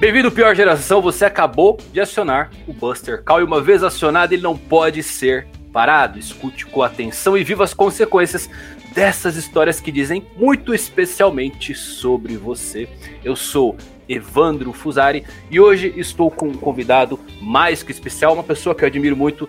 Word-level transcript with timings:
Bem-vindo, 0.00 0.32
pior 0.32 0.56
geração. 0.56 1.02
Você 1.02 1.26
acabou 1.26 1.78
de 1.92 2.00
acionar 2.00 2.50
o 2.66 2.72
Buster 2.72 3.22
Call 3.22 3.40
e 3.40 3.44
uma 3.44 3.60
vez 3.60 3.82
acionado, 3.82 4.32
ele 4.32 4.40
não 4.40 4.56
pode 4.56 5.02
ser 5.02 5.46
parado. 5.74 6.18
Escute 6.18 6.64
com 6.64 6.82
atenção 6.82 7.36
e 7.36 7.44
viva 7.44 7.64
as 7.64 7.74
consequências 7.74 8.48
dessas 8.94 9.36
histórias 9.36 9.78
que 9.78 9.92
dizem 9.92 10.26
muito 10.38 10.72
especialmente 10.72 11.74
sobre 11.74 12.38
você. 12.38 12.88
Eu 13.22 13.36
sou 13.36 13.76
Evandro 14.08 14.72
Fusari 14.72 15.22
e 15.50 15.60
hoje 15.60 15.92
estou 15.94 16.30
com 16.30 16.48
um 16.48 16.54
convidado 16.54 17.20
mais 17.42 17.82
que 17.82 17.92
especial, 17.92 18.32
uma 18.32 18.42
pessoa 18.42 18.74
que 18.74 18.82
eu 18.82 18.88
admiro 18.88 19.14
muito 19.14 19.46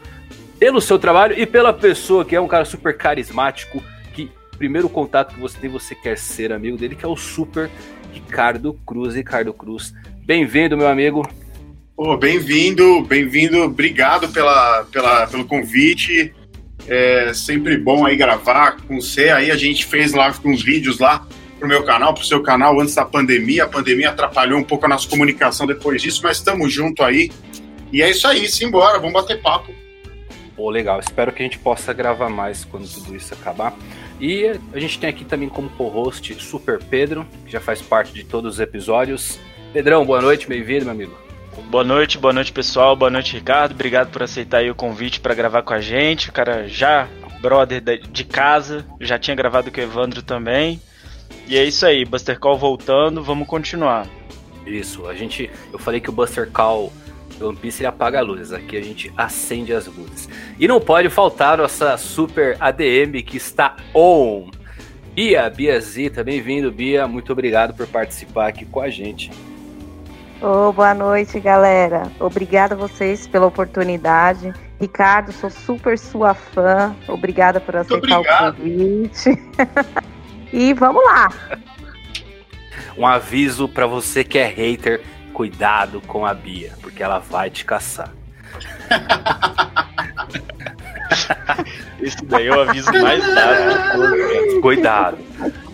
pelo 0.59 0.81
seu 0.81 0.99
trabalho 0.99 1.33
e 1.39 1.45
pela 1.45 1.71
pessoa 1.71 2.25
que 2.25 2.35
é 2.35 2.41
um 2.41 2.47
cara 2.49 2.65
super 2.65 2.97
carismático, 2.97 3.81
que 4.13 4.29
primeiro 4.57 4.89
contato 4.89 5.33
que 5.33 5.39
você 5.39 5.57
tem, 5.57 5.69
você 5.69 5.95
quer 5.95 6.17
ser 6.17 6.51
amigo 6.51 6.75
dele, 6.75 6.97
que 6.97 7.05
é 7.05 7.07
o 7.07 7.15
Super 7.15 7.69
Ricardo 8.11 8.73
Cruz. 8.85 9.15
Ricardo 9.15 9.53
Cruz, 9.53 9.93
Bem-vindo, 10.23 10.77
meu 10.77 10.87
amigo. 10.87 11.27
Oh, 11.97 12.15
bem-vindo, 12.15 13.01
bem-vindo. 13.01 13.63
Obrigado 13.63 14.29
pela, 14.29 14.85
pela, 14.85 15.27
pelo 15.27 15.45
convite. 15.45 16.33
É 16.87 17.33
sempre 17.33 17.77
bom 17.77 18.05
aí 18.05 18.15
gravar 18.15 18.77
com 18.81 19.01
você. 19.01 19.29
Aí 19.29 19.49
a 19.49 19.55
gente 19.55 19.85
fez 19.85 20.13
lá 20.13 20.33
uns 20.45 20.61
vídeos 20.61 20.99
lá 20.99 21.27
pro 21.59 21.67
meu 21.67 21.83
canal, 21.83 22.13
pro 22.13 22.23
seu 22.23 22.41
canal 22.41 22.79
antes 22.79 22.93
da 22.93 23.03
pandemia. 23.03 23.63
A 23.63 23.67
pandemia 23.67 24.09
atrapalhou 24.09 24.59
um 24.59 24.63
pouco 24.63 24.85
a 24.85 24.89
nossa 24.89 25.09
comunicação 25.09 25.65
depois 25.65 26.01
disso, 26.01 26.21
mas 26.23 26.37
estamos 26.37 26.71
junto 26.71 27.03
aí. 27.03 27.31
E 27.91 28.01
é 28.01 28.09
isso 28.09 28.27
aí, 28.27 28.47
simbora, 28.47 28.99
vamos 28.99 29.13
bater 29.13 29.41
papo. 29.41 29.73
Pô, 30.55 30.69
legal. 30.69 30.99
Espero 30.99 31.31
que 31.31 31.41
a 31.41 31.45
gente 31.45 31.57
possa 31.57 31.93
gravar 31.93 32.29
mais 32.29 32.63
quando 32.63 32.87
tudo 32.87 33.15
isso 33.15 33.33
acabar. 33.33 33.75
E 34.19 34.45
a 34.71 34.79
gente 34.79 34.99
tem 34.99 35.09
aqui 35.09 35.25
também 35.25 35.49
como 35.49 35.67
co-host 35.71 36.35
Super 36.41 36.77
Pedro, 36.83 37.25
que 37.43 37.51
já 37.51 37.59
faz 37.59 37.81
parte 37.81 38.13
de 38.13 38.23
todos 38.23 38.53
os 38.55 38.59
episódios. 38.59 39.39
Pedrão, 39.73 40.05
boa 40.05 40.21
noite, 40.21 40.49
bem-vindo, 40.49 40.83
meu 40.83 40.93
amigo. 40.93 41.17
Boa 41.69 41.83
noite, 41.85 42.17
boa 42.17 42.33
noite 42.33 42.51
pessoal, 42.51 42.93
boa 42.93 43.09
noite 43.09 43.35
Ricardo, 43.35 43.71
obrigado 43.71 44.11
por 44.11 44.21
aceitar 44.21 44.69
o 44.69 44.75
convite 44.75 45.21
para 45.21 45.33
gravar 45.33 45.61
com 45.61 45.73
a 45.73 45.79
gente. 45.79 46.29
O 46.29 46.33
cara 46.33 46.67
já 46.67 47.07
brother 47.41 47.81
de 47.81 48.25
casa, 48.25 48.85
já 48.99 49.17
tinha 49.17 49.33
gravado 49.33 49.71
com 49.71 49.79
o 49.79 49.83
Evandro 49.83 50.21
também. 50.21 50.81
E 51.47 51.57
é 51.57 51.63
isso 51.63 51.85
aí, 51.85 52.03
Buster 52.03 52.37
Call 52.37 52.57
voltando, 52.57 53.23
vamos 53.23 53.47
continuar. 53.47 54.07
Isso, 54.65 55.07
a 55.07 55.15
gente, 55.15 55.49
eu 55.71 55.79
falei 55.79 56.01
que 56.01 56.09
o 56.09 56.13
Buster 56.13 56.51
Call 56.51 56.91
do 57.39 57.47
One 57.47 57.57
Piece 57.57 57.81
ele 57.81 57.87
apaga 57.87 58.19
a 58.19 58.21
luz, 58.21 58.51
aqui 58.51 58.75
a 58.75 58.83
gente 58.83 59.09
acende 59.15 59.73
as 59.73 59.87
luzes. 59.87 60.27
E 60.59 60.67
não 60.67 60.81
pode 60.81 61.09
faltar 61.09 61.57
nossa 61.57 61.95
super 61.95 62.57
ADM 62.59 63.23
que 63.25 63.37
está 63.37 63.77
on. 63.95 64.51
Bia, 65.13 65.49
Bia 65.49 65.79
Zita, 65.79 66.25
bem-vindo, 66.25 66.69
Bia. 66.71 67.07
Muito 67.07 67.31
obrigado 67.31 67.73
por 67.73 67.87
participar 67.87 68.47
aqui 68.47 68.65
com 68.65 68.81
a 68.81 68.89
gente. 68.89 69.31
Oh, 70.43 70.73
boa 70.73 70.95
noite, 70.95 71.39
galera. 71.39 72.11
Obrigada 72.19 72.73
a 72.73 72.77
vocês 72.77 73.27
pela 73.27 73.45
oportunidade. 73.45 74.51
Ricardo, 74.79 75.31
sou 75.31 75.51
super 75.51 75.99
sua 75.99 76.33
fã. 76.33 76.95
Obrigada 77.07 77.61
por 77.61 77.75
aceitar 77.75 78.19
o 78.19 78.25
convite. 78.25 79.39
e 80.51 80.73
vamos 80.73 81.05
lá. 81.05 81.29
Um 82.97 83.05
aviso 83.05 83.69
para 83.69 83.85
você 83.85 84.23
que 84.23 84.39
é 84.39 84.47
hater, 84.47 85.03
cuidado 85.31 86.01
com 86.07 86.25
a 86.25 86.33
Bia, 86.33 86.73
porque 86.81 87.03
ela 87.03 87.19
vai 87.19 87.51
te 87.51 87.63
caçar. 87.63 88.11
Esse 92.01 92.25
daí 92.25 92.47
é 92.47 92.51
o 92.51 92.61
aviso 92.61 92.91
mais 92.93 93.23
dado. 93.35 94.59
Cuidado. 94.59 95.19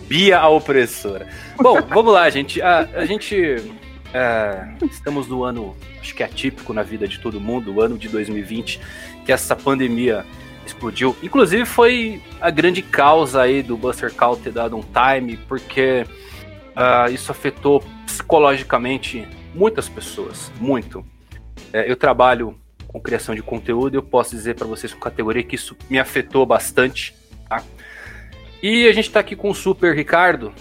Bia 0.06 0.38
a 0.38 0.50
opressora. 0.50 1.26
Bom, 1.56 1.80
vamos 1.88 2.12
lá, 2.12 2.28
gente. 2.28 2.60
A, 2.60 2.80
a 2.80 3.06
gente 3.06 3.78
é, 4.12 4.68
estamos 4.90 5.28
no 5.28 5.44
ano, 5.44 5.76
acho 6.00 6.14
que 6.14 6.22
é 6.22 6.26
atípico 6.26 6.72
na 6.72 6.82
vida 6.82 7.06
de 7.06 7.18
todo 7.20 7.40
mundo, 7.40 7.74
o 7.74 7.80
ano 7.80 7.98
de 7.98 8.08
2020, 8.08 8.80
que 9.24 9.32
essa 9.32 9.54
pandemia 9.54 10.24
explodiu. 10.64 11.16
Inclusive 11.22 11.64
foi 11.64 12.22
a 12.40 12.50
grande 12.50 12.82
causa 12.82 13.42
aí 13.42 13.62
do 13.62 13.76
Buster 13.76 14.12
Call 14.14 14.36
ter 14.36 14.52
dado 14.52 14.76
um 14.76 14.82
time, 14.82 15.36
porque 15.48 16.06
uh, 16.76 17.10
isso 17.10 17.32
afetou 17.32 17.82
psicologicamente 18.06 19.26
muitas 19.54 19.88
pessoas, 19.88 20.52
muito. 20.60 21.04
É, 21.72 21.90
eu 21.90 21.96
trabalho 21.96 22.58
com 22.86 22.98
criação 22.98 23.34
de 23.34 23.42
conteúdo 23.42 23.96
eu 23.96 24.02
posso 24.02 24.30
dizer 24.30 24.54
para 24.54 24.66
vocês 24.66 24.94
com 24.94 25.00
categoria 25.00 25.42
que 25.42 25.54
isso 25.54 25.76
me 25.90 25.98
afetou 25.98 26.46
bastante. 26.46 27.14
Tá? 27.48 27.62
E 28.62 28.88
a 28.88 28.92
gente 28.92 29.08
está 29.08 29.20
aqui 29.20 29.36
com 29.36 29.50
o 29.50 29.54
Super 29.54 29.94
Ricardo, 29.94 30.52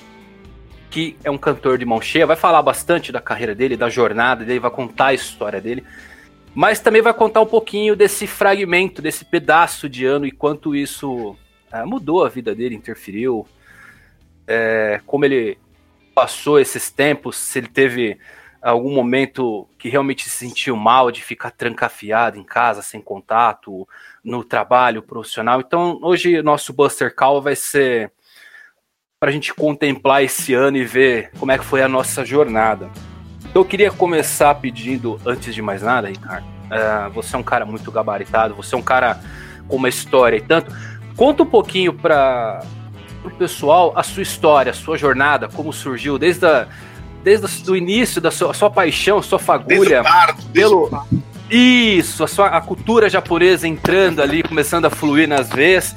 que 0.97 1.15
é 1.23 1.29
um 1.29 1.37
cantor 1.37 1.77
de 1.77 1.85
mão 1.85 2.01
cheia, 2.01 2.25
vai 2.25 2.35
falar 2.35 2.59
bastante 2.63 3.11
da 3.11 3.21
carreira 3.21 3.53
dele, 3.53 3.77
da 3.77 3.87
jornada 3.87 4.43
dele, 4.43 4.59
vai 4.59 4.71
contar 4.71 5.07
a 5.07 5.13
história 5.13 5.61
dele, 5.61 5.85
mas 6.55 6.79
também 6.79 7.03
vai 7.03 7.13
contar 7.13 7.39
um 7.39 7.45
pouquinho 7.45 7.95
desse 7.95 8.25
fragmento, 8.25 8.99
desse 8.99 9.23
pedaço 9.23 9.87
de 9.87 10.07
ano 10.07 10.25
e 10.25 10.31
quanto 10.31 10.75
isso 10.75 11.35
é, 11.71 11.85
mudou 11.85 12.25
a 12.25 12.29
vida 12.29 12.55
dele, 12.55 12.73
interferiu, 12.73 13.47
é, 14.47 14.99
como 15.05 15.23
ele 15.23 15.59
passou 16.15 16.59
esses 16.59 16.89
tempos, 16.89 17.37
se 17.37 17.59
ele 17.59 17.67
teve 17.67 18.17
algum 18.59 18.91
momento 18.91 19.69
que 19.77 19.89
realmente 19.89 20.27
se 20.27 20.31
sentiu 20.31 20.75
mal 20.75 21.11
de 21.11 21.23
ficar 21.23 21.51
trancafiado 21.51 22.39
em 22.39 22.43
casa, 22.43 22.81
sem 22.81 22.99
contato, 22.99 23.87
no 24.23 24.43
trabalho 24.43 25.03
profissional. 25.03 25.59
Então, 25.61 25.99
hoje 26.01 26.41
nosso 26.41 26.73
Buster 26.73 27.13
Call 27.13 27.39
vai 27.39 27.55
ser 27.55 28.11
para 29.19 29.31
a 29.31 29.33
gente 29.33 29.51
contemplar 29.51 30.23
esse 30.23 30.53
ano 30.53 30.77
e 30.77 30.85
ver 30.85 31.31
como 31.39 31.51
é 31.51 31.57
que 31.57 31.65
foi 31.65 31.81
a 31.81 31.87
nossa 31.87 32.23
jornada. 32.23 32.87
Eu 33.53 33.65
queria 33.65 33.89
começar 33.89 34.53
pedindo, 34.55 35.19
antes 35.25 35.55
de 35.55 35.61
mais 35.61 35.81
nada, 35.81 36.07
Ricardo, 36.07 36.45
uh, 36.45 37.09
você 37.11 37.35
é 37.35 37.39
um 37.39 37.43
cara 37.43 37.65
muito 37.65 37.91
gabaritado, 37.91 38.53
você 38.53 38.75
é 38.75 38.77
um 38.77 38.81
cara 38.81 39.19
com 39.67 39.77
uma 39.77 39.89
história 39.89 40.37
e 40.37 40.41
tanto. 40.41 40.71
Conta 41.15 41.41
um 41.41 41.47
pouquinho 41.47 41.93
para 41.93 42.61
o 43.23 43.31
pessoal 43.31 43.91
a 43.95 44.03
sua 44.03 44.21
história, 44.21 44.69
a 44.69 44.75
sua 44.75 44.99
jornada, 44.99 45.47
como 45.47 45.73
surgiu, 45.73 46.19
desde, 46.19 46.45
a, 46.45 46.67
desde 47.23 47.71
o 47.71 47.75
início 47.75 48.21
da 48.21 48.29
sua, 48.29 48.53
sua 48.53 48.69
paixão, 48.69 49.19
sua 49.23 49.39
fagulha. 49.39 50.03
Parto, 50.03 50.45
pelo... 50.49 50.91
Isso, 51.49 52.23
a, 52.23 52.27
sua, 52.27 52.49
a 52.49 52.61
cultura 52.61 53.09
japonesa 53.09 53.67
entrando 53.67 54.21
ali, 54.21 54.43
começando 54.43 54.85
a 54.85 54.91
fluir 54.91 55.27
nas 55.27 55.49
veias 55.49 55.95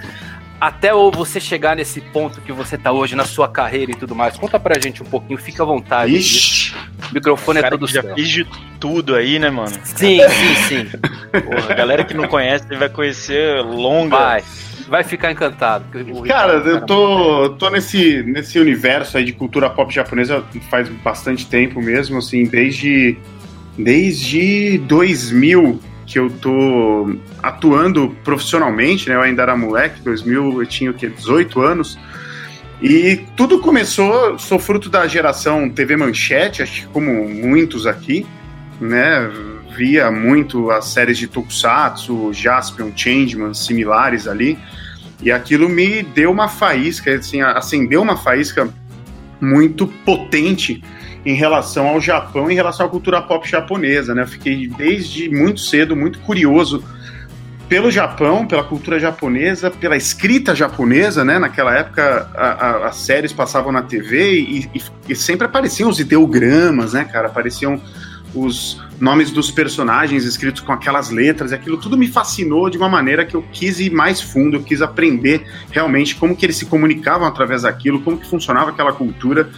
até 0.60 0.93
você 0.93 1.41
chegar 1.41 1.75
nesse 1.75 2.00
ponto 2.00 2.41
que 2.43 2.53
você 2.53 2.76
tá 2.76 2.93
hoje 2.93 3.16
na 3.16 3.25
sua 3.25 3.48
carreira 3.48 3.93
e 3.93 3.94
tudo 3.94 4.15
mais. 4.15 4.37
Conta 4.37 4.60
pra 4.60 4.78
gente 4.78 5.03
um 5.03 5.06
pouquinho, 5.06 5.38
fica 5.38 5.62
à 5.62 5.66
vontade. 5.66 6.15
Ixi, 6.15 6.75
o 7.10 7.15
microfone 7.15 7.60
é 7.60 7.71
todo 7.71 7.87
já 7.87 8.03
fiz 8.15 8.28
de 8.28 8.47
tudo 8.78 9.15
aí, 9.15 9.38
né, 9.38 9.49
mano? 9.49 9.72
Sim, 9.84 10.20
sim, 10.20 10.54
sim. 10.69 10.99
Porra, 11.32 11.72
a 11.72 11.75
galera 11.75 12.04
que 12.04 12.12
não 12.12 12.28
conhece 12.28 12.66
vai 12.76 12.91
conhecer 12.91 13.62
longa. 13.62 14.16
Vai. 14.16 14.44
Vai 14.87 15.04
ficar 15.04 15.31
encantado. 15.31 15.84
Cara, 16.26 16.54
eu 16.54 16.84
tô, 16.84 17.50
tô 17.50 17.70
nesse, 17.70 18.25
nesse 18.25 18.59
universo 18.59 19.16
aí 19.16 19.25
de 19.25 19.32
cultura 19.32 19.70
pop 19.70 19.94
japonesa 19.94 20.44
faz 20.69 20.88
bastante 20.88 21.47
tempo 21.47 21.81
mesmo, 21.81 22.19
assim, 22.19 22.44
desde, 22.44 23.16
desde 23.78 24.78
2000 24.78 25.81
que 26.10 26.19
eu 26.19 26.28
tô 26.28 27.16
atuando 27.41 28.16
profissionalmente, 28.25 29.09
né? 29.09 29.15
Eu 29.15 29.22
ainda 29.22 29.43
era 29.43 29.56
moleque, 29.56 30.03
2000 30.03 30.60
eu 30.60 30.66
tinha 30.66 30.91
o 30.91 30.94
quê? 30.94 31.09
18 31.09 31.60
anos. 31.62 31.97
E 32.82 33.21
tudo 33.37 33.60
começou, 33.60 34.37
sou 34.37 34.59
fruto 34.59 34.91
da 34.91 35.06
geração 35.06 35.70
TV 35.70 35.97
Manchete, 35.97 36.65
acho 36.65 36.81
que 36.81 36.88
como 36.88 37.28
muitos 37.28 37.87
aqui, 37.87 38.26
né? 38.81 39.31
Via 39.76 40.10
muito 40.10 40.72
as 40.72 40.87
séries 40.87 41.16
de 41.16 41.28
Tokusatsu, 41.28 42.32
Jaspion, 42.32 42.91
Changeman, 42.94 43.54
similares 43.54 44.26
ali. 44.26 44.59
E 45.22 45.31
aquilo 45.31 45.69
me 45.69 46.02
deu 46.02 46.32
uma 46.32 46.49
faísca, 46.49 47.14
assim, 47.14 47.40
acendeu 47.40 48.02
uma 48.02 48.17
faísca 48.17 48.69
muito 49.40 49.87
potente 49.87 50.82
em 51.25 51.34
relação 51.34 51.88
ao 51.88 52.00
Japão, 52.00 52.50
em 52.50 52.55
relação 52.55 52.87
à 52.87 52.88
cultura 52.88 53.20
pop 53.20 53.49
japonesa, 53.49 54.14
né? 54.14 54.22
Eu 54.22 54.26
fiquei 54.28 54.69
desde 54.69 55.28
muito 55.28 55.61
cedo 55.61 55.94
muito 55.94 56.19
curioso 56.20 56.82
pelo 57.69 57.88
Japão, 57.88 58.46
pela 58.46 58.64
cultura 58.64 58.99
japonesa, 58.99 59.70
pela 59.70 59.96
escrita 59.96 60.56
japonesa, 60.56 61.25
né? 61.25 61.38
Naquela 61.38 61.76
época 61.76 62.28
a, 62.34 62.46
a, 62.46 62.88
as 62.88 62.96
séries 62.96 63.32
passavam 63.32 63.70
na 63.70 63.82
TV 63.82 64.40
e, 64.40 64.70
e, 64.75 64.82
e, 65.11 65.14
sempre 65.14 65.46
apareciam 65.46 65.88
os 65.88 66.00
ideogramas, 66.00 66.94
né, 66.94 67.05
cara? 67.05 67.28
Apareciam 67.28 67.81
os 68.34 68.81
nomes 69.00 69.31
dos 69.31 69.50
personagens 69.50 70.25
escritos 70.25 70.61
com 70.61 70.72
aquelas 70.72 71.11
letras, 71.11 71.52
e 71.52 71.55
aquilo 71.55 71.78
tudo 71.78 71.96
me 71.96 72.06
fascinou 72.06 72.69
de 72.69 72.76
uma 72.76 72.88
maneira 72.88 73.25
que 73.25 73.34
eu 73.34 73.43
quis 73.52 73.81
ir 73.81 73.90
mais 73.90 74.20
fundo, 74.20 74.56
eu 74.56 74.62
quis 74.62 74.82
aprender 74.82 75.46
realmente 75.70 76.14
como 76.17 76.37
que 76.37 76.44
eles 76.44 76.56
se 76.56 76.67
comunicavam 76.67 77.26
através 77.26 77.62
daquilo, 77.62 78.00
como 78.02 78.19
que 78.19 78.28
funcionava 78.28 78.70
aquela 78.70 78.93
cultura. 78.93 79.49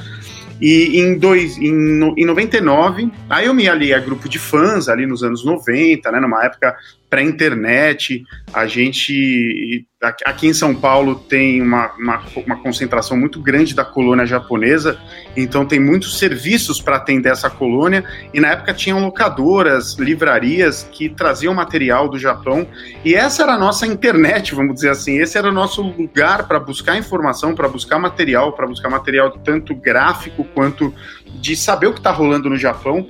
E 0.63 1.01
em, 1.01 1.19
dois, 1.19 1.59
em, 1.59 1.75
em 2.17 2.25
99, 2.25 3.11
aí 3.29 3.47
eu 3.47 3.53
me 3.53 3.69
aliei 3.69 3.93
a 3.93 3.99
grupo 3.99 4.29
de 4.29 4.39
fãs 4.39 4.89
ali 4.89 5.05
nos 5.05 5.25
anos 5.25 5.45
90, 5.45 6.09
né, 6.13 6.21
numa 6.21 6.45
época 6.45 6.77
pré-internet. 7.13 8.25
A 8.55 8.67
gente, 8.67 9.87
aqui 10.25 10.47
em 10.47 10.55
São 10.55 10.75
Paulo, 10.75 11.15
tem 11.15 11.61
uma, 11.61 11.93
uma, 11.99 12.23
uma, 12.35 12.57
concentração 12.57 13.19
muito 13.19 13.39
grande 13.39 13.75
da 13.75 13.85
colônia 13.85 14.25
japonesa, 14.25 14.99
então 15.37 15.67
tem 15.67 15.79
muitos 15.79 16.19
serviços 16.19 16.81
para 16.81 16.97
atender 16.97 17.31
essa 17.31 17.51
colônia. 17.51 18.03
E 18.33 18.41
na 18.41 18.53
época 18.53 18.73
tinham 18.73 18.99
locadoras, 18.99 19.99
livrarias 19.99 20.89
que 20.91 21.11
traziam 21.11 21.53
material 21.53 22.09
do 22.09 22.19
Japão. 22.19 22.67
E 23.05 23.15
essa 23.15 23.43
era 23.43 23.53
a 23.53 23.59
nossa 23.59 23.87
internet, 23.87 24.55
vamos 24.55 24.77
dizer 24.77 24.89
assim. 24.89 25.21
Esse 25.21 25.37
era 25.37 25.51
o 25.51 25.53
nosso 25.53 25.83
lugar 25.83 26.49
para 26.49 26.59
buscar 26.59 26.97
informação, 26.97 27.55
para 27.55 27.69
buscar 27.69 27.99
material, 27.99 28.55
para 28.55 28.67
buscar 28.67 28.89
material 28.89 29.33
tanto 29.33 29.75
gráfico 29.75 30.45
quanto 30.55 30.95
de 31.27 31.55
saber 31.57 31.89
o 31.89 31.93
que 31.93 32.01
está 32.01 32.11
rolando 32.11 32.49
no 32.49 32.57
Japão. 32.57 33.07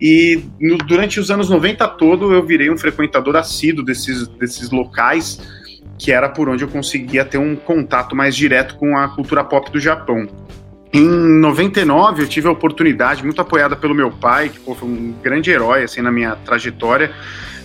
E 0.00 0.44
no, 0.60 0.78
durante 0.78 1.18
os 1.18 1.30
anos 1.30 1.50
90 1.50 1.86
todo 1.88 2.32
eu 2.32 2.44
virei 2.44 2.70
um 2.70 2.78
frequentador 2.78 3.36
assíduo 3.36 3.84
desses, 3.84 4.28
desses 4.28 4.70
locais, 4.70 5.40
que 5.98 6.12
era 6.12 6.28
por 6.28 6.48
onde 6.48 6.62
eu 6.62 6.68
conseguia 6.68 7.24
ter 7.24 7.38
um 7.38 7.56
contato 7.56 8.14
mais 8.14 8.36
direto 8.36 8.76
com 8.76 8.96
a 8.96 9.08
cultura 9.08 9.42
pop 9.42 9.70
do 9.70 9.80
Japão. 9.80 10.28
Em 10.92 11.06
99 11.40 12.22
eu 12.22 12.28
tive 12.28 12.48
a 12.48 12.50
oportunidade, 12.50 13.22
muito 13.22 13.40
apoiada 13.40 13.76
pelo 13.76 13.94
meu 13.94 14.10
pai, 14.10 14.48
que 14.48 14.60
pô, 14.60 14.74
foi 14.74 14.88
um 14.88 15.14
grande 15.22 15.50
herói 15.50 15.82
assim 15.82 16.00
na 16.00 16.10
minha 16.10 16.36
trajetória, 16.36 17.12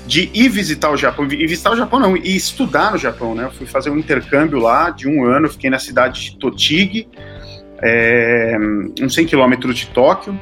de 0.05 0.29
ir 0.33 0.49
visitar 0.49 0.91
o 0.91 0.97
Japão, 0.97 1.25
e 1.25 1.47
visitar 1.47 1.71
o 1.71 1.77
Japão 1.77 1.99
não, 1.99 2.17
e 2.17 2.35
estudar 2.35 2.91
no 2.91 2.97
Japão, 2.97 3.33
né? 3.33 3.45
Eu 3.45 3.51
fui 3.51 3.65
fazer 3.65 3.89
um 3.89 3.97
intercâmbio 3.97 4.59
lá 4.59 4.89
de 4.89 5.07
um 5.07 5.25
ano, 5.25 5.49
fiquei 5.49 5.69
na 5.69 5.79
cidade 5.79 6.21
de 6.21 6.37
Totig, 6.37 7.07
é, 7.81 8.57
uns 9.01 9.13
100 9.13 9.25
quilômetros 9.25 9.77
de 9.77 9.87
Tóquio, 9.87 10.37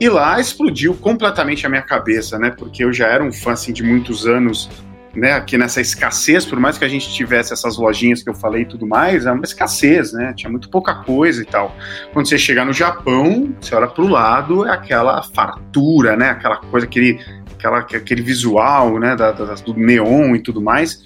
e 0.00 0.08
lá 0.08 0.40
explodiu 0.40 0.94
completamente 0.94 1.66
a 1.66 1.68
minha 1.68 1.82
cabeça, 1.82 2.38
né? 2.38 2.50
Porque 2.50 2.84
eu 2.84 2.92
já 2.92 3.06
era 3.06 3.22
um 3.22 3.32
fã 3.32 3.52
assim, 3.52 3.72
de 3.72 3.82
muitos 3.82 4.26
anos, 4.26 4.68
né? 5.14 5.32
Aqui 5.32 5.56
nessa 5.56 5.80
escassez, 5.80 6.44
por 6.44 6.58
mais 6.58 6.76
que 6.76 6.84
a 6.84 6.88
gente 6.88 7.12
tivesse 7.12 7.52
essas 7.52 7.76
lojinhas 7.76 8.22
que 8.22 8.28
eu 8.28 8.34
falei 8.34 8.62
e 8.62 8.66
tudo 8.66 8.86
mais, 8.86 9.24
é 9.26 9.32
uma 9.32 9.44
escassez, 9.44 10.12
né? 10.12 10.32
Tinha 10.36 10.50
muito 10.50 10.68
pouca 10.68 10.96
coisa 10.96 11.42
e 11.42 11.44
tal. 11.44 11.74
Quando 12.12 12.28
você 12.28 12.36
chegar 12.36 12.64
no 12.64 12.72
Japão, 12.72 13.54
você 13.60 13.74
olha 13.74 13.86
para 13.86 14.04
o 14.04 14.08
lado, 14.08 14.66
é 14.66 14.70
aquela 14.70 15.22
fartura, 15.22 16.16
né? 16.16 16.30
Aquela 16.30 16.56
coisa, 16.56 16.86
aquele, 16.86 17.20
aquela, 17.56 17.78
aquele 17.78 18.22
visual, 18.22 18.98
né? 18.98 19.14
Da, 19.14 19.30
da, 19.30 19.54
do 19.54 19.74
neon 19.74 20.34
e 20.34 20.40
tudo 20.40 20.60
mais. 20.60 21.02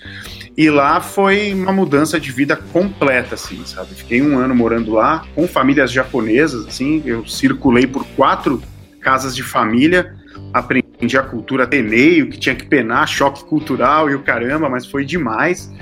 E 0.57 0.71
lá 0.71 1.01
foi 1.01 1.55
uma 1.55 1.73
mudança 1.73 2.19
de 2.19 2.33
vida 2.33 2.57
completa, 2.57 3.37
assim, 3.37 3.65
sabe? 3.65 3.95
Fiquei 3.95 4.21
um 4.21 4.37
ano 4.39 4.57
morando 4.57 4.93
lá 4.93 5.25
com 5.35 5.47
famílias 5.47 5.93
japonesas, 5.93 6.67
assim. 6.67 7.01
Eu 7.05 7.25
circulei 7.27 7.87
por 7.87 8.05
quatro 8.17 8.61
casas 8.99 9.35
de 9.35 9.43
família, 9.43 10.15
aprendi 10.53 11.17
a 11.17 11.23
cultura 11.23 11.65
Ateneu, 11.65 12.29
que 12.29 12.39
tinha 12.39 12.55
que 12.55 12.65
penar, 12.65 13.07
choque 13.09 13.45
cultural 13.45 14.11
e 14.11 14.15
o 14.15 14.23
caramba, 14.23 14.69
mas 14.69 14.87
foi 14.87 15.05
demais. 15.05 15.73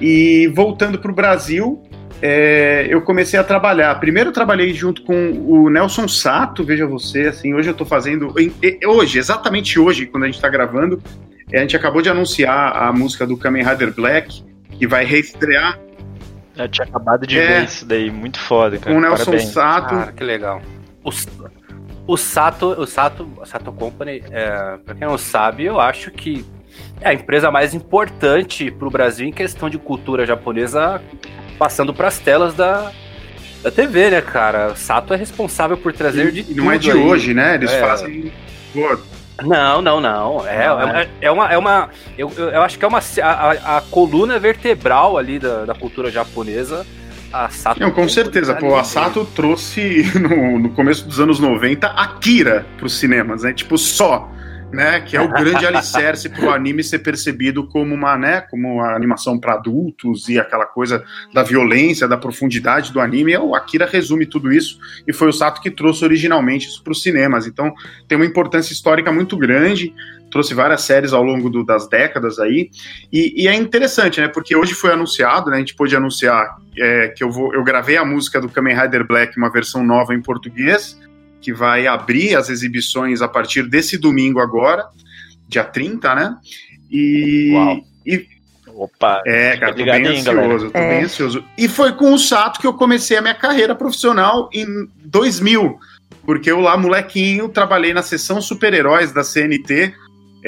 E 0.00 0.50
voltando 0.54 0.98
para 0.98 1.10
o 1.10 1.14
Brasil, 1.14 1.82
é, 2.20 2.86
eu 2.88 3.02
comecei 3.02 3.38
a 3.38 3.44
trabalhar. 3.44 3.94
Primeiro 3.96 4.30
eu 4.30 4.32
trabalhei 4.32 4.72
junto 4.74 5.02
com 5.02 5.32
o 5.32 5.68
Nelson 5.70 6.08
Sato, 6.08 6.64
veja 6.64 6.86
você, 6.86 7.28
assim, 7.28 7.54
hoje 7.54 7.68
eu 7.68 7.72
estou 7.72 7.86
fazendo, 7.86 8.34
hoje, 8.86 9.18
exatamente 9.18 9.78
hoje, 9.78 10.06
quando 10.06 10.24
a 10.24 10.26
gente 10.26 10.36
está 10.36 10.48
gravando, 10.48 11.02
a 11.52 11.58
gente 11.58 11.76
acabou 11.76 12.02
de 12.02 12.10
anunciar 12.10 12.76
a 12.76 12.92
música 12.92 13.26
do 13.26 13.36
Kamen 13.36 13.64
Rider 13.64 13.94
Black, 13.94 14.44
que 14.78 14.86
vai 14.86 15.04
reestrear. 15.04 15.78
Eu 16.56 16.68
tinha 16.68 16.86
acabado 16.86 17.26
de 17.26 17.38
é, 17.38 17.46
ver 17.46 17.64
isso 17.64 17.86
daí, 17.86 18.10
muito 18.10 18.38
foda, 18.38 18.78
cara. 18.78 18.92
Com 18.92 18.98
o 18.98 19.00
Nelson 19.00 19.24
Parabéns. 19.24 19.50
Sato. 19.50 19.94
Cara, 19.94 20.12
que 20.12 20.24
legal. 20.24 20.60
O, 21.04 21.10
o 22.08 22.16
Sato, 22.16 22.68
o 22.68 22.86
Sato, 22.86 23.28
a 23.42 23.44
Sato 23.44 23.70
Company, 23.70 24.24
é, 24.30 24.78
pra 24.82 24.94
quem 24.94 25.06
não 25.06 25.18
sabe, 25.18 25.64
eu 25.64 25.78
acho 25.78 26.10
que 26.10 26.42
é 27.02 27.10
a 27.10 27.14
empresa 27.14 27.50
mais 27.50 27.74
importante 27.74 28.70
pro 28.70 28.90
Brasil 28.90 29.28
em 29.28 29.32
questão 29.32 29.68
de 29.68 29.76
cultura 29.76 30.24
japonesa, 30.24 31.02
passando 31.58 31.92
pras 31.92 32.18
telas 32.18 32.54
da, 32.54 32.90
da 33.62 33.70
TV, 33.70 34.08
né, 34.08 34.22
cara? 34.22 34.72
O 34.72 34.76
Sato 34.76 35.12
é 35.12 35.18
responsável 35.18 35.76
por 35.76 35.92
trazer 35.92 36.34
e, 36.34 36.42
de 36.42 36.54
Não 36.54 36.72
é 36.72 36.78
de 36.78 36.90
aí. 36.90 36.96
hoje, 36.96 37.34
né? 37.34 37.56
Eles 37.56 37.70
é. 37.70 37.78
fazem. 37.78 38.32
Pô, 38.72 38.98
não, 39.44 39.82
não, 39.82 40.00
não. 40.00 40.46
É, 40.48 40.64
é, 40.64 40.72
uma, 40.72 41.04
é 41.20 41.30
uma. 41.30 41.52
É 41.52 41.58
uma 41.58 41.90
eu, 42.16 42.32
eu 42.36 42.62
acho 42.62 42.78
que 42.78 42.84
é 42.86 42.88
uma. 42.88 43.00
A, 43.22 43.76
a 43.76 43.80
coluna 43.82 44.38
vertebral 44.38 45.18
ali 45.18 45.38
da, 45.38 45.66
da 45.66 45.74
cultura 45.74 46.10
japonesa. 46.10 46.86
A 47.32 47.48
Sato. 47.50 47.80
Não, 47.80 47.90
com 47.90 48.08
certeza. 48.08 48.54
Pô, 48.54 48.76
a 48.76 48.84
Sato 48.84 49.24
trouxe 49.24 50.02
no, 50.18 50.58
no 50.58 50.70
começo 50.70 51.06
dos 51.06 51.20
anos 51.20 51.38
90 51.38 51.86
Akira 51.86 52.66
pros 52.76 52.98
cinemas, 52.98 53.42
né? 53.42 53.52
Tipo, 53.52 53.76
só 53.76 54.30
né, 54.72 55.00
que 55.00 55.16
é 55.16 55.20
o 55.20 55.28
grande 55.28 55.64
alicerce 55.66 56.28
para 56.28 56.44
o 56.44 56.50
anime 56.50 56.84
ser 56.84 56.98
percebido 56.98 57.66
como 57.66 57.94
uma, 57.94 58.16
né, 58.16 58.40
como 58.42 58.74
uma 58.74 58.94
animação 58.94 59.38
para 59.38 59.54
adultos 59.54 60.28
e 60.28 60.38
aquela 60.38 60.66
coisa 60.66 61.02
da 61.32 61.42
violência, 61.42 62.06
da 62.06 62.16
profundidade 62.16 62.92
do 62.92 63.00
anime. 63.00 63.36
O 63.36 63.54
Akira 63.54 63.86
resume 63.86 64.26
tudo 64.26 64.52
isso 64.52 64.78
e 65.06 65.12
foi 65.12 65.28
o 65.28 65.32
Sato 65.32 65.60
que 65.60 65.70
trouxe 65.70 66.04
originalmente 66.04 66.68
isso 66.68 66.82
para 66.82 66.92
os 66.92 67.02
cinemas. 67.02 67.46
Então 67.46 67.72
tem 68.06 68.16
uma 68.16 68.26
importância 68.26 68.72
histórica 68.72 69.10
muito 69.10 69.36
grande. 69.36 69.94
Trouxe 70.30 70.52
várias 70.54 70.82
séries 70.82 71.12
ao 71.12 71.22
longo 71.22 71.48
do, 71.48 71.64
das 71.64 71.88
décadas 71.88 72.38
aí. 72.38 72.70
E, 73.12 73.44
e, 73.44 73.48
é 73.48 73.54
interessante, 73.54 74.20
né? 74.20 74.28
Porque 74.28 74.54
hoje 74.54 74.74
foi 74.74 74.92
anunciado, 74.92 75.50
né? 75.50 75.56
A 75.56 75.60
gente 75.60 75.74
pôde 75.74 75.96
anunciar 75.96 76.56
é, 76.76 77.08
que 77.08 77.24
eu, 77.24 77.30
vou, 77.30 77.54
eu 77.54 77.64
gravei 77.64 77.96
a 77.96 78.04
música 78.04 78.40
do 78.40 78.48
Kamen 78.48 78.76
Rider 78.76 79.06
Black, 79.06 79.36
uma 79.38 79.50
versão 79.50 79.84
nova 79.84 80.14
em 80.14 80.20
português 80.20 80.98
que 81.40 81.52
vai 81.52 81.86
abrir 81.86 82.36
as 82.36 82.50
exibições 82.50 83.22
a 83.22 83.28
partir 83.28 83.62
desse 83.62 83.96
domingo 83.96 84.40
agora, 84.40 84.86
dia 85.46 85.64
30, 85.64 86.14
né? 86.14 86.36
E. 86.90 87.52
Uau. 87.54 87.80
e 88.04 88.38
Opa, 88.74 89.22
é, 89.26 89.56
cara, 89.56 89.74
tô 89.74 89.84
bem 89.84 90.06
ansioso, 90.06 90.70
tô 90.70 90.78
é. 90.78 90.88
bem 90.88 91.04
ansioso. 91.04 91.44
E 91.56 91.66
foi 91.66 91.92
com 91.94 92.12
o 92.12 92.18
Sato 92.18 92.60
que 92.60 92.66
eu 92.66 92.74
comecei 92.74 93.16
a 93.16 93.20
minha 93.20 93.34
carreira 93.34 93.74
profissional 93.74 94.48
em 94.52 94.64
2000, 95.04 95.80
porque 96.24 96.48
eu 96.48 96.60
lá, 96.60 96.76
molequinho, 96.76 97.48
trabalhei 97.48 97.92
na 97.92 98.02
seção 98.02 98.40
super-heróis 98.40 99.10
da 99.10 99.24
CNT 99.24 99.92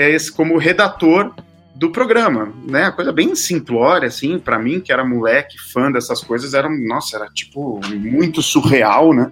é, 0.00 0.16
como 0.34 0.56
redator 0.56 1.34
do 1.74 1.90
programa, 1.90 2.52
né? 2.66 2.84
A 2.84 2.92
coisa 2.92 3.12
bem 3.12 3.34
simplória, 3.34 4.08
assim, 4.08 4.38
para 4.38 4.58
mim, 4.58 4.80
que 4.80 4.90
era 4.92 5.04
moleque, 5.04 5.58
fã 5.58 5.92
dessas 5.92 6.22
coisas, 6.22 6.54
era, 6.54 6.68
nossa, 6.68 7.16
era 7.16 7.26
tipo 7.26 7.80
muito 7.94 8.40
surreal, 8.42 9.12
né? 9.12 9.30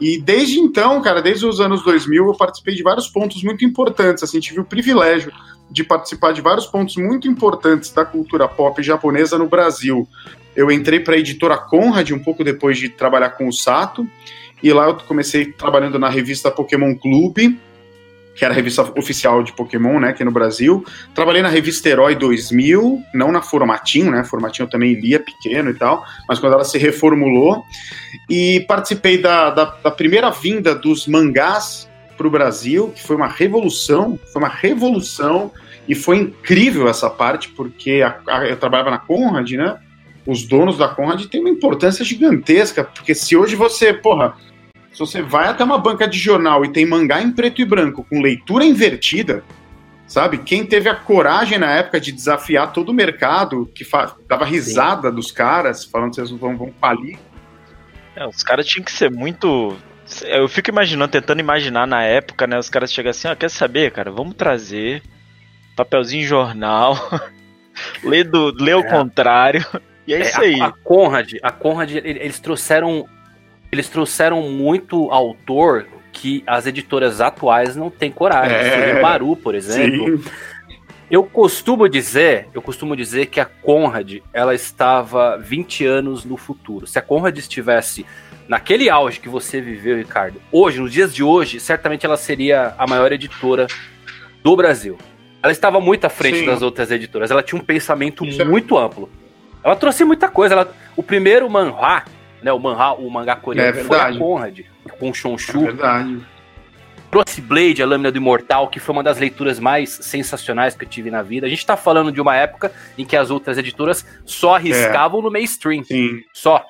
E 0.00 0.20
desde 0.20 0.58
então, 0.58 1.00
cara, 1.00 1.22
desde 1.22 1.46
os 1.46 1.60
anos 1.60 1.82
2000, 1.84 2.26
eu 2.26 2.34
participei 2.34 2.74
de 2.74 2.82
vários 2.82 3.08
pontos 3.08 3.42
muito 3.44 3.64
importantes. 3.64 4.24
Assim, 4.24 4.40
tive 4.40 4.60
o 4.60 4.64
privilégio 4.64 5.32
de 5.70 5.84
participar 5.84 6.32
de 6.32 6.40
vários 6.40 6.66
pontos 6.66 6.96
muito 6.96 7.28
importantes 7.28 7.90
da 7.92 8.04
cultura 8.04 8.48
pop 8.48 8.82
japonesa 8.82 9.38
no 9.38 9.48
Brasil. 9.48 10.08
Eu 10.56 10.70
entrei 10.70 11.00
para 11.00 11.14
a 11.14 11.18
editora 11.18 11.56
Conrad 11.56 12.10
um 12.10 12.18
pouco 12.18 12.42
depois 12.42 12.78
de 12.78 12.88
trabalhar 12.88 13.30
com 13.30 13.48
o 13.48 13.52
Sato, 13.52 14.08
e 14.60 14.72
lá 14.72 14.86
eu 14.86 14.96
comecei 14.96 15.52
trabalhando 15.52 15.98
na 15.98 16.08
revista 16.08 16.50
Pokémon 16.50 16.94
Clube, 16.96 17.58
que 18.34 18.44
era 18.44 18.52
a 18.52 18.56
revista 18.56 18.82
oficial 18.98 19.42
de 19.42 19.52
Pokémon, 19.52 20.00
né, 20.00 20.08
aqui 20.08 20.24
no 20.24 20.30
Brasil. 20.30 20.84
Trabalhei 21.14 21.42
na 21.42 21.48
revista 21.48 21.88
Herói 21.88 22.14
2000, 22.14 23.02
não 23.14 23.30
na 23.30 23.40
Formatinho, 23.40 24.10
né, 24.10 24.24
Formatinho 24.24 24.64
eu 24.64 24.70
também 24.70 24.94
lia 24.94 25.20
pequeno 25.20 25.70
e 25.70 25.74
tal, 25.74 26.04
mas 26.28 26.38
quando 26.38 26.54
ela 26.54 26.64
se 26.64 26.76
reformulou. 26.78 27.64
E 28.28 28.60
participei 28.66 29.18
da, 29.18 29.50
da, 29.50 29.64
da 29.64 29.90
primeira 29.90 30.30
vinda 30.30 30.74
dos 30.74 31.06
mangás 31.06 31.88
para 32.16 32.26
o 32.26 32.30
Brasil, 32.30 32.92
que 32.94 33.02
foi 33.02 33.16
uma 33.16 33.28
revolução, 33.28 34.18
foi 34.32 34.42
uma 34.42 34.48
revolução, 34.48 35.50
e 35.86 35.94
foi 35.94 36.16
incrível 36.16 36.88
essa 36.88 37.10
parte, 37.10 37.50
porque 37.50 38.02
a, 38.02 38.18
a, 38.26 38.46
eu 38.46 38.56
trabalhava 38.56 38.90
na 38.90 38.98
Conrad, 38.98 39.50
né, 39.52 39.78
os 40.26 40.44
donos 40.44 40.78
da 40.78 40.88
Conrad 40.88 41.26
têm 41.26 41.40
uma 41.40 41.50
importância 41.50 42.04
gigantesca, 42.04 42.84
porque 42.84 43.14
se 43.14 43.36
hoje 43.36 43.54
você, 43.54 43.92
porra, 43.92 44.34
se 44.94 45.00
você 45.00 45.20
vai 45.20 45.48
até 45.48 45.64
uma 45.64 45.76
banca 45.76 46.06
de 46.06 46.16
jornal 46.16 46.64
e 46.64 46.68
tem 46.68 46.86
mangá 46.86 47.20
em 47.20 47.32
preto 47.32 47.60
e 47.60 47.64
branco 47.64 48.06
com 48.08 48.22
leitura 48.22 48.64
invertida, 48.64 49.42
sabe? 50.06 50.38
Quem 50.38 50.64
teve 50.64 50.88
a 50.88 50.94
coragem 50.94 51.58
na 51.58 51.70
época 51.72 52.00
de 52.00 52.12
desafiar 52.12 52.72
todo 52.72 52.90
o 52.90 52.94
mercado, 52.94 53.68
que 53.74 53.84
dava 54.28 54.44
risada 54.44 55.08
Sim. 55.08 55.14
dos 55.16 55.32
caras, 55.32 55.84
falando 55.84 56.10
que 56.10 56.16
vocês 56.16 56.30
vão, 56.30 56.56
vão 56.56 56.72
falir. 56.80 57.18
É, 58.14 58.24
os 58.24 58.44
caras 58.44 58.64
tinham 58.66 58.84
que 58.84 58.92
ser 58.92 59.10
muito. 59.10 59.76
Eu 60.22 60.46
fico 60.46 60.70
imaginando, 60.70 61.10
tentando 61.10 61.40
imaginar 61.40 61.88
na 61.88 62.04
época, 62.04 62.46
né? 62.46 62.56
Os 62.56 62.70
caras 62.70 62.92
chegam 62.92 63.10
assim, 63.10 63.26
ah, 63.26 63.34
quer 63.34 63.50
saber, 63.50 63.90
cara? 63.90 64.12
Vamos 64.12 64.34
trazer 64.36 65.02
papelzinho 65.74 66.22
em 66.22 66.26
jornal, 66.26 66.96
ler, 68.04 68.22
do, 68.22 68.52
o 68.52 68.80
é. 68.80 68.82
contrário. 68.88 69.66
E 70.06 70.14
é, 70.14 70.18
é 70.18 70.20
isso 70.20 70.40
aí. 70.40 70.60
A, 70.60 70.66
a 70.66 70.72
Conrad, 70.72 71.32
a 71.42 71.50
Conrad, 71.50 71.90
eles 71.96 72.38
trouxeram 72.38 73.08
eles 73.74 73.88
trouxeram 73.88 74.42
muito 74.42 75.10
autor 75.10 75.86
que 76.12 76.44
as 76.46 76.66
editoras 76.66 77.20
atuais 77.20 77.74
não 77.74 77.90
têm 77.90 78.10
coragem. 78.10 78.56
É, 78.56 79.00
Baru, 79.00 79.36
por 79.36 79.54
exemplo. 79.54 80.18
Sim. 80.18 80.30
Eu 81.10 81.22
costumo 81.24 81.88
dizer, 81.88 82.48
eu 82.54 82.62
costumo 82.62 82.96
dizer 82.96 83.26
que 83.26 83.38
a 83.38 83.44
Conrad, 83.44 84.18
ela 84.32 84.54
estava 84.54 85.36
20 85.36 85.84
anos 85.84 86.24
no 86.24 86.36
futuro. 86.36 86.86
Se 86.86 86.98
a 86.98 87.02
Conrad 87.02 87.36
estivesse 87.36 88.06
naquele 88.48 88.88
auge 88.88 89.20
que 89.20 89.28
você 89.28 89.60
viveu, 89.60 89.96
Ricardo, 89.96 90.40
hoje, 90.50 90.80
nos 90.80 90.90
dias 90.92 91.14
de 91.14 91.22
hoje, 91.22 91.60
certamente 91.60 92.06
ela 92.06 92.16
seria 92.16 92.74
a 92.78 92.86
maior 92.86 93.12
editora 93.12 93.66
do 94.42 94.56
Brasil. 94.56 94.96
ela 95.42 95.52
estava 95.52 95.80
muito 95.80 96.04
à 96.04 96.08
frente 96.08 96.38
Sim. 96.38 96.46
das 96.46 96.62
outras 96.62 96.90
editoras. 96.90 97.30
Ela 97.30 97.42
tinha 97.42 97.60
um 97.60 97.64
pensamento 97.64 98.24
Isso 98.24 98.40
é 98.40 98.44
muito 98.44 98.78
é... 98.78 98.82
amplo. 98.82 99.10
Ela 99.62 99.76
trouxe 99.76 100.04
muita 100.04 100.28
coisa. 100.28 100.54
Ela, 100.54 100.74
o 100.96 101.02
primeiro 101.02 101.48
manhwa, 101.50 102.04
né, 102.44 102.52
o 102.52 102.58
manhwa, 102.58 102.92
o 102.92 103.10
mangá 103.10 103.34
coreano 103.34 103.80
é 103.80 103.84
foi 103.84 103.98
a 103.98 104.14
Conrad, 104.16 104.60
com 104.98 105.08
o 105.08 105.14
Shonshu. 105.14 105.62
É 105.62 105.64
verdade. 105.64 106.26
Trouxe 107.10 107.40
Blade, 107.40 107.82
a 107.82 107.86
Lâmina 107.86 108.12
do 108.12 108.18
Imortal, 108.18 108.68
que 108.68 108.78
foi 108.78 108.92
uma 108.92 109.02
das 109.02 109.18
leituras 109.18 109.58
mais 109.58 109.88
sensacionais 109.88 110.76
que 110.76 110.84
eu 110.84 110.88
tive 110.88 111.10
na 111.10 111.22
vida. 111.22 111.46
A 111.46 111.48
gente 111.48 111.64
tá 111.64 111.74
falando 111.74 112.12
de 112.12 112.20
uma 112.20 112.36
época 112.36 112.70
em 112.98 113.04
que 113.06 113.16
as 113.16 113.30
outras 113.30 113.56
editoras 113.56 114.06
só 114.26 114.56
arriscavam 114.56 115.20
é. 115.20 115.22
no 115.22 115.30
mainstream. 115.30 115.82
Sim. 115.84 116.20
Só. 116.34 116.62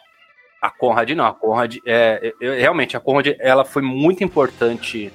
A 0.63 0.71
Conrad 0.71 1.11
não, 1.11 1.27
a 1.27 1.35
Conrad, 1.35 1.77
é, 1.85 2.33
é, 2.41 2.61
realmente, 2.61 2.97
a 2.97 3.01
Conrad, 3.01 3.35
ela 3.41 3.65
foi 3.65 3.83
muito 3.83 4.23
importante 4.23 5.13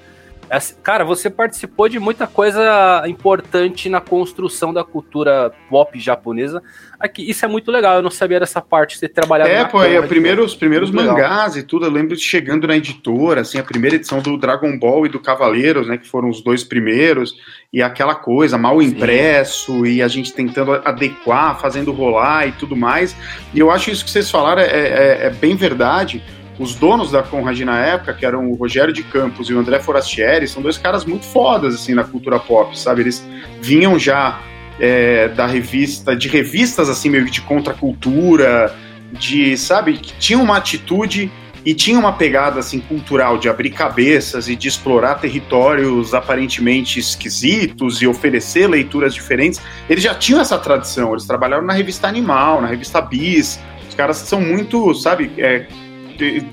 Cara, 0.81 1.03
você 1.03 1.29
participou 1.29 1.87
de 1.87 1.99
muita 1.99 2.25
coisa 2.25 3.03
importante 3.07 3.87
na 3.87 4.01
construção 4.01 4.73
da 4.73 4.83
cultura 4.83 5.51
pop 5.69 5.99
japonesa. 5.99 6.61
Aqui, 6.99 7.29
isso 7.29 7.45
é 7.45 7.47
muito 7.47 7.71
legal, 7.71 7.97
eu 7.97 8.01
não 8.01 8.11
sabia 8.11 8.39
dessa 8.39 8.59
parte, 8.59 8.97
você 8.97 9.07
trabalhava 9.07 9.49
É, 9.49 9.63
pô, 9.63 9.81
é, 9.81 10.01
primeiro, 10.01 10.43
os 10.43 10.53
primeiros 10.53 10.91
mangás 10.91 11.53
legal. 11.53 11.57
e 11.57 11.63
tudo, 11.63 11.85
eu 11.85 11.91
lembro 11.91 12.15
de 12.15 12.21
chegando 12.21 12.67
na 12.67 12.75
editora, 12.75 13.41
assim, 13.41 13.57
a 13.57 13.63
primeira 13.63 13.95
edição 13.95 14.21
do 14.21 14.37
Dragon 14.37 14.77
Ball 14.77 15.05
e 15.05 15.09
do 15.09 15.19
Cavaleiros, 15.19 15.87
né, 15.87 15.97
que 15.97 16.07
foram 16.07 16.29
os 16.29 16.41
dois 16.41 16.63
primeiros, 16.63 17.35
e 17.71 17.81
aquela 17.81 18.15
coisa, 18.15 18.57
mal 18.57 18.81
impresso, 18.81 19.85
Sim. 19.85 19.85
e 19.85 20.01
a 20.01 20.07
gente 20.09 20.33
tentando 20.33 20.73
adequar, 20.73 21.57
fazendo 21.59 21.93
rolar 21.93 22.47
e 22.47 22.51
tudo 22.51 22.75
mais. 22.75 23.15
E 23.53 23.59
eu 23.59 23.71
acho 23.71 23.91
isso 23.91 24.03
que 24.03 24.11
vocês 24.11 24.29
falaram 24.29 24.61
é, 24.61 24.65
é, 24.65 25.17
é 25.27 25.29
bem 25.29 25.55
verdade, 25.55 26.21
os 26.59 26.75
donos 26.75 27.11
da 27.11 27.23
Conrad 27.23 27.57
na 27.61 27.79
época, 27.79 28.13
que 28.13 28.25
eram 28.25 28.51
o 28.51 28.55
Rogério 28.55 28.93
de 28.93 29.01
Campos 29.01 29.49
e 29.49 29.53
o 29.53 29.59
André 29.59 29.79
Forastieri, 29.79 30.47
são 30.47 30.61
dois 30.61 30.77
caras 30.77 31.05
muito 31.05 31.25
fodas, 31.25 31.73
assim, 31.73 31.93
na 31.93 32.03
cultura 32.03 32.37
pop, 32.37 32.77
sabe? 32.77 33.01
Eles 33.01 33.25
vinham 33.61 33.97
já 33.97 34.41
é, 34.77 35.29
da 35.29 35.47
revista, 35.47 36.15
de 36.15 36.27
revistas, 36.27 36.89
assim, 36.89 37.09
meio 37.09 37.25
que 37.25 37.31
de 37.31 37.41
contracultura, 37.41 38.75
de, 39.13 39.57
sabe, 39.57 39.93
que 39.93 40.13
tinham 40.19 40.43
uma 40.43 40.57
atitude 40.57 41.31
e 41.65 41.73
tinha 41.73 41.97
uma 41.97 42.13
pegada, 42.13 42.59
assim, 42.59 42.79
cultural 42.81 43.37
de 43.37 43.47
abrir 43.47 43.69
cabeças 43.69 44.49
e 44.49 44.55
de 44.55 44.67
explorar 44.67 45.15
territórios 45.15 46.13
aparentemente 46.13 46.99
esquisitos 46.99 48.01
e 48.01 48.07
oferecer 48.07 48.67
leituras 48.67 49.13
diferentes. 49.13 49.61
Eles 49.89 50.03
já 50.03 50.13
tinham 50.13 50.41
essa 50.41 50.57
tradição, 50.57 51.11
eles 51.11 51.25
trabalharam 51.25 51.65
na 51.65 51.73
revista 51.73 52.07
Animal, 52.07 52.61
na 52.61 52.67
revista 52.67 53.01
Bis, 53.01 53.59
os 53.87 53.95
caras 53.95 54.17
são 54.17 54.41
muito, 54.41 54.93
sabe, 54.93 55.31
é, 55.37 55.67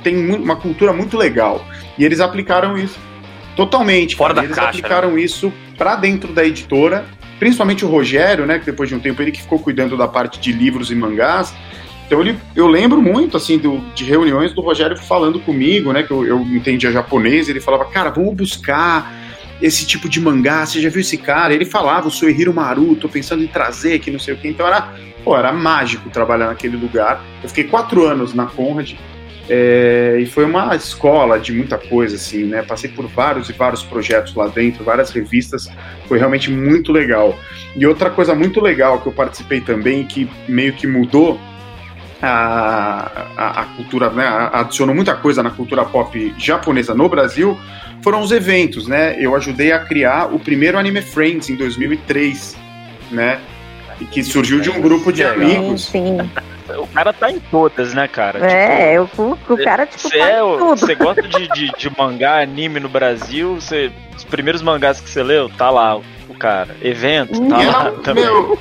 tem 0.02 0.16
uma 0.30 0.56
cultura 0.56 0.92
muito 0.92 1.16
legal. 1.16 1.64
E 1.98 2.04
eles 2.04 2.20
aplicaram 2.20 2.76
isso 2.76 2.98
totalmente. 3.54 4.16
Fora 4.16 4.34
da 4.34 4.44
eles 4.44 4.54
caixa, 4.54 4.70
aplicaram 4.70 5.12
né? 5.12 5.20
isso 5.20 5.52
para 5.76 5.96
dentro 5.96 6.32
da 6.32 6.44
editora, 6.44 7.04
principalmente 7.38 7.84
o 7.84 7.88
Rogério, 7.88 8.46
né, 8.46 8.58
que 8.58 8.66
depois 8.66 8.88
de 8.88 8.94
um 8.94 9.00
tempo 9.00 9.20
ele 9.22 9.32
que 9.32 9.42
ficou 9.42 9.58
cuidando 9.58 9.96
da 9.96 10.06
parte 10.06 10.38
de 10.38 10.52
livros 10.52 10.90
e 10.90 10.94
mangás. 10.94 11.54
Então 12.06 12.20
ele, 12.20 12.38
eu 12.54 12.68
lembro 12.68 13.02
muito 13.02 13.36
assim 13.36 13.58
do, 13.58 13.78
de 13.94 14.04
reuniões 14.04 14.52
do 14.52 14.60
Rogério 14.60 14.96
falando 14.96 15.40
comigo, 15.40 15.92
né, 15.92 16.02
que 16.02 16.10
eu, 16.10 16.24
eu 16.24 16.40
entendia 16.40 16.92
japonês, 16.92 17.48
ele 17.48 17.60
falava: 17.60 17.84
"Cara, 17.86 18.10
vamos 18.10 18.34
buscar 18.34 19.12
esse 19.60 19.86
tipo 19.86 20.08
de 20.08 20.20
mangá, 20.20 20.64
você 20.66 20.80
já 20.80 20.88
viu 20.88 21.00
esse 21.00 21.16
cara? 21.16 21.54
Ele 21.54 21.64
falava, 21.64 22.08
o 22.08 22.10
Suehiro 22.10 22.52
Maru, 22.52 22.94
tô 22.94 23.08
pensando 23.08 23.42
em 23.42 23.46
trazer, 23.46 23.98
que 23.98 24.10
não 24.10 24.18
sei 24.18 24.34
o 24.34 24.36
que. 24.36 24.48
Então 24.48 24.66
era, 24.66 24.92
pô, 25.24 25.36
era 25.36 25.52
mágico 25.52 26.10
trabalhar 26.10 26.48
naquele 26.48 26.76
lugar. 26.76 27.24
Eu 27.42 27.48
fiquei 27.48 27.64
quatro 27.64 28.04
anos 28.06 28.34
na 28.34 28.46
Conrad, 28.46 28.92
é, 29.48 30.18
e 30.20 30.26
foi 30.26 30.44
uma 30.44 30.74
escola 30.74 31.38
de 31.38 31.52
muita 31.52 31.78
coisa, 31.78 32.16
assim, 32.16 32.44
né? 32.44 32.62
Passei 32.62 32.90
por 32.90 33.06
vários 33.06 33.48
e 33.48 33.52
vários 33.52 33.82
projetos 33.82 34.34
lá 34.34 34.48
dentro, 34.48 34.82
várias 34.84 35.10
revistas, 35.10 35.68
foi 36.06 36.18
realmente 36.18 36.50
muito 36.50 36.92
legal. 36.92 37.38
E 37.74 37.86
outra 37.86 38.10
coisa 38.10 38.34
muito 38.34 38.60
legal 38.60 39.00
que 39.00 39.06
eu 39.06 39.12
participei 39.12 39.60
também, 39.60 40.04
que 40.04 40.28
meio 40.48 40.72
que 40.72 40.86
mudou 40.86 41.38
a, 42.20 43.26
a, 43.36 43.60
a 43.62 43.64
cultura, 43.76 44.10
né? 44.10 44.26
Adicionou 44.52 44.94
muita 44.94 45.14
coisa 45.14 45.42
na 45.42 45.50
cultura 45.50 45.84
pop 45.84 46.34
japonesa 46.36 46.94
no 46.94 47.08
Brasil, 47.08 47.56
foram 48.02 48.20
os 48.20 48.32
eventos, 48.32 48.88
né? 48.88 49.16
Eu 49.18 49.36
ajudei 49.36 49.70
a 49.70 49.78
criar 49.78 50.34
o 50.34 50.40
primeiro 50.40 50.76
Anime 50.76 51.02
Friends 51.02 51.48
em 51.48 51.54
2003, 51.54 52.56
né? 53.12 53.40
E 54.00 54.04
que 54.04 54.24
surgiu 54.24 54.60
de 54.60 54.70
um 54.70 54.80
grupo 54.80 55.12
de 55.12 55.22
amigos. 55.22 55.86
Sim, 55.86 56.18
sim. 56.18 56.30
O 56.74 56.86
cara 56.88 57.12
tá 57.12 57.30
em 57.30 57.38
todas, 57.38 57.94
né, 57.94 58.08
cara? 58.08 58.38
É, 58.44 59.00
tipo, 59.04 59.22
o, 59.22 59.54
o 59.54 59.64
cara, 59.64 59.86
tipo, 59.86 60.10
tá 60.10 60.16
é, 60.16 60.40
tudo. 60.40 60.76
Você 60.76 60.94
gosta 60.94 61.22
de, 61.22 61.48
de, 61.48 61.72
de, 61.76 61.90
mangá, 61.96 62.40
anime 62.40 62.80
no 62.80 62.88
Brasil? 62.88 63.54
Você, 63.54 63.92
os 64.16 64.24
primeiros 64.24 64.62
mangás 64.62 65.00
que 65.00 65.08
você 65.08 65.22
leu, 65.22 65.48
tá 65.48 65.70
lá 65.70 65.96
o 65.96 66.34
cara. 66.38 66.76
Evento, 66.82 67.40
tá 67.48 67.58
lá 67.58 67.90
também. 68.02 68.24
Meu... 68.24 68.58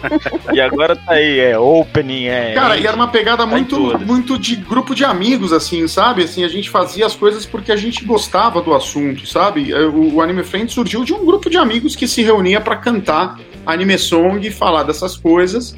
E 0.53 0.61
agora 0.61 0.95
tá 0.95 1.13
aí, 1.13 1.39
é 1.39 1.57
opening, 1.57 2.25
é... 2.25 2.53
Cara, 2.53 2.77
e 2.77 2.85
era 2.85 2.95
uma 2.95 3.07
pegada 3.07 3.43
tá 3.43 3.45
muito, 3.45 3.99
muito 3.99 4.37
de 4.37 4.55
grupo 4.55 4.93
de 4.93 5.03
amigos, 5.03 5.51
assim, 5.51 5.87
sabe? 5.87 6.23
Assim, 6.23 6.43
a 6.43 6.47
gente 6.47 6.69
fazia 6.69 7.05
as 7.05 7.15
coisas 7.15 7.45
porque 7.45 7.71
a 7.71 7.75
gente 7.75 8.05
gostava 8.05 8.61
do 8.61 8.73
assunto, 8.73 9.25
sabe? 9.27 9.71
É, 9.71 9.79
o, 9.81 10.15
o 10.15 10.21
Anime 10.21 10.43
Friends 10.43 10.73
surgiu 10.73 11.03
de 11.03 11.13
um 11.13 11.25
grupo 11.25 11.49
de 11.49 11.57
amigos 11.57 11.95
que 11.95 12.07
se 12.07 12.21
reunia 12.21 12.61
para 12.61 12.75
cantar 12.75 13.39
anime 13.65 13.97
song 13.97 14.45
e 14.45 14.51
falar 14.51 14.83
dessas 14.83 15.17
coisas 15.17 15.75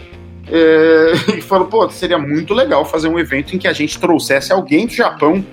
é, 0.52 1.12
e 1.38 1.42
falou, 1.42 1.68
pô, 1.68 1.90
seria 1.90 2.18
muito 2.18 2.54
legal 2.54 2.86
fazer 2.86 3.08
um 3.08 3.20
evento 3.20 3.56
em 3.56 3.60
que 3.60 3.68
a 3.68 3.74
gente 3.74 4.00
trouxesse 4.00 4.52
alguém 4.52 4.86
do 4.86 4.94
Japão 4.94 5.46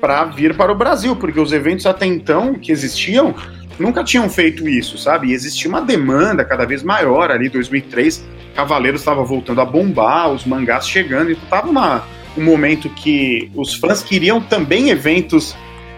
para 0.00 0.24
vir 0.24 0.54
para 0.54 0.72
o 0.72 0.74
Brasil, 0.74 1.16
porque 1.16 1.40
os 1.40 1.52
eventos 1.52 1.86
até 1.86 2.06
então 2.06 2.54
que 2.54 2.70
existiam 2.70 3.34
nunca 3.78 4.04
tinham 4.04 4.28
feito 4.28 4.68
isso, 4.68 4.96
sabe? 4.98 5.28
E 5.28 5.32
existia 5.32 5.68
uma 5.68 5.80
demanda 5.80 6.44
cada 6.44 6.64
vez 6.64 6.82
maior 6.82 7.30
ali, 7.30 7.48
2003, 7.48 8.24
Cavaleiros 8.54 9.00
estava 9.00 9.24
voltando 9.24 9.60
a 9.60 9.64
bombar, 9.64 10.30
os 10.30 10.44
mangás 10.44 10.88
chegando, 10.88 11.32
então 11.32 11.44
tava 11.48 11.68
uma, 11.68 12.04
um 12.36 12.42
momento 12.42 12.88
que 12.88 13.50
os 13.54 13.74
fãs 13.74 14.02
queriam 14.02 14.40
também 14.40 14.90
eventos 14.90 15.56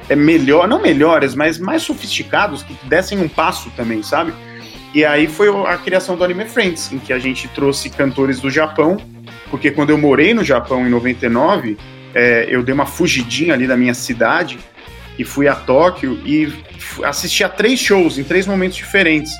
é, 0.09 0.17
melhor, 0.17 0.67
não 0.69 0.81
melhores, 0.81 1.35
mas 1.35 1.59
mais 1.59 1.83
sofisticados, 1.83 2.63
que 2.63 2.75
dessem 2.87 3.19
um 3.19 3.29
passo 3.29 3.71
também, 3.77 4.03
sabe? 4.03 4.33
E 4.97 5.05
aí 5.05 5.27
foi 5.27 5.51
a 5.67 5.77
criação 5.77 6.17
do 6.17 6.25
Anime 6.25 6.47
Friends, 6.47 6.91
em 6.91 6.99
que 6.99 7.13
a 7.13 7.19
gente 7.19 7.47
trouxe 7.49 7.91
cantores 7.91 8.41
do 8.41 8.49
Japão, 8.49 8.97
porque 9.51 9.71
quando 9.71 9.91
eu 9.91 9.99
morei 9.99 10.33
no 10.33 10.43
Japão 10.43 10.87
em 10.87 10.89
99, 10.89 11.77
é, 12.15 12.47
eu 12.49 12.63
dei 12.63 12.73
uma 12.73 12.87
fugidinha 12.87 13.53
ali 13.53 13.67
da 13.67 13.77
minha 13.77 13.93
cidade 13.93 14.59
e 15.19 15.23
fui 15.23 15.49
a 15.49 15.55
Tóquio 15.55 16.19
e 16.25 16.51
assisti 17.05 17.45
a 17.45 17.49
três 17.51 17.79
shows 17.79 18.17
em 18.17 18.25
três 18.25 18.47
momentos 18.47 18.75
diferentes. 18.79 19.35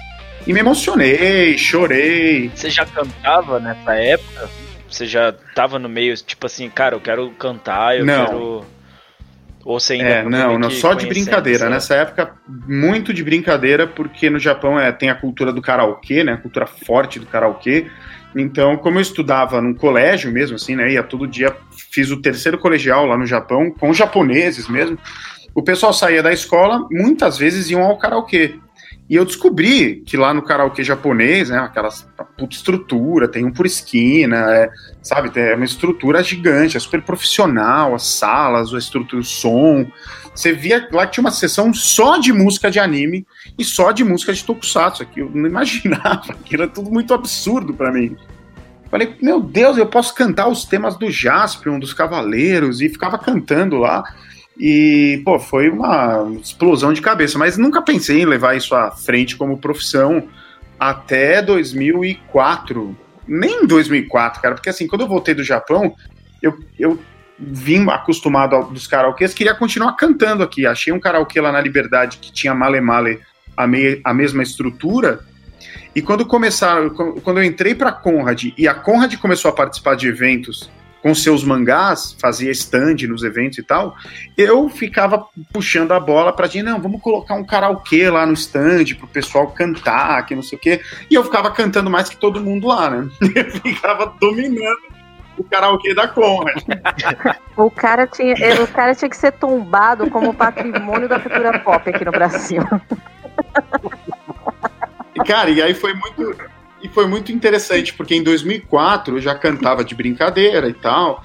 E 0.47 0.53
me 0.53 0.61
emocionei, 0.61 1.57
chorei. 1.57 2.51
Você 2.55 2.69
já 2.69 2.85
cantava 2.85 3.59
nessa 3.59 3.95
época? 3.95 4.51
Você 4.91 5.07
já 5.07 5.33
tava 5.55 5.79
no 5.79 5.89
meio, 5.89 6.15
tipo 6.17 6.45
assim, 6.45 6.69
cara, 6.69 6.95
eu 6.95 7.01
quero 7.01 7.31
cantar, 7.31 7.97
eu 7.99 8.05
Não. 8.05 8.27
quero 8.27 8.67
ou 9.67 9.81
você 9.81 9.95
ainda 9.95 10.09
é, 10.09 10.23
não, 10.23 10.57
não, 10.57 10.71
só 10.71 10.95
de 10.95 11.09
brincadeira. 11.09 11.69
Nessa 11.69 11.97
época, 11.97 12.37
muito 12.47 13.13
de 13.13 13.25
brincadeira, 13.25 13.85
porque 13.85 14.31
no 14.31 14.39
Japão 14.39 14.79
é, 14.79 14.93
tem 14.93 15.11
a 15.11 15.15
cultura 15.17 15.53
do 15.53 15.61
karaokê, 15.61 16.23
né? 16.23 16.35
A 16.35 16.37
cultura 16.37 16.67
forte 16.67 17.19
do 17.19 17.27
karaokê. 17.27 17.89
Então, 18.37 18.77
como 18.77 18.99
eu 18.99 19.03
estudava 19.03 19.61
num 19.61 19.75
colégio 19.75 20.31
mesmo, 20.31 20.55
assim, 20.55 20.77
né? 20.77 20.93
Ia 20.93 21.03
todo 21.03 21.27
dia, 21.27 21.53
fiz 21.91 22.13
o 22.13 22.23
terceiro 22.23 22.59
colegial 22.59 23.07
lá 23.07 23.19
no 23.19 23.27
Japão, 23.27 23.73
com 23.73 23.93
japoneses 23.93 24.69
mesmo. 24.69 24.97
O 25.53 25.65
pessoal 25.65 25.93
saía 25.93 26.23
da 26.23 26.33
escola, 26.33 26.87
muitas 26.89 27.37
vezes 27.37 27.69
iam 27.69 27.83
ao 27.83 27.99
karaokê. 27.99 28.55
E 29.09 29.15
eu 29.15 29.25
descobri 29.25 30.03
que 30.05 30.17
lá 30.17 30.35
no 30.35 30.43
karaokê 30.43 30.83
japonês, 30.83 31.49
né, 31.49 31.59
aquelas 31.59 32.07
puta 32.37 32.55
estrutura, 32.55 33.27
tem 33.27 33.45
um 33.45 33.53
por 33.53 33.65
esquina, 33.65 34.37
é, 34.53 34.71
sabe, 35.03 35.31
é 35.41 35.55
uma 35.55 35.65
estrutura 35.65 36.23
gigante, 36.23 36.77
é 36.77 36.81
super 36.81 37.01
profissional, 37.01 37.95
as 37.95 38.07
salas, 38.07 38.75
a 38.75 38.79
estrutura, 38.79 39.23
o 39.23 39.25
som. 39.25 39.87
Você 40.35 40.53
via 40.53 40.87
lá 40.93 41.07
que 41.07 41.15
tinha 41.15 41.25
uma 41.25 41.31
sessão 41.31 41.73
só 41.73 42.19
de 42.19 42.33
música 42.33 42.71
de 42.71 42.79
anime 42.79 43.27
e 43.59 43.65
só 43.65 43.91
de 43.91 44.05
música 44.05 44.33
de 44.33 44.45
tokusatsu, 44.45 45.03
aqui 45.03 45.21
eu 45.21 45.31
não 45.33 45.47
imaginava, 45.49 46.33
aquilo 46.33 46.65
era 46.65 46.71
tudo 46.71 46.91
muito 46.91 47.15
absurdo 47.15 47.73
para 47.73 47.91
mim. 47.91 48.17
Falei, 48.91 49.17
meu 49.21 49.41
Deus, 49.41 49.77
eu 49.79 49.87
posso 49.87 50.15
cantar 50.15 50.49
os 50.49 50.65
temas 50.65 50.97
do 50.97 51.11
Jaspion, 51.11 51.79
dos 51.79 51.93
Cavaleiros, 51.93 52.81
e 52.81 52.89
ficava 52.89 53.19
cantando 53.19 53.77
lá. 53.77 54.05
E, 54.59 55.21
pô, 55.25 55.39
foi 55.39 55.69
uma 55.69 56.31
explosão 56.41 56.93
de 56.93 57.03
cabeça, 57.03 57.39
mas 57.39 57.59
nunca 57.59 57.83
pensei 57.83 58.23
em 58.23 58.27
levar 58.27 58.57
isso 58.57 58.75
à 58.75 58.91
frente 58.91 59.37
como 59.37 59.59
profissão 59.59 60.29
até 60.81 61.43
2004. 61.43 62.97
Nem 63.29 63.67
2004, 63.67 64.41
cara, 64.41 64.55
porque 64.55 64.71
assim, 64.71 64.87
quando 64.87 65.03
eu 65.03 65.09
voltei 65.09 65.35
do 65.35 65.43
Japão, 65.43 65.95
eu, 66.43 66.59
eu 66.79 66.99
vim 67.39 67.89
acostumado 67.91 68.55
aos 68.55 68.71
dos 68.71 68.87
karaokês, 68.87 69.35
queria 69.35 69.55
continuar 69.55 69.93
cantando 69.95 70.43
aqui. 70.43 70.67
Achei 70.67 70.93
um 70.93 71.01
karaokê 71.01 71.41
lá 71.41 71.53
na 71.53 71.61
Liberdade 71.61 72.19
que 72.19 72.33
tinha 72.33 72.55
Male 72.55 72.81
Male 72.81 73.21
a, 73.57 73.67
me, 73.67 74.01
a 74.03 74.15
mesma 74.15 74.43
estrutura. 74.43 75.21
E 75.95 76.01
quando 76.01 76.25
começaram, 76.25 76.91
quando 76.91 77.39
eu 77.39 77.45
entrei 77.45 77.75
para 77.75 77.93
Conrad 77.93 78.45
e 78.57 78.69
a 78.69 78.75
Conrad 78.75 79.15
começou 79.17 79.51
a 79.51 79.55
participar 79.55 79.97
de 79.97 80.09
eventos 80.09 80.71
com 81.03 81.15
seus 81.15 81.45
mangás, 81.45 82.17
fazia 82.21 82.51
stand 82.51 82.97
nos 83.09 83.23
eventos 83.23 83.59
e 83.59 83.63
tal, 83.63 83.95
eu 84.37 84.69
ficava 84.69 85.27
puxando 85.53 85.93
a 85.93 86.01
bola 86.01 86.33
pra 86.33 86.47
gente, 86.47 86.65
não, 86.65 86.81
vamos 86.81 87.01
colocar 87.01 87.35
um 87.35 87.45
karaokê 87.45 88.11
lá 88.11 88.27
no 88.27 88.33
stand 88.33 88.97
pro 88.99 89.07
pessoal 89.07 89.49
cantar, 89.49 90.27
que 90.27 90.35
não 90.35 90.43
sei 90.43 90.59
o 90.59 90.61
quê. 90.61 90.81
E 91.11 91.15
eu 91.15 91.25
ficava 91.25 91.51
cantando 91.51 91.89
mais 91.89 92.09
que 92.09 92.17
todo 92.17 92.41
mundo 92.41 92.67
lá, 92.67 92.91
né? 92.91 93.09
Eu 93.37 93.51
ficava 93.51 94.15
dominando 94.21 94.97
o 95.39 95.45
karaokê 95.45 95.95
da 95.95 96.09
Conrad. 96.09 96.63
o, 97.57 97.71
cara 97.71 98.07
tinha, 98.07 98.35
o 98.63 98.67
cara 98.69 98.95
tinha 98.95 99.09
que 99.09 99.17
ser 99.17 99.33
tombado 99.33 100.11
como 100.11 100.35
patrimônio 100.35 101.09
da 101.09 101.21
cultura 101.21 101.59
pop 101.61 101.89
aqui 101.89 102.05
no 102.05 102.11
Brasil. 102.11 102.63
Cara, 105.27 105.51
e 105.51 105.63
aí 105.63 105.75
foi 105.75 105.95
muito 105.95 106.37
e 106.83 106.89
foi 106.89 107.07
muito 107.07 107.33
interessante, 107.33 107.93
porque 107.95 108.15
em 108.15 108.23
2004 108.23 109.17
eu 109.17 109.21
já 109.21 109.35
cantava 109.35 109.85
de 109.85 109.95
brincadeira 109.95 110.69
e 110.69 110.75
tal. 110.75 111.25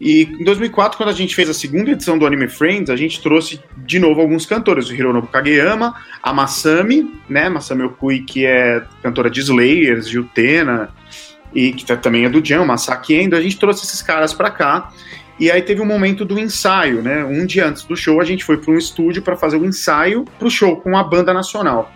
E 0.00 0.22
em 0.22 0.44
2004, 0.44 0.96
quando 0.96 1.10
a 1.10 1.14
gente 1.14 1.34
fez 1.34 1.48
a 1.50 1.54
segunda 1.54 1.90
edição 1.90 2.18
do 2.18 2.26
Anime 2.26 2.48
Friends, 2.48 2.88
a 2.88 2.96
gente 2.96 3.20
trouxe 3.20 3.60
de 3.76 3.98
novo 3.98 4.20
alguns 4.20 4.46
cantores, 4.46 4.88
o 4.88 4.94
Hironobu 4.94 5.26
Kageyama, 5.26 5.94
a 6.22 6.32
Masami, 6.32 7.20
né, 7.28 7.50
Masami 7.50 7.82
Okui, 7.82 8.20
que 8.20 8.46
é 8.46 8.82
cantora 9.02 9.28
de 9.28 9.40
Slayers, 9.40 10.08
de 10.08 10.18
Utena, 10.18 10.88
e 11.54 11.72
que 11.72 11.84
tá, 11.84 11.96
também 11.96 12.24
é 12.24 12.30
do 12.30 12.42
Jam, 12.42 12.64
Masaki 12.64 13.14
Endo, 13.14 13.36
a 13.36 13.42
gente 13.42 13.58
trouxe 13.58 13.84
esses 13.84 14.00
caras 14.00 14.32
para 14.32 14.50
cá. 14.50 14.90
E 15.38 15.50
aí 15.50 15.62
teve 15.62 15.80
um 15.80 15.86
momento 15.86 16.24
do 16.24 16.38
ensaio, 16.38 17.02
né? 17.02 17.24
Um 17.24 17.46
dia 17.46 17.66
antes 17.66 17.84
do 17.84 17.96
show, 17.96 18.20
a 18.20 18.24
gente 18.24 18.44
foi 18.44 18.58
para 18.58 18.72
um 18.72 18.76
estúdio 18.76 19.22
para 19.22 19.36
fazer 19.36 19.56
o 19.56 19.62
um 19.62 19.64
ensaio 19.64 20.24
pro 20.38 20.50
show 20.50 20.76
com 20.76 20.96
a 20.96 21.02
banda 21.02 21.32
nacional. 21.32 21.90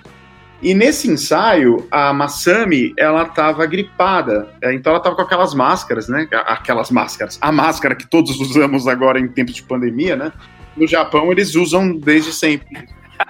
E 0.65 0.73
nesse 0.73 1.11
ensaio, 1.11 1.87
a 1.91 2.11
Masami, 2.15 2.95
ela 2.99 3.27
tava 3.27 3.67
gripada. 3.67 4.49
É, 4.63 4.73
então 4.73 4.95
ela 4.95 5.03
tava 5.03 5.15
com 5.15 5.21
aquelas 5.21 5.53
máscaras, 5.53 6.09
né? 6.09 6.27
Aquelas 6.47 6.91
máscaras. 6.91 7.39
A 7.39 7.53
máscara 7.53 7.95
que 7.95 8.07
todos 8.07 8.41
usamos 8.41 8.89
agora 8.89 9.21
em 9.21 9.29
tempos 9.29 9.55
de 9.55 9.63
pandemia, 9.63 10.17
né? 10.17 10.33
No 10.75 10.87
Japão 10.87 11.31
eles 11.31 11.55
usam 11.55 11.95
desde 11.95 12.33
sempre. 12.33 12.89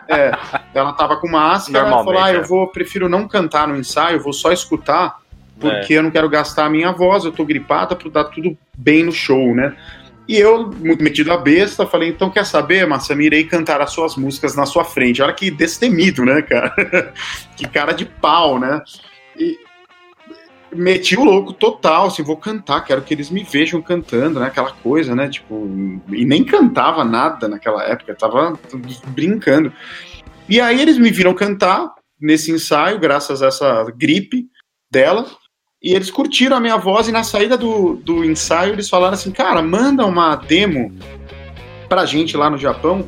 É, 0.08 0.30
ela 0.72 0.92
tava 0.92 1.16
com 1.16 1.28
máscara, 1.28 1.88
ela 1.88 2.04
falou: 2.04 2.22
ah, 2.22 2.32
eu 2.32 2.42
é. 2.42 2.44
vou, 2.44 2.68
prefiro 2.68 3.08
não 3.08 3.26
cantar 3.26 3.66
no 3.66 3.76
ensaio, 3.76 4.22
vou 4.22 4.32
só 4.32 4.52
escutar, 4.52 5.18
porque 5.58 5.92
é. 5.92 5.98
eu 5.98 6.04
não 6.04 6.12
quero 6.12 6.28
gastar 6.28 6.66
a 6.66 6.70
minha 6.70 6.92
voz, 6.92 7.24
eu 7.24 7.32
tô 7.32 7.44
gripada 7.44 7.96
para 7.96 8.10
dar 8.10 8.24
tudo 8.24 8.56
bem 8.78 9.02
no 9.02 9.12
show, 9.12 9.52
né? 9.56 9.74
E 10.26 10.38
eu, 10.38 10.70
muito 10.70 11.04
metido 11.04 11.32
a 11.32 11.36
besta, 11.36 11.86
falei, 11.86 12.08
então 12.08 12.30
quer 12.30 12.46
saber, 12.46 12.86
Massami, 12.86 13.26
irei 13.26 13.44
cantar 13.44 13.82
as 13.82 13.92
suas 13.92 14.16
músicas 14.16 14.56
na 14.56 14.64
sua 14.64 14.84
frente. 14.84 15.20
Olha 15.20 15.34
que 15.34 15.50
destemido, 15.50 16.24
né, 16.24 16.40
cara? 16.40 17.12
que 17.56 17.68
cara 17.68 17.92
de 17.92 18.06
pau, 18.06 18.58
né? 18.58 18.82
E 19.36 19.58
meti 20.74 21.16
o 21.16 21.24
louco 21.24 21.52
total, 21.52 22.06
assim, 22.06 22.22
vou 22.22 22.36
cantar, 22.36 22.82
quero 22.82 23.02
que 23.02 23.12
eles 23.14 23.30
me 23.30 23.44
vejam 23.44 23.80
cantando, 23.82 24.40
né? 24.40 24.46
Aquela 24.46 24.72
coisa, 24.72 25.14
né? 25.14 25.28
Tipo, 25.28 25.68
e 26.10 26.24
nem 26.24 26.42
cantava 26.42 27.04
nada 27.04 27.46
naquela 27.46 27.84
época, 27.84 28.14
tava 28.14 28.58
brincando. 29.08 29.72
E 30.48 30.60
aí 30.60 30.80
eles 30.80 30.98
me 30.98 31.10
viram 31.10 31.34
cantar 31.34 31.92
nesse 32.20 32.50
ensaio, 32.50 32.98
graças 32.98 33.42
a 33.42 33.46
essa 33.46 33.84
gripe 33.96 34.46
dela. 34.90 35.26
E 35.84 35.94
eles 35.94 36.10
curtiram 36.10 36.56
a 36.56 36.60
minha 36.60 36.78
voz 36.78 37.08
e 37.08 37.12
na 37.12 37.22
saída 37.22 37.58
do, 37.58 37.96
do 37.96 38.24
ensaio 38.24 38.72
eles 38.72 38.88
falaram 38.88 39.12
assim, 39.12 39.30
cara, 39.30 39.60
manda 39.60 40.06
uma 40.06 40.34
demo 40.34 40.90
pra 41.90 42.06
gente 42.06 42.38
lá 42.38 42.48
no 42.48 42.56
Japão, 42.56 43.06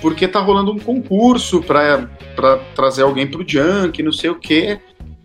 porque 0.00 0.28
tá 0.28 0.38
rolando 0.38 0.70
um 0.70 0.78
concurso 0.78 1.60
pra, 1.60 2.08
pra 2.36 2.58
trazer 2.76 3.02
alguém 3.02 3.26
pro 3.26 3.44
Junk, 3.44 4.00
não 4.04 4.12
sei 4.12 4.30
o 4.30 4.36
quê. 4.36 4.78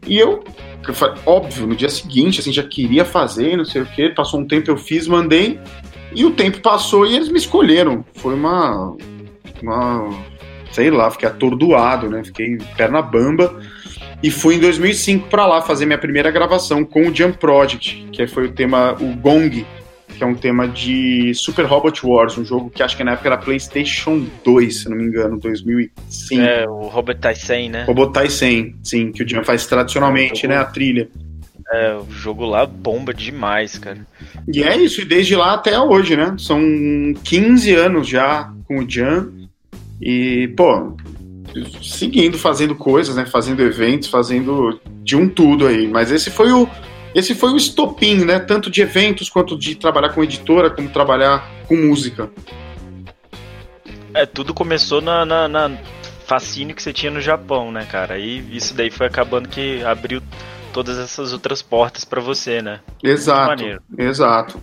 E 0.08 0.18
eu, 0.18 0.44
eu 0.88 0.94
falei, 0.96 1.22
óbvio, 1.24 1.68
no 1.68 1.76
dia 1.76 1.90
seguinte, 1.90 2.40
assim, 2.40 2.52
já 2.52 2.64
queria 2.64 3.06
fazer, 3.06 3.56
não 3.56 3.66
sei 3.66 3.84
o 3.84 3.86
quê. 3.86 4.10
Passou 4.10 4.40
um 4.40 4.48
tempo, 4.48 4.72
eu 4.72 4.78
fiz, 4.78 5.08
mandei. 5.08 5.60
E 6.16 6.26
o 6.26 6.32
tempo 6.32 6.62
passou 6.62 7.06
e 7.06 7.16
eles 7.16 7.30
me 7.30 7.38
escolheram. 7.38 8.04
Foi 8.16 8.34
uma. 8.34 8.98
uma 9.62 10.10
sei 10.72 10.90
lá, 10.90 11.12
fiquei 11.12 11.30
atordoado, 11.30 12.10
né? 12.10 12.24
Fiquei 12.24 12.58
perna 12.76 13.04
bamba. 13.04 13.62
E 14.22 14.32
fui 14.32 14.56
em 14.56 14.60
2005 14.60 15.30
para 15.30 15.46
lá 15.46 15.62
fazer 15.62 15.86
minha 15.86 15.98
primeira 15.98 16.32
gravação 16.32 16.84
com 16.84 17.08
o 17.08 17.16
Jump 17.16 17.38
Project, 17.38 18.08
que 18.12 18.26
foi 18.26 18.48
o 18.48 18.52
tema, 18.52 18.94
o 18.94 19.16
Gong, 19.16 19.66
que 20.18 20.24
é 20.24 20.26
um 20.26 20.34
tema 20.34 20.68
de 20.68 21.34
Super 21.36 21.66
Robot 21.66 22.06
Wars, 22.06 22.38
um 22.38 22.44
jogo 22.44 22.72
que 22.72 22.82
acho 22.82 22.98
que 22.98 23.04
na 23.04 23.12
época 23.12 23.30
era 23.30 23.38
PlayStation 23.38 24.26
2, 24.44 24.76
se 24.76 24.90
não 24.90 24.98
me 24.98 25.04
engano, 25.04 25.38
2005. 25.40 26.42
É, 26.42 26.68
o 26.68 26.88
Robot 26.88 27.20
Tyson, 27.20 27.70
né? 27.70 27.84
Robot 27.84 28.14
Tyson, 28.14 28.72
sim, 28.84 29.12
que 29.12 29.24
o 29.24 29.30
Jump 29.30 29.46
faz 29.46 29.68
tradicionalmente, 29.68 30.46
é, 30.46 30.50
né, 30.50 30.58
a 30.58 30.66
trilha. 30.66 31.08
É, 31.72 31.96
o 31.96 32.10
jogo 32.10 32.46
lá 32.46 32.66
bomba 32.66 33.14
demais, 33.14 33.78
cara. 33.78 34.00
E 34.52 34.64
é 34.64 34.76
isso, 34.78 35.02
e 35.02 35.06
desde 35.06 35.36
lá 35.36 35.54
até 35.54 35.80
hoje, 35.80 36.16
né? 36.16 36.34
São 36.40 36.60
15 37.24 37.76
anos 37.76 38.08
já 38.08 38.52
com 38.68 38.80
o 38.80 38.90
Jam. 38.90 39.32
E, 40.02 40.48
pô, 40.56 40.96
seguindo, 41.82 42.38
fazendo 42.38 42.76
coisas, 42.76 43.16
né? 43.16 43.26
Fazendo 43.26 43.62
eventos, 43.62 44.10
fazendo 44.10 44.80
de 45.04 45.16
um 45.16 45.28
tudo 45.28 45.68
aí. 45.68 45.88
Mas 45.88 46.12
esse 46.12 46.30
foi 46.30 46.52
o 46.52 46.68
esse 47.16 47.34
foi 47.34 47.52
o 47.52 47.58
estopim, 47.58 48.26
né? 48.26 48.40
Tanto 48.40 48.70
de 48.70 48.82
eventos 48.82 49.30
quanto 49.30 49.58
de 49.58 49.76
trabalhar 49.76 50.10
com 50.10 50.24
editora, 50.24 50.70
como 50.70 50.90
trabalhar 50.90 51.50
com 51.68 51.76
música. 51.76 52.30
É, 54.14 54.26
tudo 54.26 54.54
começou 54.54 55.02
na, 55.02 55.26
na, 55.26 55.48
na 55.48 55.78
fascínio 56.26 56.76
que 56.76 56.84
você 56.84 56.92
tinha 56.92 57.12
no 57.12 57.22
Japão, 57.22 57.72
né, 57.72 57.86
cara? 57.90 58.20
E 58.20 58.56
isso 58.56 58.76
daí 58.76 58.92
foi 58.92 59.08
acabando 59.08 59.50
que 59.50 59.84
abriu 59.84 60.22
todas 60.74 61.00
essas 61.00 61.34
outras 61.34 61.62
portas 61.62 62.06
para 62.06 62.22
você, 62.22 62.62
né? 62.62 62.82
Exato. 63.02 63.64
Exato. 63.98 64.62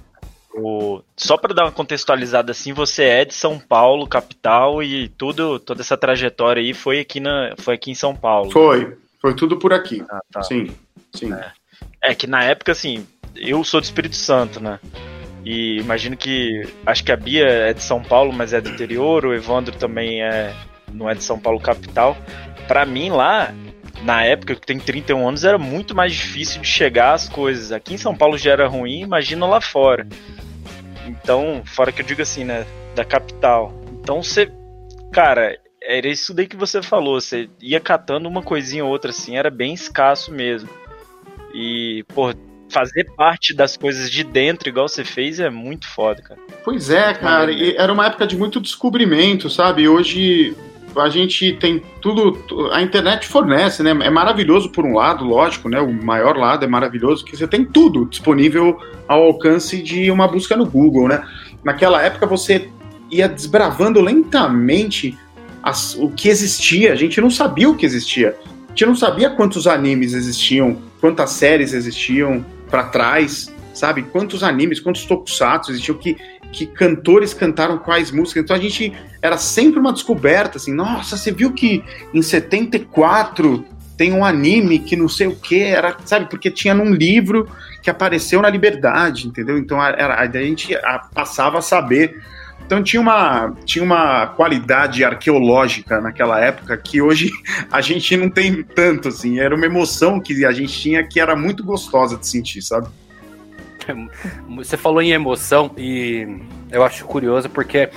O, 0.57 1.03
só 1.17 1.37
para 1.37 1.53
dar 1.53 1.65
uma 1.65 1.73
contextualizada 1.73 2.53
assim, 2.53 2.73
você 2.73 3.05
é 3.05 3.25
de 3.25 3.35
São 3.35 3.59
Paulo, 3.59 4.07
capital, 4.07 4.83
e 4.83 5.09
tudo, 5.09 5.59
toda 5.59 5.83
essa 5.83 5.97
trajetória 5.97 6.63
aí 6.63 6.73
foi 6.73 7.01
aqui, 7.01 7.19
na, 7.19 7.55
foi 7.59 7.75
aqui 7.75 7.91
em 7.91 7.95
São 7.95 8.15
Paulo. 8.15 8.53
Foi, 8.53 8.97
foi 9.21 9.35
tudo 9.35 9.59
por 9.59 9.73
aqui. 9.73 10.05
Ah, 10.09 10.21
tá. 10.31 10.43
Sim, 10.43 10.71
sim. 11.13 11.33
É. 11.33 11.53
é. 12.11 12.15
que 12.15 12.29
na 12.29 12.45
época, 12.45 12.71
assim, 12.71 13.05
eu 13.35 13.65
sou 13.65 13.81
do 13.81 13.85
Espírito 13.85 14.17
Santo, 14.17 14.61
né? 14.61 14.79
E 15.45 15.79
imagino 15.79 16.17
que. 16.17 16.63
Acho 16.87 17.05
que 17.05 17.13
a 17.13 17.17
Bia 17.17 17.47
é 17.47 17.75
de 17.75 17.83
São 17.83 18.03
Paulo, 18.03 18.33
mas 18.33 18.53
é 18.53 18.61
do 18.61 18.71
interior, 18.71 19.27
o 19.27 19.35
Evandro 19.35 19.77
também 19.77 20.23
é, 20.23 20.55
não 20.93 21.11
é 21.11 21.15
de 21.15 21.23
São 21.25 21.39
Paulo 21.39 21.61
capital. 21.61 22.17
Para 22.69 22.87
mim 22.87 23.11
lá, 23.11 23.53
na 24.05 24.23
época 24.23 24.55
que 24.55 24.67
tem 24.67 24.79
31 24.79 25.29
anos, 25.29 25.45
era 25.45 25.59
muito 25.59 25.95
mais 25.95 26.13
difícil 26.13 26.61
de 26.61 26.69
chegar 26.69 27.15
às 27.15 27.29
coisas. 27.29 27.73
Aqui 27.73 27.95
em 27.95 27.99
São 27.99 28.15
Paulo 28.15 28.39
já 28.39 28.53
era 28.53 28.69
ruim, 28.69 29.01
imagina 29.01 29.47
lá 29.47 29.61
fora. 29.61 30.07
Então, 31.07 31.63
fora 31.65 31.93
que 31.93 32.03
eu 32.03 32.07
digo 32.07 32.23
assim, 32.23 32.45
né? 32.45 32.67
Da 32.95 33.05
capital. 33.05 33.73
Então 34.01 34.23
você. 34.23 34.51
Cara, 35.13 35.57
era 35.83 36.09
isso 36.09 36.35
daí 36.35 36.47
que 36.47 36.57
você 36.57 36.83
falou. 36.83 37.21
Você 37.21 37.49
ia 37.61 37.81
catando 37.81 38.29
uma 38.29 38.43
coisinha 38.43 38.85
ou 38.85 38.91
outra, 38.91 39.11
assim, 39.11 39.37
era 39.37 39.51
bem 39.51 39.75
escasso 39.75 40.33
mesmo. 40.33 40.69
E, 41.55 42.05
pô, 42.15 42.33
fazer 42.69 43.05
parte 43.17 43.55
das 43.55 43.77
coisas 43.77 44.11
de 44.11 44.25
dentro, 44.25 44.69
igual 44.69 44.89
você 44.89 45.05
fez, 45.05 45.39
é 45.39 45.49
muito 45.49 45.87
foda, 45.87 46.21
cara. 46.23 46.41
Pois 46.65 46.91
é, 46.91 47.15
cara. 47.15 47.53
E 47.53 47.77
era 47.77 47.93
uma 47.93 48.07
época 48.07 48.27
de 48.27 48.37
muito 48.37 48.61
descobrimento, 48.61 49.49
sabe? 49.49 49.89
Hoje 49.89 50.57
a 50.97 51.09
gente 51.09 51.53
tem 51.55 51.83
tudo, 52.01 52.39
a 52.73 52.83
internet 52.83 53.27
fornece, 53.27 53.83
né? 53.83 53.91
É 53.91 54.11
maravilhoso 54.11 54.71
por 54.71 54.85
um 54.85 54.95
lado, 54.95 55.25
lógico, 55.25 55.69
né? 55.69 55.81
O 55.81 55.93
maior 55.93 56.37
lado 56.37 56.65
é 56.65 56.69
maravilhoso 56.69 57.25
que 57.25 57.37
você 57.37 57.47
tem 57.47 57.65
tudo 57.65 58.07
disponível 58.07 58.79
ao 59.09 59.23
alcance 59.23 59.83
de 59.83 60.11
uma 60.11 60.29
busca 60.29 60.57
no 60.57 60.67
Google, 60.67 61.09
né? 61.09 61.25
Naquela 61.63 62.03
época 62.03 62.27
você 62.27 62.69
ia 63.11 63.29
desbravando 63.29 64.01
lentamente 64.01 65.17
as, 65.63 65.95
o 65.95 66.11
que 66.11 66.29
existia, 66.29 66.93
a 66.93 66.97
gente 66.97 67.21
não 67.21 67.31
sabia 67.31 67.69
o 67.71 67.77
que 67.77 67.87
existia. 67.87 68.37
A 68.67 68.71
gente 68.71 68.87
não 68.87 68.97
sabia 68.97 69.31
quantos 69.31 69.67
animes 69.67 70.13
existiam, 70.13 70.77
quantas 71.01 71.31
séries 71.31 71.73
existiam 71.73 72.45
para 72.69 72.85
trás, 72.85 73.54
sabe? 73.75 74.03
Quantos 74.03 74.43
animes, 74.43 74.81
quantos 74.81 75.05
tokusatsu 75.05 75.73
existiam, 75.73 75.99
que 75.99 76.17
que 76.55 76.67
cantores 76.67 77.35
cantaram 77.35 77.79
quais 77.79 78.13
músicas. 78.13 78.45
Então 78.45 78.57
a 78.57 78.61
gente 78.61 78.93
era 79.21 79.37
sempre 79.37 79.81
uma 79.81 79.93
descoberta, 79.93 80.57
assim, 80.57 80.73
nossa, 80.73 81.17
você 81.17 81.33
viu 81.33 81.53
que 81.53 81.83
em 82.15 82.23
74 82.23 83.65
tem 83.97 84.13
um 84.13 84.25
anime 84.25 84.79
que 84.79 84.97
não 84.97 85.09
sei 85.09 85.27
o 85.27 85.37
que, 85.37 85.63
era, 85.63 85.97
sabe, 86.05 86.27
porque 86.29 86.51
tinha 86.51 86.75
num 86.75 86.93
livro 86.93 87.49
que 87.83 87.91
apareceu 87.91 88.41
na 88.41 88.49
Liberdade, 88.49 89.27
entendeu? 89.27 89.59
Então 89.59 89.83
era, 89.83 90.21
a 90.21 90.27
gente 90.27 90.77
passava 91.13 91.59
a 91.59 91.63
saber. 91.63 92.23
Então 92.65 92.83
tinha 92.83 93.01
uma, 93.01 93.53
tinha 93.65 93.85
uma 93.85 94.27
qualidade 94.29 95.05
arqueológica 95.05 96.01
naquela 96.01 96.41
época 96.41 96.77
que 96.77 97.03
hoje 97.03 97.31
a 97.71 97.81
gente 97.81 98.17
não 98.17 98.31
tem 98.31 98.63
tanto, 98.63 99.09
assim. 99.09 99.39
Era 99.39 99.55
uma 99.55 99.67
emoção 99.67 100.19
que 100.21 100.45
a 100.45 100.53
gente 100.53 100.73
tinha 100.73 101.05
que 101.05 101.21
era 101.21 101.37
muito 101.37 101.63
gostosa 101.63 102.17
de 102.17 102.27
sentir, 102.27 102.63
sabe? 102.63 102.89
Você 104.57 104.77
falou 104.77 105.01
em 105.03 105.13
emoção 105.13 105.71
e 105.77 106.41
eu 106.71 106.83
acho 106.85 107.05
curioso 107.05 107.49
porque 107.49 107.91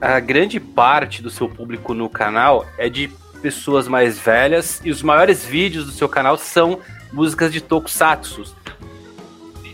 a 0.00 0.18
grande 0.18 0.58
parte 0.58 1.22
do 1.22 1.30
seu 1.30 1.48
público 1.48 1.92
no 1.92 2.08
canal 2.08 2.66
é 2.78 2.88
de 2.88 3.08
pessoas 3.42 3.88
mais 3.88 4.18
velhas 4.18 4.80
e 4.84 4.90
os 4.90 5.02
maiores 5.02 5.44
vídeos 5.44 5.86
do 5.86 5.92
seu 5.92 6.08
canal 6.08 6.36
são 6.36 6.80
músicas 7.12 7.52
de 7.52 7.60
tokusatsu. 7.60 8.54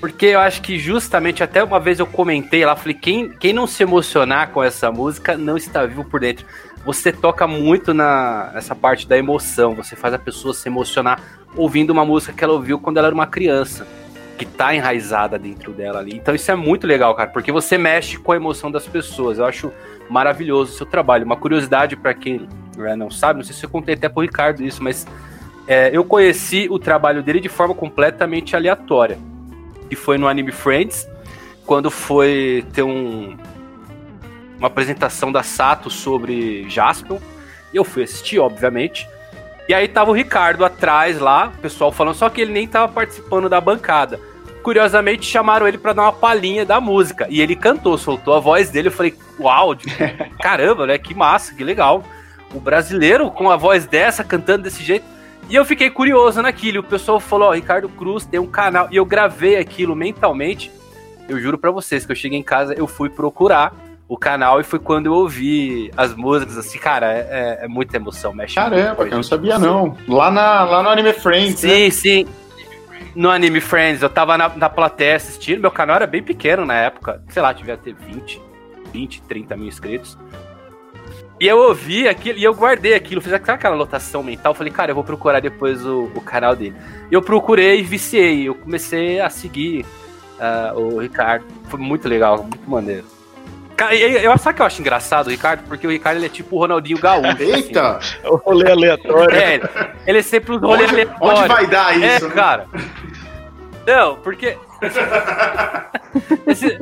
Porque 0.01 0.27
eu 0.27 0.41
acho 0.41 0.63
que 0.63 0.79
justamente 0.79 1.43
até 1.43 1.63
uma 1.65 1.81
vez 1.81 1.99
eu 1.99 2.07
comentei 2.07 2.65
lá, 2.65 2.77
falei, 2.77 2.95
quem, 2.95 3.31
quem 3.31 3.53
não 3.53 3.67
se 3.67 3.83
emocionar 3.83 4.51
com 4.51 4.63
essa 4.63 4.91
música 4.93 5.37
não 5.37 5.57
está 5.57 5.85
vivo 5.87 6.05
por 6.05 6.21
dentro. 6.21 6.47
Você 6.85 7.13
toca 7.13 7.47
muito 7.47 7.93
na, 7.93 8.53
nessa 8.55 8.75
parte 8.75 9.09
da 9.09 9.19
emoção, 9.19 9.75
você 9.75 9.97
faz 9.97 10.15
a 10.15 10.19
pessoa 10.19 10.55
se 10.55 10.69
emocionar 10.69 11.21
ouvindo 11.57 11.91
uma 11.91 12.05
música 12.05 12.33
que 12.33 12.45
ela 12.45 12.53
ouviu 12.53 12.79
quando 12.79 12.99
ela 12.99 13.09
era 13.09 13.15
uma 13.15 13.27
criança, 13.27 13.87
que 14.37 14.45
tá 14.45 14.75
enraizada 14.75 15.39
dentro 15.39 15.73
dela 15.73 16.01
ali. 16.01 16.15
Então 16.15 16.35
isso 16.35 16.51
é 16.51 16.55
muito 16.55 16.87
legal, 16.87 17.15
cara, 17.15 17.31
porque 17.31 17.51
você 17.51 17.77
mexe 17.79 18.19
com 18.19 18.33
a 18.33 18.37
emoção 18.37 18.71
das 18.71 18.87
pessoas. 18.87 19.39
Eu 19.39 19.45
acho 19.45 19.73
maravilhoso 20.09 20.73
o 20.73 20.77
seu 20.77 20.87
trabalho. 20.87 21.25
Uma 21.25 21.37
curiosidade 21.37 21.97
para 21.97 22.15
quem 22.15 22.49
né, 22.77 22.95
não 22.95 23.11
sabe, 23.11 23.39
não 23.39 23.45
sei 23.45 23.55
se 23.55 23.65
eu 23.65 23.71
contei 23.71 23.95
até 23.95 24.09
pro 24.09 24.23
Ricardo 24.23 24.63
isso, 24.63 24.83
mas 24.83 25.07
é, 25.67 25.91
eu 25.93 26.05
conheci 26.05 26.69
o 26.71 26.79
trabalho 26.79 27.23
dele 27.23 27.41
de 27.41 27.49
forma 27.49 27.75
completamente 27.75 28.55
aleatória 28.55 29.19
que 29.89 29.97
foi 29.97 30.19
no 30.19 30.29
Anime 30.29 30.53
Friends, 30.53 31.09
quando 31.65 31.91
foi 31.91 32.65
ter 32.73 32.83
um, 32.83 33.37
uma 34.59 34.69
apresentação 34.69 35.33
da 35.33 35.43
Sato 35.43 35.91
sobre 35.91 36.69
Jaspion. 36.69 37.19
Eu 37.73 37.85
fui 37.85 38.03
assistir, 38.03 38.39
obviamente. 38.39 39.09
E 39.69 39.75
aí 39.75 39.89
tava 39.89 40.11
o 40.11 40.15
Ricardo 40.15 40.65
atrás 40.65 41.19
lá, 41.19 41.53
o 41.57 41.61
pessoal 41.61 41.91
falando, 41.91 42.15
só 42.15 42.29
que 42.29 42.41
ele 42.41 42.53
nem 42.53 42.69
tava 42.69 42.93
participando 42.93 43.49
da 43.49 43.61
bancada. 43.61 44.21
Curiosamente, 44.63 45.27
chamaram 45.27 45.67
ele 45.67 45.79
para 45.79 45.93
dar 45.93 46.03
uma 46.03 46.13
palhinha 46.13 46.65
da 46.65 46.81
música. 46.81 47.27
E 47.31 47.41
ele 47.41 47.55
cantou, 47.55 47.97
soltou 47.97 48.35
a 48.35 48.41
voz 48.41 48.69
dele. 48.69 48.89
Eu 48.89 48.93
falei, 48.93 49.15
uau, 49.39 49.77
caramba, 50.43 50.87
né? 50.87 50.99
Que 50.99 51.15
massa, 51.15 51.55
que 51.55 51.63
legal. 51.63 52.05
O 52.53 52.59
brasileiro 52.59 53.31
com 53.31 53.51
a 53.51 53.57
voz 53.57 53.87
dessa, 53.87 54.25
cantando 54.25 54.65
desse 54.65 54.83
jeito. 54.83 55.05
E 55.49 55.55
eu 55.55 55.65
fiquei 55.65 55.89
curioso 55.89 56.43
naquilo. 56.43 56.81
O 56.81 56.85
pessoal 56.85 57.21
falou: 57.21 57.49
Ó, 57.49 57.51
oh, 57.51 57.55
Ricardo 57.55 57.89
Cruz 57.89 58.25
tem 58.25 58.41
um 58.41 58.47
canal. 58.47 58.89
E 58.91 58.97
eu 58.97 59.05
gravei 59.05 59.57
aquilo 59.57 59.95
mentalmente. 59.95 60.73
Eu 61.29 61.41
juro 61.41 61.59
para 61.59 61.71
vocês 61.71 62.05
que 62.05 62.13
eu 62.13 62.17
cheguei 62.17 62.39
em 62.39 62.43
casa, 62.43 62.75
eu 62.75 62.87
fui 62.87 63.09
procurar 63.09 63.73
o 64.09 64.17
canal 64.17 64.61
e 64.61 64.65
foi 64.65 64.79
quando 64.79 65.07
eu 65.07 65.15
ouvi 65.15 65.91
as 65.97 66.15
músicas, 66.15 66.57
assim, 66.57 66.79
cara, 66.79 67.13
é, 67.13 67.59
é, 67.61 67.65
é 67.65 67.69
muita 67.69 67.97
emoção, 67.97 68.33
mexe 68.33 68.55
Caramba, 68.55 69.03
eu 69.05 69.11
não 69.11 69.23
sabia 69.23 69.59
não. 69.59 69.97
Lá, 70.07 70.31
na, 70.31 70.65
lá 70.65 70.83
no 70.83 70.89
Anime 70.89 71.13
Friends, 71.13 71.61
Sim, 71.61 71.85
né? 71.85 71.91
sim. 71.91 72.27
No 73.15 73.31
Anime 73.31 73.61
Friends, 73.61 74.03
eu 74.03 74.11
tava 74.11 74.37
na, 74.37 74.49
na 74.51 74.69
plateia 74.69 75.17
assistindo, 75.17 75.61
meu 75.61 75.71
canal 75.71 75.97
era 75.97 76.07
bem 76.07 76.23
pequeno 76.23 76.65
na 76.65 76.75
época, 76.75 77.23
sei 77.31 77.43
lá, 77.43 77.53
devia 77.53 77.77
ter 77.77 77.95
20, 77.95 78.41
20, 78.93 79.23
30 79.23 79.57
mil 79.57 79.69
inscritos. 79.69 80.17
E 81.39 81.47
eu 81.47 81.59
ouvi 81.59 82.09
aquilo, 82.09 82.39
e 82.39 82.45
eu 82.45 82.55
guardei 82.55 82.95
aquilo, 82.95 83.21
fiz 83.21 83.33
aquela 83.33 83.75
lotação 83.75 84.23
mental, 84.23 84.55
falei, 84.55 84.73
cara, 84.73 84.91
eu 84.91 84.95
vou 84.95 85.05
procurar 85.05 85.41
depois 85.41 85.85
o, 85.85 86.05
o 86.15 86.21
canal 86.21 86.55
dele. 86.57 86.75
E 87.11 87.15
eu 87.15 87.21
procurei 87.21 87.81
e 87.81 87.83
viciei, 87.83 88.49
eu 88.49 88.55
comecei 88.55 89.21
a 89.21 89.29
seguir 89.29 89.85
uh, 90.39 90.79
o 90.79 90.99
Ricardo. 90.99 91.45
Foi 91.69 91.79
muito 91.79 92.09
legal, 92.09 92.39
muito 92.39 92.71
maneiro. 92.71 93.16
Eu, 94.23 94.39
sabe 94.39 94.57
que 94.57 94.63
eu 94.63 94.67
acho 94.67 94.81
engraçado 94.81 95.27
o 95.27 95.31
Ricardo? 95.31 95.67
Porque 95.69 95.87
o 95.87 95.91
Ricardo 95.91 96.17
ele 96.17 96.27
é 96.27 96.31
tipo 96.31 96.57
o 96.57 96.59
Ronaldinho 96.59 96.99
Gaúcho. 96.99 97.29
Assim. 97.29 97.53
Eita! 97.53 97.97
Assim. 97.97 98.17
o 98.25 98.37
rolê 98.37 98.71
aleatório. 98.71 99.37
É, 99.37 99.61
ele 100.07 100.19
é 100.19 100.23
sempre 100.23 100.55
os 100.55 100.61
rolês 100.61 100.91
aleatórios. 100.91 101.41
Onde 101.41 101.49
vai 101.49 101.67
dar 101.67 101.93
é, 101.93 102.17
isso? 102.17 102.25
É, 102.25 102.29
né? 102.29 102.35
cara. 102.35 102.67
Não, 103.87 104.17
porque. 104.17 104.57
Esse, 106.47 106.79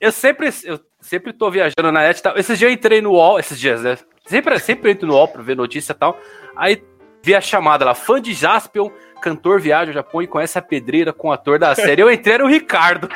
eu 0.00 0.12
sempre. 0.12 0.50
Eu 0.64 0.80
sempre 1.00 1.32
tô 1.32 1.50
viajando 1.50 1.92
na 1.92 2.02
net 2.02 2.18
e 2.18 2.22
tal. 2.22 2.36
Esses 2.36 2.58
dias 2.58 2.70
eu 2.70 2.74
entrei 2.74 3.00
no 3.00 3.12
UOL, 3.12 3.38
esses 3.38 3.58
dias, 3.58 3.82
né? 3.82 3.96
Sempre, 4.26 4.58
sempre 4.58 4.92
entro 4.92 5.06
no 5.06 5.14
UOL 5.14 5.28
pra 5.28 5.42
ver 5.42 5.56
notícia 5.56 5.92
e 5.92 5.96
tal. 5.96 6.18
Aí 6.56 6.82
vi 7.22 7.34
a 7.34 7.40
chamada 7.40 7.84
lá, 7.84 7.94
fã 7.94 8.20
de 8.20 8.32
Jaspion, 8.32 8.90
cantor 9.20 9.60
viaja 9.60 9.90
ao 9.90 9.94
Japão 9.94 10.22
e 10.22 10.26
conhece 10.26 10.58
a 10.58 10.62
pedreira 10.62 11.12
com 11.12 11.28
o 11.28 11.32
ator 11.32 11.58
da 11.58 11.74
série. 11.74 12.02
Eu 12.02 12.10
entrei 12.10 12.38
no 12.38 12.46
Ricardo, 12.46 13.08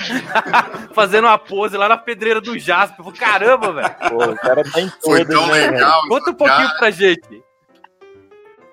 fazendo 0.95 1.25
uma 1.25 1.39
pose 1.39 1.77
lá 1.77 1.89
na 1.89 1.97
pedreira 1.97 2.41
do 2.41 2.59
Jaspion. 2.59 3.13
Caramba, 3.13 3.73
velho. 3.73 3.95
Pô, 4.11 4.25
o 4.25 4.37
cara 4.37 4.63
tá 4.63 4.81
em 4.81 4.89
todo, 4.89 5.01
Foi 5.03 5.25
tão 5.25 5.47
né, 5.49 5.71
legal. 5.71 6.03
Conta 6.09 6.31
um 6.31 6.35
pouquinho 6.35 6.69
cara. 6.69 6.79
pra 6.79 6.91
gente. 6.91 7.43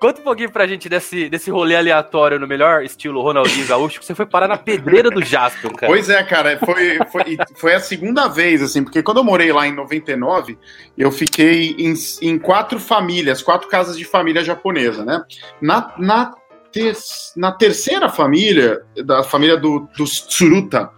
Conta 0.02 0.20
um 0.20 0.24
pouquinho 0.24 0.50
pra 0.50 0.66
gente 0.66 0.90
desse, 0.90 1.30
desse 1.30 1.52
rolê 1.52 1.76
aleatório 1.76 2.40
no 2.40 2.48
melhor 2.48 2.84
estilo 2.84 3.22
Ronaldinho 3.22 3.68
Gaúcho, 3.68 4.00
que 4.00 4.06
você 4.08 4.16
foi 4.16 4.26
parar 4.26 4.48
na 4.48 4.58
pedreira 4.58 5.12
do 5.12 5.24
Jaspion, 5.24 5.70
cara. 5.74 5.92
Pois 5.92 6.10
é, 6.10 6.24
cara, 6.24 6.58
foi, 6.58 6.98
foi, 7.12 7.38
foi 7.54 7.76
a 7.76 7.80
segunda 7.80 8.28
vez, 8.28 8.64
assim, 8.64 8.84
porque 8.84 9.04
quando 9.04 9.18
eu 9.18 9.24
morei 9.24 9.54
lá 9.54 9.68
em 9.68 9.76
99, 9.76 10.58
eu 10.98 11.12
fiquei 11.12 11.76
em, 11.78 11.94
em 12.24 12.40
quatro 12.40 12.80
famílias, 12.80 13.44
quatro 13.44 13.70
casas 13.70 13.96
de 13.96 14.04
família 14.04 14.44
japonesa, 14.44 15.06
né? 15.06 15.24
Na, 15.62 15.94
na, 16.00 16.34
ter, 16.72 16.96
na 17.36 17.52
terceira 17.52 18.10
família, 18.10 18.82
da 19.06 19.24
família 19.24 19.58
do, 19.58 19.88
dos 19.98 20.22
Tsuruta, 20.22 20.92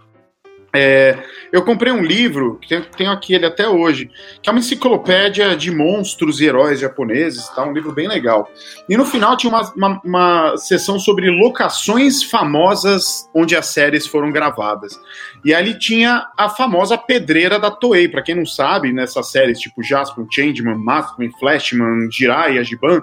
é, 0.76 1.16
eu 1.52 1.62
comprei 1.62 1.92
um 1.92 2.02
livro, 2.02 2.58
que 2.60 2.80
tenho 2.96 3.12
aqui 3.12 3.32
ele 3.32 3.46
até 3.46 3.68
hoje, 3.68 4.10
que 4.42 4.48
é 4.48 4.52
uma 4.52 4.58
enciclopédia 4.58 5.56
de 5.56 5.70
monstros 5.70 6.40
e 6.40 6.46
heróis 6.46 6.80
japoneses, 6.80 7.48
tá? 7.50 7.64
um 7.64 7.72
livro 7.72 7.92
bem 7.92 8.08
legal. 8.08 8.50
E 8.88 8.96
no 8.96 9.06
final 9.06 9.36
tinha 9.36 9.52
uma, 9.52 9.72
uma, 9.76 10.00
uma 10.04 10.56
sessão 10.56 10.98
sobre 10.98 11.30
locações 11.30 12.24
famosas 12.24 13.30
onde 13.32 13.54
as 13.54 13.66
séries 13.66 14.04
foram 14.04 14.32
gravadas. 14.32 14.98
E 15.44 15.54
ali 15.54 15.78
tinha 15.78 16.26
a 16.36 16.48
famosa 16.48 16.98
pedreira 16.98 17.56
da 17.56 17.70
Toei, 17.70 18.08
para 18.08 18.22
quem 18.22 18.34
não 18.34 18.46
sabe, 18.46 18.92
nessas 18.92 19.30
séries 19.30 19.60
tipo 19.60 19.80
Jasper, 19.80 20.26
Changeman, 20.28 20.74
Maskman, 20.76 21.30
Flashman, 21.38 22.10
Jirai, 22.10 22.58
Ajiban, 22.58 23.00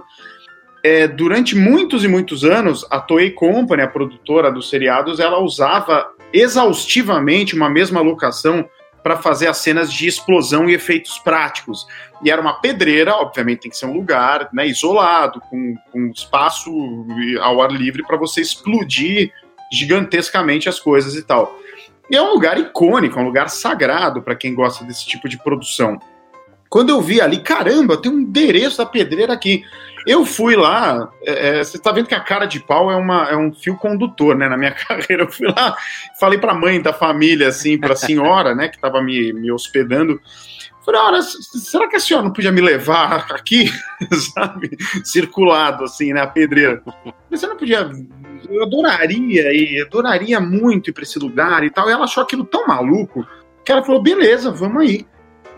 é, 0.83 1.07
durante 1.07 1.55
muitos 1.55 2.03
e 2.03 2.07
muitos 2.07 2.43
anos, 2.43 2.85
a 2.89 2.99
Toei 2.99 3.31
Company, 3.31 3.81
a 3.81 3.87
produtora 3.87 4.51
dos 4.51 4.69
seriados, 4.69 5.19
ela 5.19 5.39
usava 5.39 6.11
exaustivamente 6.33 7.55
uma 7.55 7.69
mesma 7.69 8.01
locação 8.01 8.67
para 9.03 9.17
fazer 9.17 9.47
as 9.47 9.57
cenas 9.57 9.91
de 9.91 10.07
explosão 10.07 10.69
e 10.69 10.73
efeitos 10.73 11.17
práticos. 11.19 11.87
E 12.23 12.29
era 12.29 12.41
uma 12.41 12.53
pedreira, 12.53 13.15
obviamente 13.15 13.61
tem 13.61 13.71
que 13.71 13.77
ser 13.77 13.87
um 13.87 13.93
lugar 13.93 14.49
né, 14.53 14.67
isolado, 14.67 15.41
com, 15.49 15.75
com 15.91 16.07
espaço 16.07 16.71
ao 17.41 17.61
ar 17.61 17.71
livre 17.71 18.03
para 18.05 18.17
você 18.17 18.41
explodir 18.41 19.31
gigantescamente 19.71 20.69
as 20.69 20.79
coisas 20.79 21.15
e 21.15 21.23
tal. 21.23 21.57
E 22.09 22.15
é 22.15 22.21
um 22.21 22.33
lugar 22.33 22.59
icônico, 22.59 23.17
é 23.17 23.21
um 23.21 23.25
lugar 23.25 23.49
sagrado 23.49 24.21
para 24.21 24.35
quem 24.35 24.53
gosta 24.53 24.83
desse 24.83 25.07
tipo 25.07 25.29
de 25.29 25.37
produção. 25.37 25.99
Quando 26.69 26.89
eu 26.89 27.01
vi 27.01 27.19
ali, 27.19 27.41
caramba, 27.41 27.97
tem 27.97 28.11
um 28.11 28.19
endereço 28.19 28.77
da 28.77 28.85
pedreira 28.85 29.33
aqui. 29.33 29.63
Eu 30.05 30.25
fui 30.25 30.55
lá, 30.55 31.09
é, 31.23 31.59
é 31.59 31.63
você 31.63 31.77
está 31.77 31.91
vendo 31.91 32.07
que 32.07 32.15
a 32.15 32.19
cara 32.19 32.45
de 32.45 32.59
pau 32.59 32.91
é, 32.91 32.95
uma, 32.95 33.29
é 33.29 33.35
um 33.35 33.53
fio 33.53 33.77
condutor, 33.77 34.35
né? 34.35 34.47
Na 34.49 34.57
minha 34.57 34.71
carreira, 34.87 35.23
eu 35.23 35.31
fui 35.31 35.47
lá, 35.47 35.75
falei 36.19 36.39
para 36.39 36.51
a 36.51 36.55
mãe 36.55 36.81
da 36.81 36.93
família, 36.93 37.47
assim, 37.47 37.77
para 37.77 37.93
a 37.93 37.97
senhora, 37.97 38.55
né, 38.55 38.67
que 38.67 38.75
estava 38.75 39.01
me, 39.01 39.33
me 39.33 39.51
hospedando. 39.51 40.19
Falei, 40.83 40.99
olha, 40.99 41.21
será 41.21 41.87
que 41.87 41.95
a 41.95 41.99
senhora 41.99 42.25
não 42.25 42.33
podia 42.33 42.51
me 42.51 42.61
levar 42.61 43.27
aqui, 43.31 43.71
sabe? 44.33 44.71
Circulado, 45.03 45.83
assim, 45.83 46.11
né? 46.11 46.21
A 46.21 46.27
pedreira. 46.27 46.81
Você 47.29 47.45
não 47.45 47.55
podia. 47.55 47.89
Eu 48.49 48.63
adoraria 48.63 49.53
e 49.53 49.79
adoraria 49.79 50.39
muito 50.39 50.89
ir 50.89 50.93
para 50.93 51.03
esse 51.03 51.19
lugar 51.19 51.63
e 51.63 51.69
tal. 51.69 51.87
E 51.87 51.91
ela 51.91 52.05
achou 52.05 52.23
aquilo 52.23 52.43
tão 52.43 52.65
maluco 52.65 53.25
que 53.63 53.71
ela 53.71 53.83
falou: 53.83 54.01
beleza, 54.01 54.49
vamos 54.49 54.81
aí. 54.81 55.05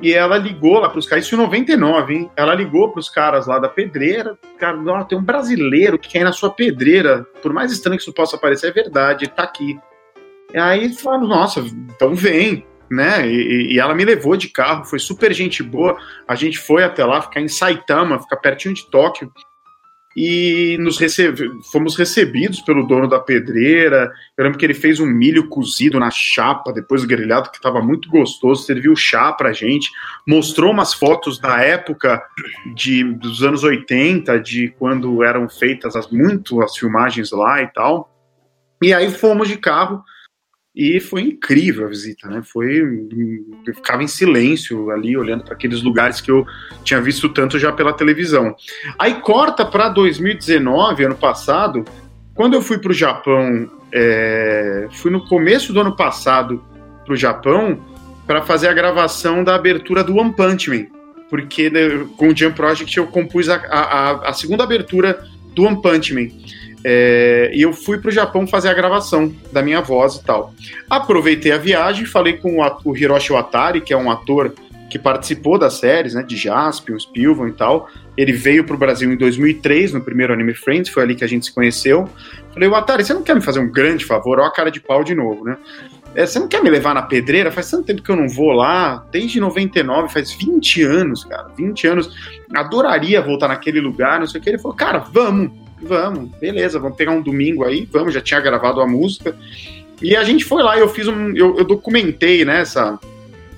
E 0.03 0.13
ela 0.13 0.37
ligou 0.37 0.79
lá 0.79 0.89
para 0.89 0.99
os 0.99 1.07
caras, 1.07 1.25
isso 1.25 1.33
em 1.33 1.37
99, 1.37 2.13
hein? 2.13 2.31
Ela 2.35 2.53
ligou 2.53 2.91
para 2.91 2.99
os 2.99 3.09
caras 3.09 3.47
lá 3.47 3.57
da 3.57 3.69
pedreira. 3.69 4.37
Cara, 4.59 4.77
ó, 4.85 5.01
tem 5.05 5.17
um 5.17 5.23
brasileiro 5.23 5.97
que 5.97 6.17
ir 6.17 6.25
na 6.25 6.33
sua 6.33 6.51
pedreira. 6.51 7.25
Por 7.41 7.53
mais 7.53 7.71
estranho 7.71 7.95
que 7.95 8.03
isso 8.03 8.11
possa 8.11 8.37
parecer, 8.37 8.67
é 8.67 8.71
verdade, 8.71 9.23
ele 9.23 9.31
tá 9.31 9.43
aqui. 9.43 9.79
E 10.53 10.57
aí 10.57 10.93
falaram, 10.93 11.25
nossa, 11.25 11.61
então 11.61 12.13
vem, 12.13 12.67
né? 12.91 13.25
E, 13.25 13.75
e, 13.75 13.79
ela 13.79 13.95
me 13.95 14.03
levou 14.03 14.35
de 14.35 14.49
carro, 14.49 14.83
foi 14.83 14.99
super 14.99 15.31
gente 15.31 15.63
boa. 15.63 15.97
A 16.27 16.35
gente 16.35 16.59
foi 16.59 16.83
até 16.83 17.05
lá, 17.05 17.21
ficar 17.21 17.39
em 17.39 17.47
Saitama, 17.47 18.19
ficar 18.19 18.35
pertinho 18.35 18.75
de 18.75 18.85
Tóquio 18.85 19.31
e 20.15 20.77
nos 20.79 20.97
recebe, 20.97 21.49
fomos 21.71 21.95
recebidos 21.95 22.61
pelo 22.61 22.85
dono 22.85 23.07
da 23.07 23.19
pedreira. 23.19 24.11
Eu 24.37 24.43
lembro 24.43 24.59
que 24.59 24.65
ele 24.65 24.73
fez 24.73 24.99
um 24.99 25.05
milho 25.05 25.47
cozido 25.49 25.99
na 25.99 26.11
chapa, 26.11 26.71
depois 26.71 27.03
grelhado, 27.03 27.49
que 27.49 27.57
estava 27.57 27.81
muito 27.81 28.09
gostoso, 28.09 28.63
serviu 28.63 28.95
chá 28.95 29.31
pra 29.31 29.53
gente, 29.53 29.89
mostrou 30.27 30.71
umas 30.71 30.93
fotos 30.93 31.39
da 31.39 31.59
época 31.61 32.23
de, 32.75 33.03
dos 33.03 33.43
anos 33.43 33.63
80, 33.63 34.39
de 34.39 34.69
quando 34.77 35.23
eram 35.23 35.49
feitas 35.49 35.95
as, 35.95 36.09
muito 36.09 36.61
as 36.61 36.77
filmagens 36.77 37.31
lá 37.31 37.61
e 37.61 37.67
tal. 37.67 38.09
E 38.81 38.93
aí 38.93 39.09
fomos 39.09 39.47
de 39.47 39.57
carro 39.57 40.03
e 40.75 40.99
foi 40.99 41.21
incrível 41.21 41.85
a 41.85 41.89
visita, 41.89 42.27
né? 42.27 42.41
Foi. 42.43 42.79
Eu 43.65 43.75
ficava 43.75 44.01
em 44.01 44.07
silêncio 44.07 44.89
ali, 44.89 45.15
olhando 45.15 45.43
para 45.43 45.53
aqueles 45.53 45.83
lugares 45.83 46.19
que 46.19 46.31
eu 46.31 46.45
tinha 46.83 46.99
visto 46.99 47.29
tanto 47.29 47.59
já 47.59 47.71
pela 47.71 47.93
televisão. 47.93 48.55
Aí 48.97 49.15
corta 49.21 49.63
para 49.63 49.89
2019, 49.89 51.05
ano 51.05 51.15
passado, 51.15 51.85
quando 52.33 52.55
eu 52.55 52.61
fui 52.61 52.79
para 52.79 52.91
o 52.91 52.93
Japão, 52.93 53.69
é... 53.91 54.87
fui 54.93 55.11
no 55.11 55.23
começo 55.27 55.71
do 55.71 55.79
ano 55.79 55.95
passado 55.95 56.63
para 57.05 57.13
o 57.13 57.17
Japão 57.17 57.79
para 58.25 58.41
fazer 58.41 58.67
a 58.67 58.73
gravação 58.73 59.43
da 59.43 59.53
abertura 59.53 60.03
do 60.03 60.15
One 60.15 60.33
Punch 60.33 60.69
Man, 60.69 60.87
porque 61.29 61.69
né, 61.69 62.07
com 62.17 62.29
o 62.29 62.35
Jump 62.35 62.55
Project 62.55 62.97
eu 62.97 63.05
compus 63.05 63.47
a, 63.47 63.57
a, 63.57 64.29
a 64.29 64.33
segunda 64.33 64.63
abertura 64.63 65.23
do 65.53 65.65
One 65.65 65.79
Punch 65.81 66.13
Man. 66.13 66.29
É, 66.85 67.51
e 67.53 67.61
eu 67.61 67.71
fui 67.71 67.97
para 67.97 68.09
o 68.09 68.11
Japão 68.11 68.45
fazer 68.45 68.67
a 68.69 68.73
gravação 68.73 69.33
da 69.51 69.61
minha 69.61 69.81
voz 69.81 70.15
e 70.15 70.23
tal. 70.23 70.53
Aproveitei 70.89 71.51
a 71.51 71.57
viagem, 71.57 72.05
falei 72.05 72.33
com 72.33 72.57
o, 72.59 72.97
Hiroshi 72.97 73.31
Watari, 73.31 73.81
que 73.81 73.93
é 73.93 73.97
um 73.97 74.11
ator 74.11 74.53
que 74.89 74.99
participou 74.99 75.57
das 75.57 75.75
séries, 75.75 76.13
né, 76.13 76.21
de 76.21 76.35
Jaspion, 76.35 76.99
Spilvan 76.99 77.49
e 77.49 77.53
tal. 77.53 77.89
Ele 78.15 78.31
veio 78.31 78.63
para 78.63 78.75
o 78.75 78.77
Brasil 78.77 79.11
em 79.11 79.17
2003, 79.17 79.93
no 79.93 80.01
primeiro 80.01 80.33
Anime 80.33 80.53
Friends, 80.53 80.91
foi 80.91 81.01
ali 81.01 81.15
que 81.15 81.23
a 81.23 81.27
gente 81.27 81.45
se 81.45 81.53
conheceu. 81.53 82.07
Falei, 82.53 82.69
Watari, 82.69 83.03
você 83.03 83.13
não 83.13 83.23
quer 83.23 83.33
me 83.33 83.41
fazer 83.41 83.59
um 83.59 83.71
grande 83.71 84.05
favor? 84.05 84.37
Olha 84.39 84.49
a 84.49 84.51
cara 84.51 84.69
de 84.69 84.79
pau 84.79 85.03
de 85.03 85.15
novo, 85.15 85.43
né? 85.45 85.57
É, 86.15 86.27
você 86.27 86.37
não 86.37 86.47
quer 86.47 86.61
me 86.61 86.69
levar 86.69 86.93
na 86.93 87.01
pedreira? 87.01 87.51
Faz 87.51 87.71
tanto 87.71 87.85
tempo 87.85 88.03
que 88.03 88.11
eu 88.11 88.15
não 88.15 88.29
vou 88.29 88.51
lá, 88.51 89.03
desde 89.11 89.39
99, 89.39 90.13
faz 90.13 90.31
20 90.31 90.83
anos, 90.83 91.23
cara, 91.23 91.47
20 91.57 91.87
anos. 91.87 92.15
Adoraria 92.53 93.19
voltar 93.19 93.47
naquele 93.47 93.81
lugar, 93.81 94.19
não 94.19 94.27
sei 94.27 94.39
o 94.39 94.43
que. 94.43 94.49
Ele 94.49 94.59
falou, 94.59 94.77
cara, 94.77 94.99
vamos, 94.99 95.51
vamos, 95.83 96.31
beleza, 96.39 96.79
vamos 96.79 96.97
pegar 96.97 97.11
um 97.11 97.21
domingo 97.21 97.63
aí, 97.63 97.87
vamos, 97.91 98.13
já 98.13 98.21
tinha 98.21 98.39
gravado 98.39 98.81
a 98.81 98.87
música. 98.87 99.35
E 100.01 100.15
a 100.15 100.23
gente 100.23 100.43
foi 100.43 100.63
lá 100.63 100.77
eu 100.77 100.89
fiz 100.89 101.07
um. 101.07 101.35
Eu, 101.35 101.57
eu 101.57 101.63
documentei, 101.63 102.43
né, 102.43 102.61
essa, 102.61 102.99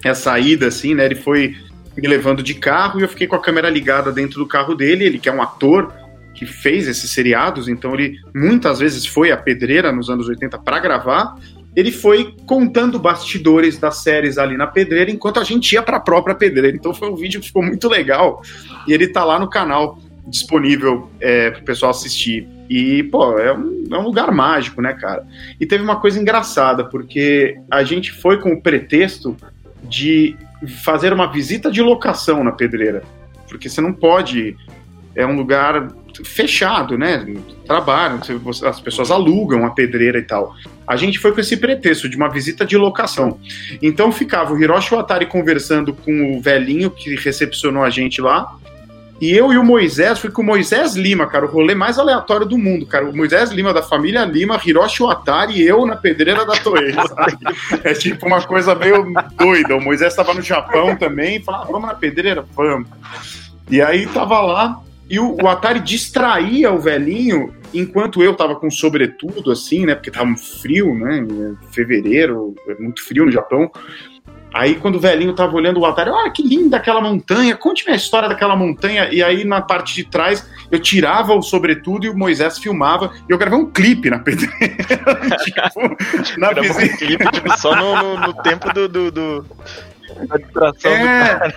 essa 0.03 0.37
ida, 0.39 0.67
assim, 0.67 0.93
né? 0.93 1.05
Ele 1.05 1.15
foi 1.15 1.55
me 1.97 2.07
levando 2.07 2.43
de 2.43 2.53
carro 2.53 2.99
e 2.99 3.03
eu 3.03 3.07
fiquei 3.09 3.25
com 3.25 3.35
a 3.35 3.41
câmera 3.41 3.69
ligada 3.69 4.11
dentro 4.11 4.39
do 4.39 4.47
carro 4.47 4.75
dele, 4.75 5.05
ele 5.05 5.19
que 5.19 5.29
é 5.29 5.31
um 5.31 5.41
ator 5.41 5.93
que 6.33 6.45
fez 6.45 6.87
esses 6.89 7.09
seriados, 7.11 7.69
então 7.69 7.93
ele 7.93 8.19
muitas 8.35 8.79
vezes 8.79 9.05
foi 9.05 9.31
a 9.31 9.37
pedreira 9.37 9.89
nos 9.93 10.09
anos 10.09 10.27
80 10.27 10.59
para 10.59 10.79
gravar 10.79 11.37
ele 11.75 11.91
foi 11.91 12.33
contando 12.45 12.97
bastidores 12.97 13.77
das 13.77 13.97
séries 13.97 14.37
ali 14.37 14.55
na 14.55 14.65
pedreira, 14.65 15.11
enquanto 15.11 15.39
a 15.39 15.43
gente 15.43 15.73
ia 15.73 15.81
para 15.81 15.97
a 15.97 15.99
própria 15.99 16.33
pedreira. 16.33 16.75
Então 16.75 16.93
foi 16.93 17.09
um 17.09 17.15
vídeo 17.15 17.41
que 17.41 17.47
ficou 17.47 17.61
muito 17.61 17.89
legal 17.89 18.41
e 18.87 18.93
ele 18.93 19.07
tá 19.07 19.25
lá 19.25 19.37
no 19.37 19.49
canal 19.49 19.99
disponível 20.27 21.09
é, 21.19 21.51
para 21.51 21.61
o 21.61 21.65
pessoal 21.65 21.91
assistir. 21.91 22.47
E, 22.69 23.03
pô, 23.03 23.37
é 23.37 23.55
um, 23.55 23.83
é 23.91 23.97
um, 23.97 24.03
lugar 24.03 24.31
mágico, 24.31 24.81
né, 24.81 24.93
cara? 24.93 25.25
E 25.59 25.65
teve 25.65 25.83
uma 25.83 25.97
coisa 25.97 26.19
engraçada, 26.19 26.83
porque 26.83 27.55
a 27.69 27.83
gente 27.83 28.11
foi 28.11 28.39
com 28.39 28.53
o 28.53 28.61
pretexto 28.61 29.35
de 29.83 30.35
fazer 30.83 31.13
uma 31.13 31.31
visita 31.31 31.71
de 31.71 31.81
locação 31.81 32.43
na 32.43 32.51
pedreira. 32.51 33.03
Porque 33.47 33.69
você 33.69 33.81
não 33.81 33.93
pode. 33.93 34.55
É 35.15 35.25
um 35.25 35.35
lugar 35.35 35.87
fechado, 36.23 36.97
né? 36.97 37.25
Trabalham, 37.65 38.19
as 38.67 38.79
pessoas 38.79 39.11
alugam 39.11 39.65
a 39.65 39.69
pedreira 39.69 40.17
e 40.17 40.23
tal. 40.23 40.53
A 40.87 40.95
gente 40.95 41.19
foi 41.19 41.31
com 41.33 41.39
esse 41.39 41.57
pretexto 41.57 42.07
de 42.07 42.15
uma 42.15 42.29
visita 42.29 42.65
de 42.65 42.77
locação. 42.77 43.39
Então 43.81 44.11
ficava 44.11 44.53
o 44.53 44.61
Hiroshi 44.61 44.93
Watari 44.93 45.25
conversando 45.25 45.93
com 45.93 46.37
o 46.37 46.41
velhinho 46.41 46.91
que 46.91 47.15
recepcionou 47.15 47.83
a 47.83 47.89
gente 47.89 48.21
lá. 48.21 48.55
E 49.19 49.31
eu 49.31 49.53
e 49.53 49.57
o 49.57 49.63
Moisés, 49.63 50.19
fui 50.19 50.29
com 50.29 50.41
o 50.41 50.45
Moisés 50.45 50.95
Lima, 50.95 51.25
cara, 51.25 51.45
o 51.45 51.49
rolê 51.49 51.73
mais 51.73 51.97
aleatório 51.97 52.45
do 52.45 52.57
mundo, 52.57 52.85
cara. 52.85 53.09
O 53.09 53.15
Moisés 53.15 53.49
Lima, 53.49 53.73
da 53.73 53.81
família 53.81 54.25
Lima, 54.25 54.59
Hiroshi 54.63 55.03
Watari 55.03 55.53
e 55.53 55.65
eu 55.65 55.85
na 55.85 55.95
pedreira 55.95 56.45
da 56.45 56.53
Toei? 56.53 56.93
É 57.83 57.93
tipo 57.93 58.25
uma 58.25 58.41
coisa 58.41 58.75
meio 58.75 59.13
doida. 59.37 59.75
O 59.75 59.81
Moisés 59.81 60.11
estava 60.11 60.33
no 60.33 60.41
Japão 60.41 60.95
também, 60.95 61.41
falava, 61.41 61.63
ah, 61.63 61.71
vamos 61.71 61.87
na 61.87 61.95
pedreira? 61.95 62.45
Vamos. 62.55 62.89
E 63.69 63.81
aí 63.81 64.05
tava 64.07 64.41
lá, 64.41 64.81
e 65.09 65.19
o, 65.19 65.37
o, 65.41 65.47
Atari 65.47 65.79
distraía 65.79 66.71
o 66.71 66.79
velhinho 66.79 67.53
enquanto 67.73 68.21
eu 68.21 68.33
tava 68.33 68.55
com 68.55 68.69
sobretudo, 68.69 69.51
assim, 69.51 69.85
né? 69.85 69.95
Porque 69.95 70.11
tava 70.11 70.35
frio, 70.35 70.93
né? 70.93 71.25
Fevereiro, 71.71 72.53
muito 72.79 73.03
frio 73.03 73.25
no 73.25 73.31
Japão. 73.31 73.71
Aí, 74.55 74.75
quando 74.75 74.95
o 74.95 74.99
velhinho 75.01 75.33
tava 75.33 75.53
olhando 75.53 75.81
o 75.81 75.85
Atari, 75.85 76.09
olha 76.09 76.31
que 76.31 76.41
linda 76.41 76.77
aquela 76.77 77.01
montanha, 77.01 77.57
conte-me 77.57 77.91
a 77.91 77.95
história 77.97 78.29
daquela 78.29 78.55
montanha. 78.55 79.09
E 79.11 79.21
aí, 79.21 79.43
na 79.43 79.59
parte 79.59 79.93
de 79.93 80.05
trás, 80.05 80.49
eu 80.71 80.79
tirava 80.79 81.33
o 81.33 81.41
sobretudo 81.41 82.05
e 82.05 82.09
o 82.09 82.17
Moisés 82.17 82.57
filmava. 82.57 83.11
E 83.27 83.33
eu 83.33 83.37
gravei 83.37 83.59
um 83.59 83.69
clipe 83.69 84.09
na 84.09 84.19
pedreira. 84.19 84.55
tipo, 85.43 86.39
na 86.39 86.51
um 86.51 86.97
clipe 86.97 87.31
tipo, 87.31 87.59
só 87.59 87.75
no, 87.75 87.95
no, 87.97 88.27
no 88.27 88.33
tempo 88.43 88.73
do, 88.73 88.87
do, 88.87 89.11
do 89.11 89.45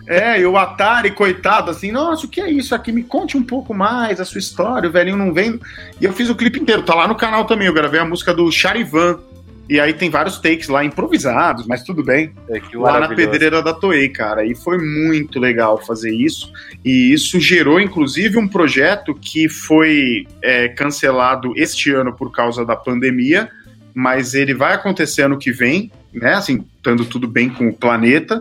é, 0.09 0.33
é, 0.33 0.41
e 0.41 0.47
o 0.47 0.57
Atari, 0.57 1.13
coitado, 1.13 1.71
assim, 1.71 1.93
nossa, 1.93 2.27
o 2.27 2.29
que 2.29 2.41
é 2.41 2.51
isso 2.51 2.75
aqui? 2.75 2.91
Me 2.91 3.05
conte 3.05 3.37
um 3.37 3.43
pouco 3.45 3.73
mais 3.73 4.21
a 4.21 4.25
sua 4.25 4.41
história, 4.41 4.89
o 4.89 4.93
velhinho 4.93 5.17
não 5.17 5.33
vem. 5.33 5.61
E 6.01 6.05
eu 6.05 6.13
fiz 6.13 6.29
o 6.29 6.35
clipe 6.35 6.59
inteiro, 6.59 6.83
tá 6.83 6.97
lá 6.97 7.07
no 7.07 7.15
canal 7.15 7.45
também, 7.45 7.69
eu 7.69 7.73
gravei 7.73 8.01
a 8.01 8.05
música 8.05 8.35
do 8.35 8.51
Charivan. 8.51 9.21
E 9.69 9.79
aí 9.79 9.93
tem 9.93 10.09
vários 10.09 10.39
takes 10.39 10.67
lá 10.69 10.83
improvisados, 10.83 11.67
mas 11.67 11.83
tudo 11.83 12.03
bem. 12.03 12.33
É, 12.49 12.61
lá 12.75 13.01
na 13.01 13.15
pedreira 13.15 13.63
da 13.63 13.75
Toei, 13.75 14.09
cara. 14.09 14.45
E 14.45 14.55
foi 14.55 14.79
muito 14.79 15.39
legal 15.39 15.85
fazer 15.85 16.15
isso. 16.15 16.51
E 16.83 17.13
isso 17.13 17.39
gerou, 17.39 17.79
inclusive, 17.79 18.39
um 18.39 18.49
projeto 18.49 19.15
que 19.15 19.47
foi 19.47 20.27
é, 20.41 20.69
cancelado 20.69 21.53
este 21.55 21.93
ano 21.93 22.15
por 22.15 22.33
causa 22.33 22.65
da 22.65 22.75
pandemia, 22.75 23.51
mas 23.95 24.33
ele 24.33 24.55
vai 24.55 24.73
acontecer 24.73 25.23
ano 25.23 25.39
que 25.39 25.53
vem, 25.53 25.93
né? 26.15 26.35
Assim, 26.35 26.65
estando 26.77 27.05
tudo 27.05 27.29
bem 27.29 27.51
com 27.51 27.69
o 27.69 27.77
planeta, 27.77 28.41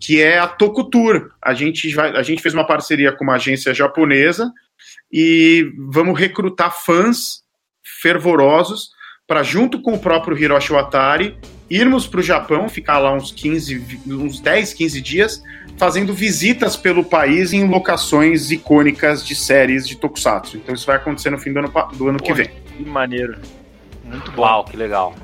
que 0.00 0.20
é 0.20 0.40
a 0.40 0.48
Tokutur. 0.48 1.30
A 1.40 1.54
gente, 1.54 1.94
vai, 1.94 2.16
a 2.16 2.22
gente 2.24 2.42
fez 2.42 2.52
uma 2.52 2.66
parceria 2.66 3.12
com 3.12 3.22
uma 3.22 3.36
agência 3.36 3.72
japonesa 3.72 4.52
e 5.12 5.72
vamos 5.92 6.18
recrutar 6.18 6.72
fãs 6.84 7.42
fervorosos 8.02 8.97
para, 9.28 9.42
junto 9.42 9.78
com 9.82 9.92
o 9.92 9.98
próprio 9.98 10.36
Hiroshi 10.36 10.72
Watari, 10.72 11.36
irmos 11.68 12.06
para 12.06 12.20
o 12.20 12.22
Japão, 12.22 12.66
ficar 12.66 12.98
lá 12.98 13.12
uns 13.12 13.30
15, 13.30 14.00
uns 14.06 14.40
10, 14.40 14.72
15 14.72 15.02
dias, 15.02 15.42
fazendo 15.76 16.14
visitas 16.14 16.76
pelo 16.76 17.04
país 17.04 17.52
em 17.52 17.68
locações 17.68 18.50
icônicas 18.50 19.24
de 19.24 19.36
séries 19.36 19.86
de 19.86 19.96
Tokusatsu. 19.96 20.56
Então 20.56 20.74
isso 20.74 20.86
vai 20.86 20.96
acontecer 20.96 21.28
no 21.28 21.38
fim 21.38 21.52
do 21.52 21.58
ano, 21.58 21.72
do 21.92 22.08
ano 22.08 22.18
Pô, 22.18 22.24
que 22.24 22.32
vem. 22.32 22.48
Que 22.74 22.82
maneiro. 22.86 23.36
Muito 24.02 24.32
bom. 24.32 24.40
Uau, 24.40 24.64
que 24.64 24.78
legal. 24.78 25.14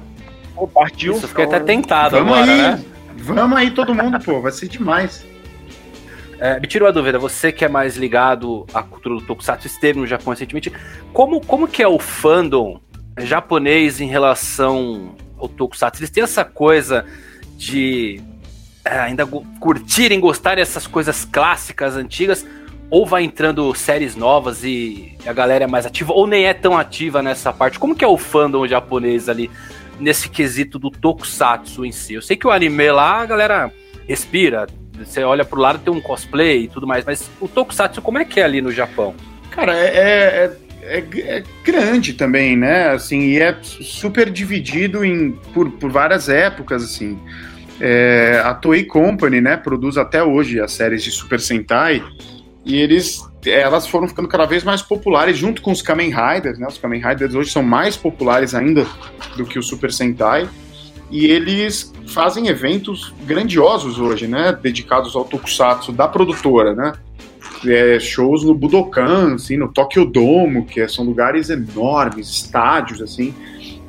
Pô, 0.55 0.69
partiu. 0.69 1.15
Isso, 1.15 1.27
fiquei 1.27 1.47
até 1.47 1.61
tentado 1.61 2.19
Vamos 2.19 2.35
agora, 2.35 2.53
aí. 2.53 2.59
né? 2.59 2.85
Vamos 3.17 3.57
aí 3.57 3.71
todo 3.71 3.95
mundo, 3.95 4.21
pô, 4.21 4.39
vai 4.43 4.53
ser 4.53 4.69
demais. 4.69 5.25
É, 6.39 6.61
me 6.61 6.67
tira 6.67 6.85
uma 6.85 6.93
dúvida, 6.93 7.19
você 7.19 7.51
que 7.51 7.65
é 7.65 7.69
mais 7.69 7.97
ligado 7.97 8.67
à 8.75 8.83
cultura 8.83 9.15
do 9.15 9.23
Tokusatsu, 9.23 9.67
esteve 9.67 9.99
no 9.99 10.07
Japão 10.07 10.35
recentemente, 10.35 10.71
como, 11.11 11.41
como 11.41 11.67
que 11.67 11.83
é 11.83 11.89
o 11.89 11.99
fandom 11.99 12.79
japonês 13.19 14.01
em 14.01 14.07
relação 14.07 15.15
ao 15.39 15.49
Tokusatsu? 15.49 16.01
Eles 16.01 16.11
têm 16.11 16.23
essa 16.23 16.45
coisa 16.45 17.05
de 17.57 18.21
é, 18.85 18.99
ainda 18.99 19.27
curtirem, 19.27 20.21
gostarem 20.21 20.63
dessas 20.63 20.87
coisas 20.87 21.25
clássicas, 21.25 21.97
antigas, 21.97 22.47
ou 22.91 23.07
vai 23.07 23.25
entrando 23.25 23.75
séries 23.75 24.15
novas 24.15 24.63
e 24.63 25.17
a 25.27 25.33
galera 25.33 25.65
é 25.65 25.67
mais 25.67 25.87
ativa, 25.87 26.13
ou 26.13 26.27
nem 26.27 26.45
é 26.45 26.55
tão 26.55 26.77
ativa 26.77 27.23
nessa 27.23 27.53
parte? 27.53 27.79
Como 27.79 27.95
que 27.95 28.05
é 28.05 28.09
o 28.09 28.19
fandom 28.19 28.67
japonês 28.67 29.29
ali 29.29 29.51
nesse 29.99 30.29
quesito 30.29 30.79
do 30.79 30.91
tokusatsu 30.91 31.85
em 31.85 31.93
si? 31.93 32.15
Eu 32.15 32.23
sei 32.23 32.37
que 32.37 32.47
o 32.47 32.51
anime 32.51 32.91
lá, 32.91 33.23
a 33.23 33.27
galera 33.27 33.73
respira, 34.07 34.67
você 34.97 35.25
olha 35.25 35.45
pro 35.45 35.61
lado 35.61 35.79
tem 35.79 35.93
um 35.93 36.01
cosplay 36.01 36.65
e 36.65 36.69
tudo 36.69 36.87
mais, 36.87 37.05
mas 37.05 37.29
o 37.41 37.49
tokusatsu 37.49 38.03
como 38.03 38.19
é 38.19 38.25
que 38.25 38.39
é 38.39 38.45
ali 38.45 38.61
no 38.61 38.71
Japão? 38.71 39.15
Cara, 39.51 39.75
é, 39.77 39.87
é, 39.87 40.57
é, 40.87 41.05
é 41.19 41.43
grande 41.65 42.13
também, 42.15 42.57
né? 42.57 42.91
Assim, 42.91 43.21
e 43.21 43.41
é 43.41 43.57
super 43.63 44.31
dividido 44.31 45.05
em, 45.05 45.33
por, 45.53 45.71
por 45.73 45.91
várias 45.91 46.29
épocas, 46.29 46.83
assim. 46.83 47.19
É, 47.81 48.41
a 48.45 48.55
Toei 48.55 48.85
Company, 48.85 49.41
né, 49.41 49.57
produz 49.57 49.99
até 49.99 50.23
hoje 50.23 50.61
as 50.61 50.73
séries 50.73 51.03
de 51.03 51.11
Super 51.11 51.41
Sentai, 51.41 52.05
e 52.65 52.77
eles 52.77 53.21
elas 53.47 53.87
foram 53.87 54.09
ficando 54.09 54.27
cada 54.27 54.47
vez 54.47 54.65
mais 54.65 54.81
populares 54.81 55.37
junto 55.37 55.61
com 55.61 55.71
os 55.71 55.83
Kamen 55.83 56.11
Riders, 56.11 56.59
né? 56.59 56.67
Os 56.67 56.79
Kamen 56.79 57.03
Riders 57.03 57.35
hoje 57.35 57.51
são 57.51 57.63
mais 57.63 57.95
populares 57.95 58.55
ainda 58.55 58.87
do 59.37 59.45
que 59.45 59.59
o 59.59 59.63
Super 59.63 59.93
Sentai. 59.93 60.49
E 61.11 61.27
eles 61.27 61.93
fazem 62.09 62.49
eventos 62.49 63.13
grandiosos 63.27 63.99
hoje, 63.99 64.27
né? 64.27 64.57
Dedicados 64.61 65.15
ao 65.15 65.25
tokusatsu 65.25 65.93
da 65.93 66.09
produtora, 66.09 66.75
né? 66.75 66.93
É, 67.67 67.99
shows 67.99 68.45
no 68.45 68.55
Budokan, 68.55 69.35
assim, 69.35 69.57
no 69.57 69.73
Tokyo 69.73 70.05
Domo, 70.05 70.67
que 70.67 70.87
são 70.89 71.05
lugares 71.05 71.51
enormes, 71.51 72.29
estádios, 72.29 73.01
assim, 73.01 73.35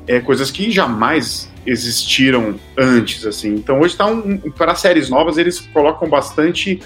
é, 0.06 0.20
coisas 0.20 0.50
que 0.50 0.70
jamais 0.70 1.50
existiram 1.66 2.54
antes, 2.76 3.26
assim. 3.26 3.54
Então 3.54 3.80
hoje 3.80 3.96
tá 3.96 4.06
um, 4.06 4.38
para 4.38 4.74
séries 4.74 5.10
novas 5.10 5.36
eles 5.36 5.60
colocam 5.60 6.08
bastante 6.08 6.80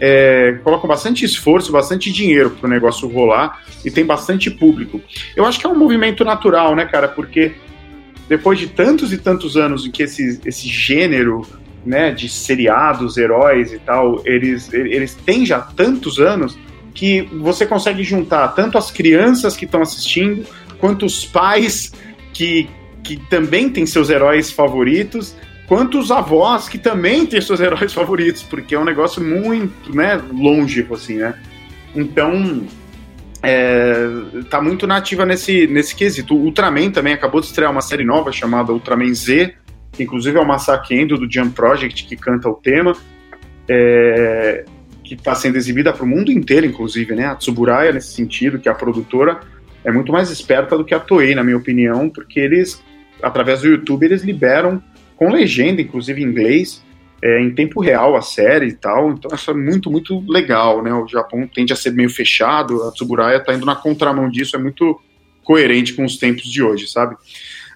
é, 0.00 0.60
colocam 0.62 0.88
bastante 0.88 1.24
esforço, 1.24 1.72
bastante 1.72 2.12
dinheiro 2.12 2.50
para 2.50 2.66
o 2.66 2.70
negócio 2.70 3.08
rolar 3.08 3.62
e 3.84 3.90
tem 3.90 4.04
bastante 4.04 4.50
público. 4.50 5.00
Eu 5.34 5.44
acho 5.44 5.58
que 5.58 5.66
é 5.66 5.68
um 5.68 5.76
movimento 5.76 6.24
natural, 6.24 6.76
né, 6.76 6.84
cara? 6.84 7.08
Porque 7.08 7.52
depois 8.28 8.58
de 8.58 8.68
tantos 8.68 9.12
e 9.12 9.18
tantos 9.18 9.56
anos 9.56 9.86
em 9.86 9.90
que 9.90 10.02
esse, 10.02 10.40
esse 10.44 10.68
gênero 10.68 11.44
né, 11.84 12.10
de 12.10 12.28
seriados, 12.28 13.16
heróis 13.16 13.72
e 13.72 13.78
tal, 13.78 14.22
eles, 14.24 14.72
eles 14.72 15.14
têm 15.14 15.46
já 15.46 15.60
tantos 15.60 16.18
anos 16.18 16.58
que 16.94 17.22
você 17.22 17.64
consegue 17.64 18.02
juntar 18.02 18.48
tanto 18.48 18.76
as 18.76 18.90
crianças 18.90 19.56
que 19.56 19.64
estão 19.64 19.80
assistindo, 19.80 20.44
quanto 20.78 21.06
os 21.06 21.24
pais 21.24 21.92
que, 22.32 22.68
que 23.04 23.16
também 23.28 23.70
têm 23.70 23.86
seus 23.86 24.10
heróis 24.10 24.50
favoritos, 24.50 25.34
quanto 25.66 25.98
os 25.98 26.10
avós 26.10 26.68
que 26.68 26.78
também 26.78 27.24
têm 27.26 27.40
seus 27.40 27.60
heróis 27.60 27.92
favoritos, 27.92 28.42
porque 28.42 28.74
é 28.74 28.78
um 28.78 28.84
negócio 28.84 29.22
muito, 29.22 29.94
né, 29.94 30.20
longe, 30.32 30.86
assim, 30.90 31.18
né? 31.18 31.34
Então, 31.94 32.64
é, 33.42 34.08
tá 34.50 34.60
muito 34.60 34.86
nativa 34.86 35.24
nesse, 35.24 35.66
nesse 35.66 35.94
quesito. 35.94 36.34
O 36.34 36.44
Ultraman 36.44 36.90
também 36.90 37.12
acabou 37.12 37.40
de 37.40 37.46
estrear 37.46 37.70
uma 37.70 37.80
série 37.80 38.04
nova 38.04 38.32
chamada 38.32 38.72
Ultraman 38.72 39.14
Z, 39.14 39.54
que 39.98 40.04
inclusive 40.04 40.38
é 40.38 40.40
o 40.40 40.46
Masaki 40.46 40.94
Endo 40.94 41.18
do 41.18 41.30
Jump 41.30 41.50
Project 41.50 42.04
que 42.04 42.16
canta 42.16 42.48
o 42.48 42.54
tema, 42.54 42.96
é, 43.68 44.64
que 45.02 45.14
está 45.14 45.34
sendo 45.34 45.56
exibida 45.56 45.92
para 45.92 46.04
o 46.04 46.06
mundo 46.06 46.30
inteiro, 46.30 46.64
inclusive, 46.64 47.16
né? 47.16 47.26
A 47.26 47.34
Tsuburaya, 47.34 47.92
nesse 47.92 48.12
sentido, 48.12 48.60
que 48.60 48.68
é 48.68 48.72
a 48.72 48.74
produtora, 48.76 49.40
é 49.84 49.90
muito 49.90 50.12
mais 50.12 50.30
esperta 50.30 50.78
do 50.78 50.84
que 50.84 50.94
a 50.94 51.00
Toei, 51.00 51.34
na 51.34 51.42
minha 51.42 51.56
opinião, 51.56 52.08
porque 52.08 52.38
eles, 52.38 52.80
através 53.20 53.62
do 53.62 53.68
YouTube, 53.68 54.04
eles 54.04 54.22
liberam 54.22 54.80
com 55.16 55.32
legenda, 55.32 55.82
inclusive 55.82 56.22
em 56.22 56.26
inglês, 56.26 56.84
é, 57.20 57.40
em 57.40 57.50
tempo 57.50 57.80
real 57.80 58.14
a 58.14 58.22
série 58.22 58.68
e 58.68 58.72
tal, 58.74 59.10
então 59.10 59.34
isso 59.34 59.50
é 59.50 59.54
muito, 59.54 59.90
muito 59.90 60.20
legal, 60.30 60.80
né? 60.80 60.94
O 60.94 61.08
Japão 61.08 61.48
tende 61.52 61.72
a 61.72 61.76
ser 61.76 61.92
meio 61.92 62.08
fechado, 62.08 62.84
a 62.84 62.92
Tsuburaya 62.92 63.40
tá 63.40 63.52
indo 63.52 63.66
na 63.66 63.74
contramão 63.74 64.30
disso, 64.30 64.54
é 64.54 64.58
muito 64.60 65.00
coerente 65.42 65.94
com 65.94 66.04
os 66.04 66.18
tempos 66.18 66.44
de 66.44 66.62
hoje, 66.62 66.86
sabe? 66.86 67.16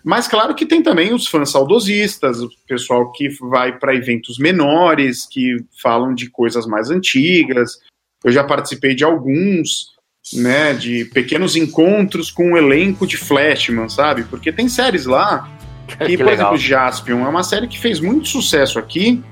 Mas 0.05 0.27
claro 0.27 0.55
que 0.55 0.67
tem 0.67 0.83
também 0.83 1.15
os 1.15 1.27
fãs 1.27 1.51
saudosistas, 1.51 2.41
o 2.41 2.51
pessoal 2.67 3.13
que 3.13 3.29
vai 3.41 3.79
para 3.79 3.95
eventos 3.95 4.39
menores, 4.39 5.27
que 5.31 5.57
falam 5.81 6.15
de 6.15 6.29
coisas 6.29 6.67
mais 6.67 6.91
antigas. 6.91 7.79
Eu 8.25 8.33
já 8.33 8.43
participei 8.43 8.95
de 8.95 9.05
alguns, 9.05 9.93
né, 10.35 10.75
de 10.75 11.05
pequenos 11.07 11.55
encontros 11.55 12.31
com 12.31 12.53
um 12.53 12.57
elenco 12.57 13.07
de 13.07 13.17
Flashman, 13.17 13.89
sabe? 13.89 14.25
Porque 14.25 14.53
tem 14.53 14.69
séries 14.69 15.07
lá 15.07 15.49
que, 15.87 15.97
que 15.97 16.17
por 16.17 16.27
legal. 16.27 16.55
exemplo, 16.55 16.57
Jaspion 16.57 17.25
é 17.25 17.29
uma 17.29 17.45
série 17.45 17.69
que 17.69 17.79
fez 17.79 18.01
muito 18.01 18.27
sucesso 18.29 18.79
aqui, 18.79 19.23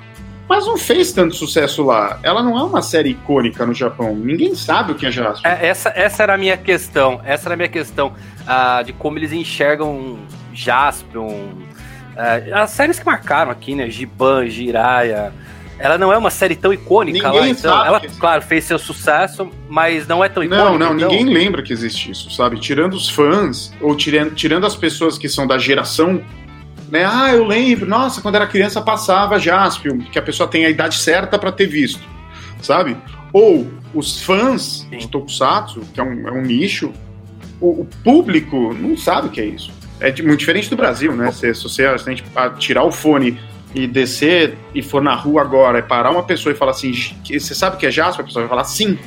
mas 0.48 0.66
não 0.66 0.76
fez 0.76 1.12
tanto 1.12 1.34
sucesso 1.34 1.82
lá. 1.82 2.18
Ela 2.22 2.42
não 2.42 2.58
é 2.58 2.62
uma 2.62 2.82
série 2.82 3.10
icônica 3.10 3.64
no 3.64 3.72
Japão. 3.74 4.16
Ninguém 4.16 4.54
sabe 4.54 4.92
o 4.92 4.94
que 4.96 5.06
é 5.06 5.10
Jaspion. 5.10 5.48
É, 5.48 5.66
essa, 5.66 5.92
essa 5.94 6.22
era 6.24 6.34
a 6.34 6.38
minha 6.38 6.56
questão. 6.56 7.20
Essa 7.24 7.48
era 7.48 7.54
a 7.54 7.56
minha 7.56 7.68
questão 7.68 8.08
uh, 8.08 8.84
de 8.84 8.92
como 8.92 9.16
eles 9.16 9.32
enxergam 9.32 10.18
Jaspion. 10.52 11.28
Uh, 11.28 12.54
as 12.54 12.70
séries 12.70 12.98
que 12.98 13.06
marcaram 13.06 13.50
aqui, 13.50 13.74
né? 13.74 13.88
Giban, 13.88 14.48
Jiraya. 14.48 15.32
Ela 15.78 15.96
não 15.96 16.12
é 16.12 16.18
uma 16.18 16.28
série 16.28 16.54
tão 16.54 16.74
icônica 16.74 17.26
ninguém 17.26 17.40
lá, 17.40 17.48
então. 17.48 17.84
Ela, 17.86 18.00
claro, 18.18 18.42
fez 18.42 18.64
seu 18.64 18.78
sucesso, 18.78 19.50
mas 19.68 20.06
não 20.06 20.22
é 20.22 20.28
tão 20.28 20.44
icônica. 20.44 20.64
Não, 20.64 20.78
não, 20.78 20.94
então... 20.94 21.08
ninguém 21.08 21.24
lembra 21.24 21.62
que 21.62 21.72
existe 21.72 22.10
isso, 22.10 22.30
sabe? 22.30 22.60
Tirando 22.60 22.92
os 22.92 23.08
fãs, 23.08 23.72
ou 23.80 23.96
tirando, 23.96 24.34
tirando 24.34 24.66
as 24.66 24.76
pessoas 24.76 25.16
que 25.16 25.28
são 25.28 25.46
da 25.46 25.56
geração 25.56 26.22
né? 26.90 27.04
Ah, 27.04 27.32
eu 27.32 27.44
lembro, 27.44 27.88
nossa, 27.88 28.20
quando 28.20 28.34
era 28.34 28.46
criança 28.46 28.80
passava 28.82 29.38
Jaspion, 29.38 29.98
que 29.98 30.18
a 30.18 30.22
pessoa 30.22 30.48
tem 30.48 30.66
a 30.66 30.70
idade 30.70 30.96
certa 30.96 31.38
para 31.38 31.52
ter 31.52 31.66
visto, 31.66 32.02
sabe? 32.60 32.96
Ou 33.32 33.70
os 33.94 34.20
fãs 34.22 34.86
Sim. 34.90 34.98
de 34.98 35.08
Tokusatsu, 35.08 35.80
que 35.94 36.00
é 36.00 36.02
um, 36.02 36.28
é 36.28 36.32
um 36.32 36.42
nicho, 36.42 36.92
o, 37.60 37.82
o, 37.82 37.88
público 38.02 38.74
não 38.74 38.96
sabe 38.96 39.28
o 39.28 39.30
que 39.30 39.40
é 39.40 39.44
isso. 39.44 39.72
É 40.00 40.10
muito 40.22 40.40
diferente 40.40 40.70
do 40.70 40.76
Brasil, 40.76 41.14
né? 41.14 41.30
Se, 41.32 41.54
se 41.54 41.62
você 41.62 41.98
se 41.98 42.08
a 42.08 42.12
gente 42.12 42.24
tirar 42.58 42.84
o 42.84 42.90
fone 42.90 43.38
e 43.74 43.86
descer 43.86 44.56
e 44.74 44.82
for 44.82 45.02
na 45.02 45.14
rua 45.14 45.42
agora 45.42 45.78
e 45.78 45.82
parar 45.82 46.10
uma 46.10 46.22
pessoa 46.22 46.52
e 46.52 46.56
falar 46.56 46.72
assim, 46.72 46.92
você 46.92 47.54
sabe 47.54 47.76
o 47.76 47.78
que 47.78 47.86
é 47.86 47.90
Jaspion? 47.90 48.22
A 48.22 48.26
pessoa 48.26 48.42
vai 48.42 48.48
falar 48.48 48.64
sim. 48.64 48.98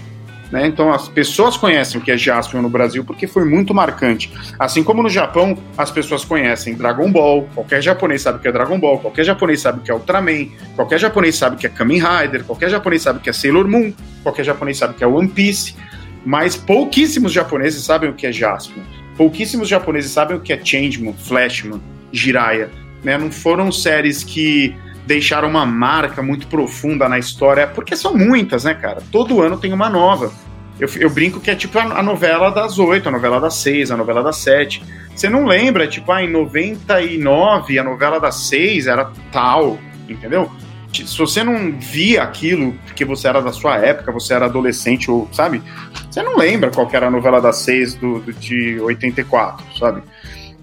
Né? 0.52 0.68
Então 0.68 0.94
as 0.94 1.10
pessoas 1.10 1.58
conhecem 1.58 2.00
o 2.00 2.04
que 2.04 2.12
é 2.12 2.18
Jaspion 2.18 2.62
no 2.62 2.70
Brasil 2.70 3.04
porque 3.04 3.26
foi 3.26 3.44
muito 3.44 3.74
marcante. 3.74 4.32
Assim 4.60 4.84
como 4.84 5.02
no 5.02 5.10
Japão 5.10 5.58
as 5.76 5.90
pessoas 5.90 6.24
conhecem 6.24 6.76
Dragon 6.76 7.12
Ball, 7.12 7.50
qualquer 7.56 7.82
japonês 7.82 8.22
sabe 8.22 8.38
o 8.38 8.42
que 8.42 8.48
é 8.48 8.52
Dragon 8.52 8.80
Ball, 8.80 9.00
qualquer 9.00 9.24
japonês 9.24 9.62
sabe 9.62 9.80
o 9.80 9.82
que 9.82 9.90
é 9.90 9.96
Ultraman, 9.96 10.46
qualquer 10.76 11.00
japonês 11.00 11.36
sabe 11.36 11.56
o 11.56 11.60
que 11.60 11.66
é 11.66 11.70
Kamen 11.70 12.00
Rider, 12.00 12.44
qualquer 12.44 12.70
japonês 12.70 13.02
sabe 13.02 13.18
o 13.18 13.22
que 13.22 13.32
é 13.32 13.34
Sailor 13.34 13.68
Moon, 13.68 13.92
qualquer 14.22 14.44
japonês 14.44 14.78
sabe 14.78 14.94
o 14.94 14.96
que 14.96 15.04
é 15.04 15.08
One 15.08 15.28
Piece, 15.28 15.76
mas 16.24 16.56
pouquíssimos 16.56 17.34
japoneses 17.34 17.84
sabem 17.84 18.12
o 18.12 18.14
que 18.14 18.28
é 18.28 18.32
Jaspion. 18.32 18.84
Pouquíssimos 19.18 19.68
japoneses 19.68 20.12
sabem 20.12 20.38
o 20.38 20.40
que 20.40 20.54
é 20.54 20.64
Changeman, 20.64 21.14
Flashman, 21.14 21.82
Jiraiya. 22.12 22.70
Né? 23.04 23.18
Não 23.18 23.32
foram 23.32 23.72
séries 23.72 24.24
que 24.24 24.76
deixaram 25.06 25.50
uma 25.50 25.66
marca 25.66 26.22
muito 26.22 26.48
profunda 26.48 27.10
na 27.10 27.20
história, 27.20 27.68
porque 27.68 27.96
são 27.96 28.16
muitas, 28.16 28.64
né, 28.64 28.74
cara? 28.74 29.02
Todo 29.12 29.42
ano 29.42 29.58
tem 29.58 29.74
uma 29.74 29.90
nova. 29.90 30.32
Eu, 30.80 30.90
eu 31.00 31.10
brinco 31.10 31.40
que 31.40 31.52
é 31.52 31.56
tipo 31.56 31.78
a, 31.78 32.00
a, 32.00 32.04
novela 32.04 32.50
das 32.50 32.80
oito, 32.80 33.08
a 33.08 33.12
novela 33.12 33.40
das 33.40 33.56
seis, 33.56 33.92
a 33.92 33.98
novela 33.98 34.24
das 34.24 34.38
sete. 34.38 34.84
Você 35.14 35.30
não 35.30 35.46
lembra, 35.46 35.88
tipo, 35.88 36.12
ah, 36.12 36.24
em 36.24 36.30
99 36.30 37.78
a 37.78 37.84
novela 37.84 38.20
das 38.20 38.36
seis 38.36 38.88
era 38.88 39.12
tal, 39.32 39.78
entendeu? 40.10 40.52
Se 40.94 41.18
você 41.18 41.44
não 41.44 41.72
via 41.80 42.22
aquilo 42.22 42.74
porque 42.86 43.04
você 43.04 43.28
era 43.28 43.42
da 43.42 43.52
sua 43.52 43.78
época, 43.78 44.12
você 44.12 44.34
era 44.34 44.46
adolescente, 44.46 45.10
ou, 45.10 45.28
sabe? 45.32 45.62
Você 46.10 46.22
não 46.22 46.38
lembra 46.38 46.70
qual 46.70 46.88
era 46.94 47.08
a 47.08 47.12
novela 47.12 47.42
das 47.42 47.58
seis 47.58 47.96
do, 47.96 48.20
do, 48.20 48.32
de 48.32 48.80
84, 48.80 49.66
sabe? 49.80 50.04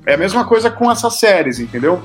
É 0.07 0.15
a 0.15 0.17
mesma 0.17 0.45
coisa 0.45 0.71
com 0.71 0.91
essas 0.91 1.19
séries, 1.19 1.59
entendeu? 1.59 2.01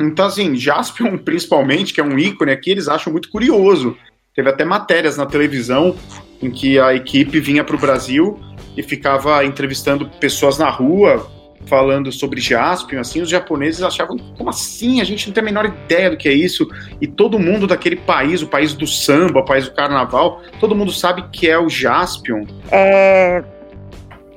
Então, 0.00 0.26
assim, 0.26 0.54
Jaspion, 0.54 1.18
principalmente, 1.24 1.92
que 1.92 2.00
é 2.00 2.04
um 2.04 2.18
ícone 2.18 2.52
aqui, 2.52 2.70
eles 2.70 2.88
acham 2.88 3.12
muito 3.12 3.28
curioso. 3.30 3.96
Teve 4.34 4.48
até 4.48 4.64
matérias 4.64 5.16
na 5.16 5.26
televisão 5.26 5.96
em 6.40 6.50
que 6.50 6.78
a 6.78 6.94
equipe 6.94 7.40
vinha 7.40 7.64
para 7.64 7.74
o 7.74 7.78
Brasil 7.78 8.38
e 8.76 8.82
ficava 8.82 9.44
entrevistando 9.44 10.08
pessoas 10.20 10.56
na 10.56 10.70
rua, 10.70 11.28
falando 11.68 12.10
sobre 12.10 12.40
Jaspion, 12.40 13.00
assim, 13.00 13.20
os 13.20 13.28
japoneses 13.28 13.82
achavam, 13.82 14.16
como 14.36 14.50
assim? 14.50 15.00
A 15.00 15.04
gente 15.04 15.26
não 15.26 15.34
tem 15.34 15.42
a 15.42 15.44
menor 15.44 15.66
ideia 15.66 16.10
do 16.10 16.16
que 16.16 16.28
é 16.28 16.32
isso. 16.32 16.66
E 17.00 17.06
todo 17.06 17.38
mundo 17.38 17.66
daquele 17.66 17.96
país, 17.96 18.42
o 18.42 18.48
país 18.48 18.74
do 18.74 18.86
samba, 18.86 19.40
o 19.40 19.44
país 19.44 19.68
do 19.68 19.74
carnaval, 19.74 20.42
todo 20.58 20.74
mundo 20.74 20.92
sabe 20.92 21.24
que 21.30 21.48
é 21.48 21.58
o 21.58 21.68
Jaspion. 21.68 22.44
É, 22.72 23.44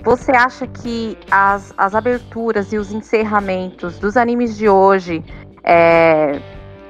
você 0.04 0.32
acha 0.32 0.68
que 0.68 1.18
as, 1.30 1.74
as 1.78 1.96
aberturas 1.96 2.74
e 2.74 2.78
os 2.78 2.92
encerramentos 2.92 3.98
dos 3.98 4.18
animes 4.18 4.58
de 4.58 4.68
hoje 4.68 5.24
é, 5.64 6.40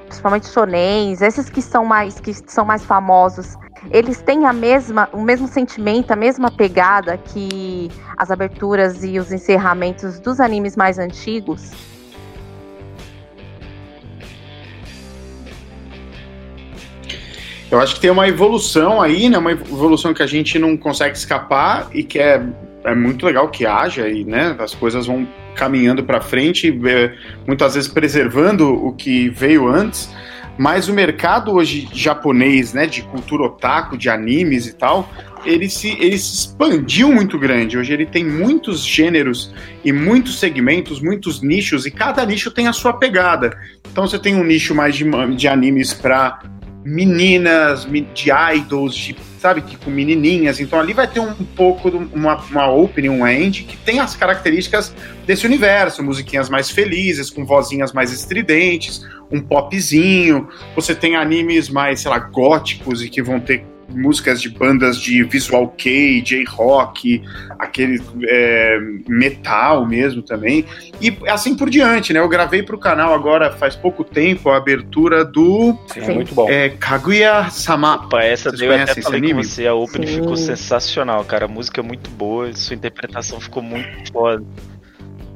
principalmente 0.06 0.46
shonens, 0.46 1.22
esses 1.22 1.48
que 1.48 1.62
são 1.62 1.84
mais 1.84 2.20
que 2.20 2.34
são 2.34 2.64
mais 2.64 2.84
famosos, 2.84 3.56
eles 3.90 4.20
têm 4.22 4.46
a 4.46 4.52
mesma, 4.52 5.08
o 5.12 5.20
mesmo 5.20 5.48
sentimento, 5.48 6.10
a 6.12 6.16
mesma 6.16 6.50
pegada 6.50 7.16
que 7.16 7.90
as 8.16 8.30
aberturas 8.30 9.02
e 9.02 9.18
os 9.18 9.32
encerramentos 9.32 10.20
dos 10.20 10.40
animes 10.40 10.76
mais 10.76 10.98
antigos? 10.98 11.70
Eu 17.70 17.80
acho 17.80 17.94
que 17.94 18.00
tem 18.02 18.10
uma 18.10 18.28
evolução 18.28 19.00
aí, 19.00 19.30
né? 19.30 19.38
Uma 19.38 19.52
evolução 19.52 20.12
que 20.12 20.22
a 20.22 20.26
gente 20.26 20.58
não 20.58 20.76
consegue 20.76 21.16
escapar 21.16 21.88
e 21.94 22.04
que 22.04 22.18
é, 22.18 22.42
é 22.84 22.94
muito 22.94 23.24
legal 23.24 23.48
que 23.48 23.64
haja 23.64 24.06
e, 24.08 24.24
né? 24.24 24.54
As 24.58 24.74
coisas 24.74 25.06
vão 25.06 25.26
caminhando 25.54 26.04
para 26.04 26.20
frente, 26.20 26.68
é, 26.86 27.14
muitas 27.46 27.74
vezes 27.74 27.88
preservando 27.88 28.68
o 28.68 28.92
que 28.92 29.30
veio 29.30 29.66
antes, 29.68 30.14
mas 30.58 30.88
o 30.88 30.92
mercado 30.92 31.52
hoje 31.52 31.88
japonês, 31.92 32.72
né, 32.72 32.86
de 32.86 33.02
cultura 33.02 33.44
otaku, 33.44 33.96
de 33.96 34.08
animes 34.08 34.66
e 34.66 34.74
tal, 34.74 35.08
ele 35.44 35.68
se, 35.68 35.90
ele 35.98 36.16
se 36.18 36.34
expandiu 36.34 37.12
muito 37.12 37.38
grande. 37.38 37.76
Hoje 37.76 37.92
ele 37.92 38.06
tem 38.06 38.24
muitos 38.24 38.84
gêneros 38.84 39.52
e 39.84 39.92
muitos 39.92 40.38
segmentos, 40.38 41.00
muitos 41.00 41.42
nichos, 41.42 41.86
e 41.86 41.90
cada 41.90 42.24
nicho 42.24 42.50
tem 42.50 42.68
a 42.68 42.72
sua 42.72 42.92
pegada. 42.92 43.56
Então 43.90 44.06
você 44.06 44.18
tem 44.18 44.34
um 44.34 44.44
nicho 44.44 44.74
mais 44.74 44.94
de, 44.94 45.04
de 45.36 45.48
animes 45.48 45.92
para 45.92 46.40
meninas, 46.84 47.86
de 48.14 48.30
idols, 48.30 48.94
de, 48.94 49.16
sabe, 49.42 49.60
que 49.60 49.76
com 49.76 49.90
menininhas. 49.90 50.60
Então 50.60 50.78
ali 50.78 50.92
vai 50.92 51.06
ter 51.06 51.18
um 51.18 51.34
pouco 51.34 51.90
de 51.90 51.96
uma, 51.96 52.36
uma 52.36 52.70
opening, 52.70 53.08
um 53.08 53.26
end, 53.26 53.64
que 53.64 53.76
tem 53.76 53.98
as 53.98 54.14
características 54.14 54.94
desse 55.26 55.44
universo, 55.44 56.02
musiquinhas 56.02 56.48
mais 56.48 56.70
felizes, 56.70 57.28
com 57.28 57.44
vozinhas 57.44 57.92
mais 57.92 58.12
estridentes, 58.12 59.04
um 59.30 59.40
popzinho. 59.40 60.48
Você 60.76 60.94
tem 60.94 61.16
animes 61.16 61.68
mais, 61.68 62.00
sei 62.00 62.10
lá, 62.10 62.20
góticos 62.20 63.02
e 63.02 63.10
que 63.10 63.20
vão 63.20 63.40
ter 63.40 63.66
músicas 63.88 64.40
de 64.40 64.48
bandas 64.48 64.98
de 64.98 65.22
visual 65.24 65.68
kei, 65.68 66.20
J-rock, 66.22 67.22
aquele 67.58 68.00
é, 68.24 68.78
metal 69.08 69.86
mesmo 69.86 70.22
também, 70.22 70.64
e 71.00 71.16
assim 71.28 71.56
por 71.56 71.68
diante, 71.68 72.12
né? 72.12 72.20
Eu 72.20 72.28
gravei 72.28 72.62
para 72.62 72.76
o 72.76 72.78
canal 72.78 73.14
agora 73.14 73.50
faz 73.50 73.76
pouco 73.76 74.04
tempo 74.04 74.50
a 74.50 74.56
abertura 74.56 75.24
do 75.24 75.76
Sim, 75.88 76.14
muito 76.14 76.34
bom. 76.34 76.48
É, 76.48 76.70
Kaguya-sama. 76.70 77.96
Opa, 77.96 78.22
essa 78.22 78.50
Vocês 78.50 78.62
eu 78.62 78.74
até 78.74 79.00
falei 79.00 79.18
anime? 79.18 79.42
com 79.42 79.48
você, 79.48 79.66
a 79.66 79.74
opening 79.74 80.06
Sim. 80.06 80.20
ficou 80.20 80.36
sensacional, 80.36 81.24
cara. 81.24 81.44
A 81.44 81.48
música 81.48 81.80
é 81.80 81.84
muito 81.84 82.10
boa, 82.10 82.52
sua 82.54 82.74
interpretação 82.74 83.40
ficou 83.40 83.62
muito 83.62 84.12
foda. 84.12 84.44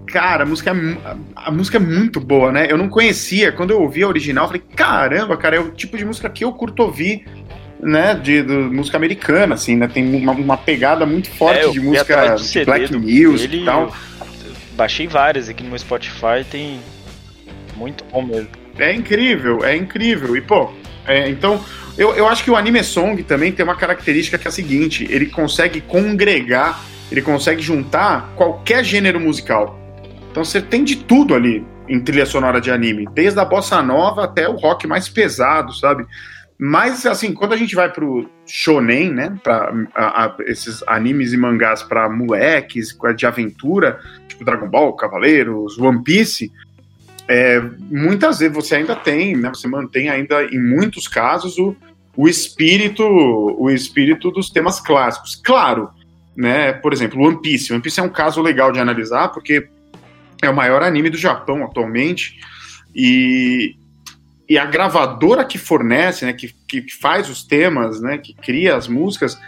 Cara, 0.06 0.44
a 0.44 0.46
música, 0.46 0.70
é, 0.70 0.74
a, 1.04 1.48
a, 1.48 1.50
música 1.50 1.78
é 1.78 1.80
muito 1.80 2.20
boa, 2.20 2.52
né? 2.52 2.70
Eu 2.70 2.78
não 2.78 2.88
conhecia, 2.88 3.50
quando 3.50 3.72
eu 3.72 3.82
ouvi 3.82 4.02
a 4.02 4.08
original, 4.08 4.44
eu 4.44 4.48
falei, 4.48 4.62
caramba, 4.74 5.36
cara, 5.36 5.56
é 5.56 5.60
o 5.60 5.70
tipo 5.72 5.96
de 5.96 6.04
música 6.04 6.30
que 6.30 6.44
eu 6.44 6.52
curto 6.52 6.82
ouvir 6.82 7.26
né, 7.80 8.14
de, 8.14 8.42
de, 8.42 8.52
música 8.52 8.96
americana, 8.96 9.54
assim, 9.54 9.76
né? 9.76 9.88
Tem 9.88 10.04
uma, 10.14 10.32
uma 10.32 10.56
pegada 10.56 11.04
muito 11.04 11.30
forte 11.30 11.66
é, 11.66 11.70
de 11.70 11.80
música 11.80 12.36
de 12.36 12.64
black 12.64 12.96
music 12.96 13.56
e 13.56 13.64
tal. 13.64 13.94
Baixei 14.72 15.06
várias 15.06 15.48
aqui 15.48 15.62
no 15.62 15.70
meu 15.70 15.78
Spotify, 15.78 16.44
tem 16.50 16.80
muito 17.76 18.04
bom 18.12 18.22
mesmo. 18.22 18.48
É 18.78 18.92
incrível, 18.92 19.64
é 19.64 19.74
incrível. 19.74 20.36
E, 20.36 20.40
pô, 20.40 20.70
é, 21.06 21.28
então, 21.28 21.62
eu, 21.96 22.14
eu 22.14 22.28
acho 22.28 22.44
que 22.44 22.50
o 22.50 22.56
anime 22.56 22.82
song 22.84 23.22
também 23.22 23.52
tem 23.52 23.64
uma 23.64 23.76
característica 23.76 24.36
que 24.36 24.46
é 24.46 24.50
a 24.50 24.52
seguinte: 24.52 25.06
ele 25.10 25.26
consegue 25.26 25.80
congregar 25.80 26.78
ele 27.10 27.22
consegue 27.22 27.62
juntar 27.62 28.32
qualquer 28.36 28.84
gênero 28.84 29.20
musical. 29.20 29.78
Então 30.30 30.44
você 30.44 30.60
tem 30.60 30.84
de 30.84 30.96
tudo 30.96 31.34
ali 31.34 31.64
em 31.88 32.00
trilha 32.00 32.26
sonora 32.26 32.60
de 32.60 32.70
anime, 32.70 33.06
desde 33.12 33.38
a 33.38 33.44
bossa 33.44 33.80
nova 33.80 34.24
até 34.24 34.48
o 34.48 34.56
rock 34.56 34.86
mais 34.86 35.08
pesado, 35.08 35.72
sabe? 35.72 36.04
Mas, 36.58 37.04
assim, 37.04 37.34
quando 37.34 37.52
a 37.52 37.56
gente 37.56 37.74
vai 37.74 37.92
pro 37.92 38.30
shonen, 38.46 39.12
né, 39.12 39.38
pra 39.42 39.72
a, 39.94 40.24
a, 40.24 40.36
esses 40.46 40.82
animes 40.86 41.32
e 41.32 41.36
mangás 41.36 41.82
para 41.82 42.08
moleques, 42.08 42.96
de 43.14 43.26
aventura, 43.26 44.00
tipo 44.26 44.44
Dragon 44.44 44.68
Ball, 44.68 44.96
Cavaleiros, 44.96 45.78
One 45.78 46.02
Piece, 46.02 46.50
é, 47.28 47.60
muitas 47.90 48.38
vezes 48.38 48.54
você 48.54 48.76
ainda 48.76 48.96
tem, 48.96 49.36
né, 49.36 49.50
você 49.50 49.68
mantém 49.68 50.08
ainda, 50.08 50.44
em 50.44 50.58
muitos 50.58 51.06
casos, 51.06 51.58
o, 51.58 51.76
o 52.16 52.26
espírito 52.26 53.04
o 53.04 53.68
espírito 53.70 54.30
dos 54.30 54.48
temas 54.48 54.80
clássicos. 54.80 55.36
Claro, 55.36 55.90
né, 56.34 56.72
por 56.72 56.92
exemplo, 56.92 57.22
One 57.22 57.40
Piece. 57.42 57.72
One 57.72 57.82
Piece 57.82 58.00
é 58.00 58.02
um 58.02 58.08
caso 58.08 58.40
legal 58.40 58.72
de 58.72 58.80
analisar, 58.80 59.28
porque 59.28 59.68
é 60.42 60.48
o 60.48 60.56
maior 60.56 60.82
anime 60.82 61.10
do 61.10 61.18
Japão 61.18 61.64
atualmente, 61.64 62.38
e, 62.94 63.76
e 64.48 64.58
a 64.58 64.64
gravadora 64.64 65.44
que 65.44 65.58
fornece, 65.58 66.24
né, 66.24 66.32
que, 66.32 66.54
que 66.68 66.88
faz 66.90 67.28
os 67.28 67.42
temas, 67.42 68.00
né, 68.00 68.18
que 68.18 68.32
cria 68.34 68.76
as 68.76 68.86
músicas, 68.86 69.38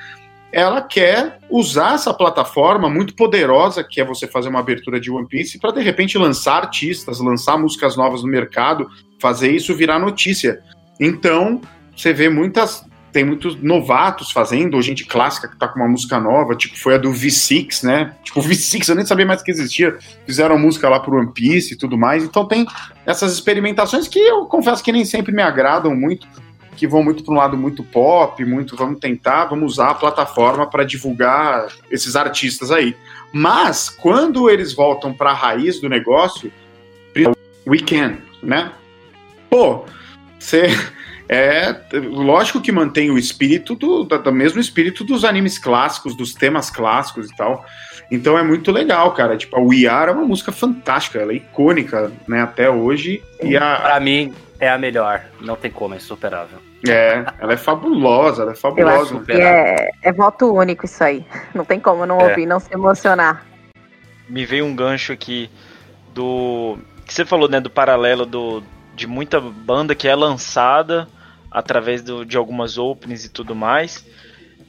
ela 0.50 0.80
quer 0.80 1.38
usar 1.50 1.94
essa 1.94 2.12
plataforma 2.12 2.88
muito 2.88 3.14
poderosa 3.14 3.84
que 3.84 4.00
é 4.00 4.04
você 4.04 4.26
fazer 4.26 4.48
uma 4.48 4.60
abertura 4.60 4.98
de 4.98 5.10
One 5.10 5.28
Piece 5.28 5.58
para 5.58 5.72
de 5.72 5.82
repente 5.82 6.16
lançar 6.16 6.62
artistas, 6.62 7.20
lançar 7.20 7.58
músicas 7.58 7.96
novas 7.96 8.22
no 8.22 8.28
mercado, 8.28 8.88
fazer 9.20 9.52
isso 9.52 9.74
virar 9.74 9.98
notícia. 9.98 10.60
Então, 10.98 11.60
você 11.94 12.12
vê 12.12 12.28
muitas 12.28 12.87
tem 13.12 13.24
muitos 13.24 13.60
novatos 13.60 14.30
fazendo, 14.30 14.74
ou 14.74 14.82
gente 14.82 15.04
clássica 15.04 15.48
que 15.48 15.56
tá 15.56 15.66
com 15.66 15.80
uma 15.80 15.88
música 15.88 16.20
nova, 16.20 16.54
tipo, 16.54 16.76
foi 16.76 16.94
a 16.94 16.98
do 16.98 17.10
V6, 17.10 17.82
né? 17.84 18.14
Tipo, 18.22 18.40
o 18.40 18.42
V6 18.42 18.88
eu 18.88 18.94
nem 18.94 19.06
sabia 19.06 19.26
mais 19.26 19.42
que 19.42 19.50
existia. 19.50 19.96
Fizeram 20.26 20.58
música 20.58 20.88
lá 20.88 21.00
pro 21.00 21.16
One 21.16 21.32
Piece 21.32 21.74
e 21.74 21.76
tudo 21.76 21.96
mais. 21.96 22.22
Então 22.22 22.46
tem 22.46 22.66
essas 23.06 23.32
experimentações 23.32 24.08
que 24.08 24.18
eu 24.18 24.44
confesso 24.46 24.82
que 24.82 24.92
nem 24.92 25.04
sempre 25.04 25.32
me 25.32 25.42
agradam 25.42 25.94
muito, 25.94 26.26
que 26.76 26.86
vão 26.86 27.02
muito 27.02 27.24
para 27.24 27.34
um 27.34 27.36
lado 27.36 27.56
muito 27.56 27.82
pop, 27.82 28.44
muito 28.44 28.76
vamos 28.76 29.00
tentar, 29.00 29.46
vamos 29.46 29.72
usar 29.72 29.90
a 29.90 29.94
plataforma 29.94 30.66
para 30.66 30.84
divulgar 30.84 31.68
esses 31.90 32.14
artistas 32.14 32.70
aí. 32.70 32.94
Mas 33.32 33.88
quando 33.88 34.48
eles 34.48 34.72
voltam 34.72 35.12
para 35.12 35.30
a 35.30 35.34
raiz 35.34 35.80
do 35.80 35.88
negócio, 35.88 36.52
we 37.66 37.78
can, 37.80 38.18
né? 38.42 38.70
Pô, 39.50 39.84
você 40.38 40.68
é 41.28 41.76
lógico 41.92 42.60
que 42.60 42.72
mantém 42.72 43.10
o 43.10 43.18
espírito 43.18 43.74
do, 43.74 44.04
do, 44.04 44.32
mesmo 44.32 44.58
espírito 44.58 45.04
dos 45.04 45.24
animes 45.24 45.58
clássicos, 45.58 46.16
dos 46.16 46.32
temas 46.32 46.70
clássicos 46.70 47.30
e 47.30 47.36
tal. 47.36 47.64
Então 48.10 48.38
é 48.38 48.42
muito 48.42 48.72
legal, 48.72 49.12
cara. 49.12 49.36
Tipo, 49.36 49.56
a 49.56 49.60
We 49.60 49.86
Are 49.86 50.10
é 50.10 50.14
uma 50.14 50.24
música 50.24 50.50
fantástica, 50.50 51.18
ela 51.18 51.32
é 51.32 51.36
icônica, 51.36 52.10
né, 52.26 52.40
até 52.40 52.70
hoje. 52.70 53.22
E 53.42 53.56
a... 53.56 53.76
Pra 53.76 54.00
mim, 54.00 54.32
é 54.58 54.70
a 54.70 54.78
melhor. 54.78 55.22
Não 55.40 55.54
tem 55.54 55.70
como, 55.70 55.92
é 55.92 55.98
insuperável. 55.98 56.58
É, 56.88 57.24
ela 57.38 57.52
é 57.52 57.56
fabulosa, 57.56 58.42
ela 58.42 58.52
é 58.52 58.56
fabulosa. 58.56 59.12
Eu 59.12 59.18
acho 59.18 59.26
que 59.26 59.32
é, 59.32 59.90
é 60.02 60.12
voto 60.12 60.50
único 60.54 60.86
isso 60.86 61.04
aí. 61.04 61.26
Não 61.54 61.64
tem 61.64 61.78
como 61.78 62.06
não 62.06 62.20
é. 62.20 62.28
ouvir, 62.28 62.46
não 62.46 62.60
se 62.60 62.72
emocionar. 62.72 63.44
Me 64.28 64.46
veio 64.46 64.64
um 64.64 64.76
gancho 64.76 65.12
aqui 65.12 65.50
do. 66.14 66.78
que 67.04 67.12
você 67.12 67.24
falou, 67.24 67.48
né? 67.48 67.60
Do 67.60 67.68
paralelo 67.68 68.24
do, 68.24 68.62
de 68.94 69.06
muita 69.06 69.40
banda 69.40 69.94
que 69.94 70.06
é 70.06 70.14
lançada 70.14 71.08
através 71.50 72.02
do, 72.02 72.24
de 72.24 72.36
algumas 72.36 72.78
openings 72.78 73.24
e 73.24 73.28
tudo 73.28 73.54
mais. 73.54 74.06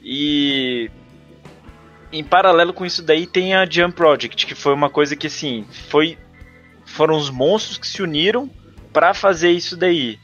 E 0.03 0.89
em 2.11 2.23
paralelo 2.23 2.73
com 2.73 2.85
isso 2.85 3.03
daí 3.03 3.27
tem 3.27 3.53
a 3.53 3.69
Jump 3.69 3.95
Project, 3.95 4.45
que 4.45 4.55
foi 4.55 4.73
uma 4.73 4.89
coisa 4.89 5.15
que 5.15 5.27
assim, 5.27 5.65
foi 5.89 6.17
foram 6.85 7.15
os 7.15 7.29
monstros 7.29 7.77
que 7.77 7.87
se 7.87 8.01
uniram 8.01 8.49
para 8.91 9.13
fazer 9.13 9.51
isso 9.51 9.77
daí. 9.77 10.19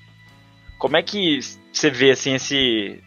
Como 0.80 0.98
é 0.98 1.04
que 1.04 1.40
você 1.72 1.90
vê 1.90 2.12
assim 2.12 2.34
esse 2.34 3.02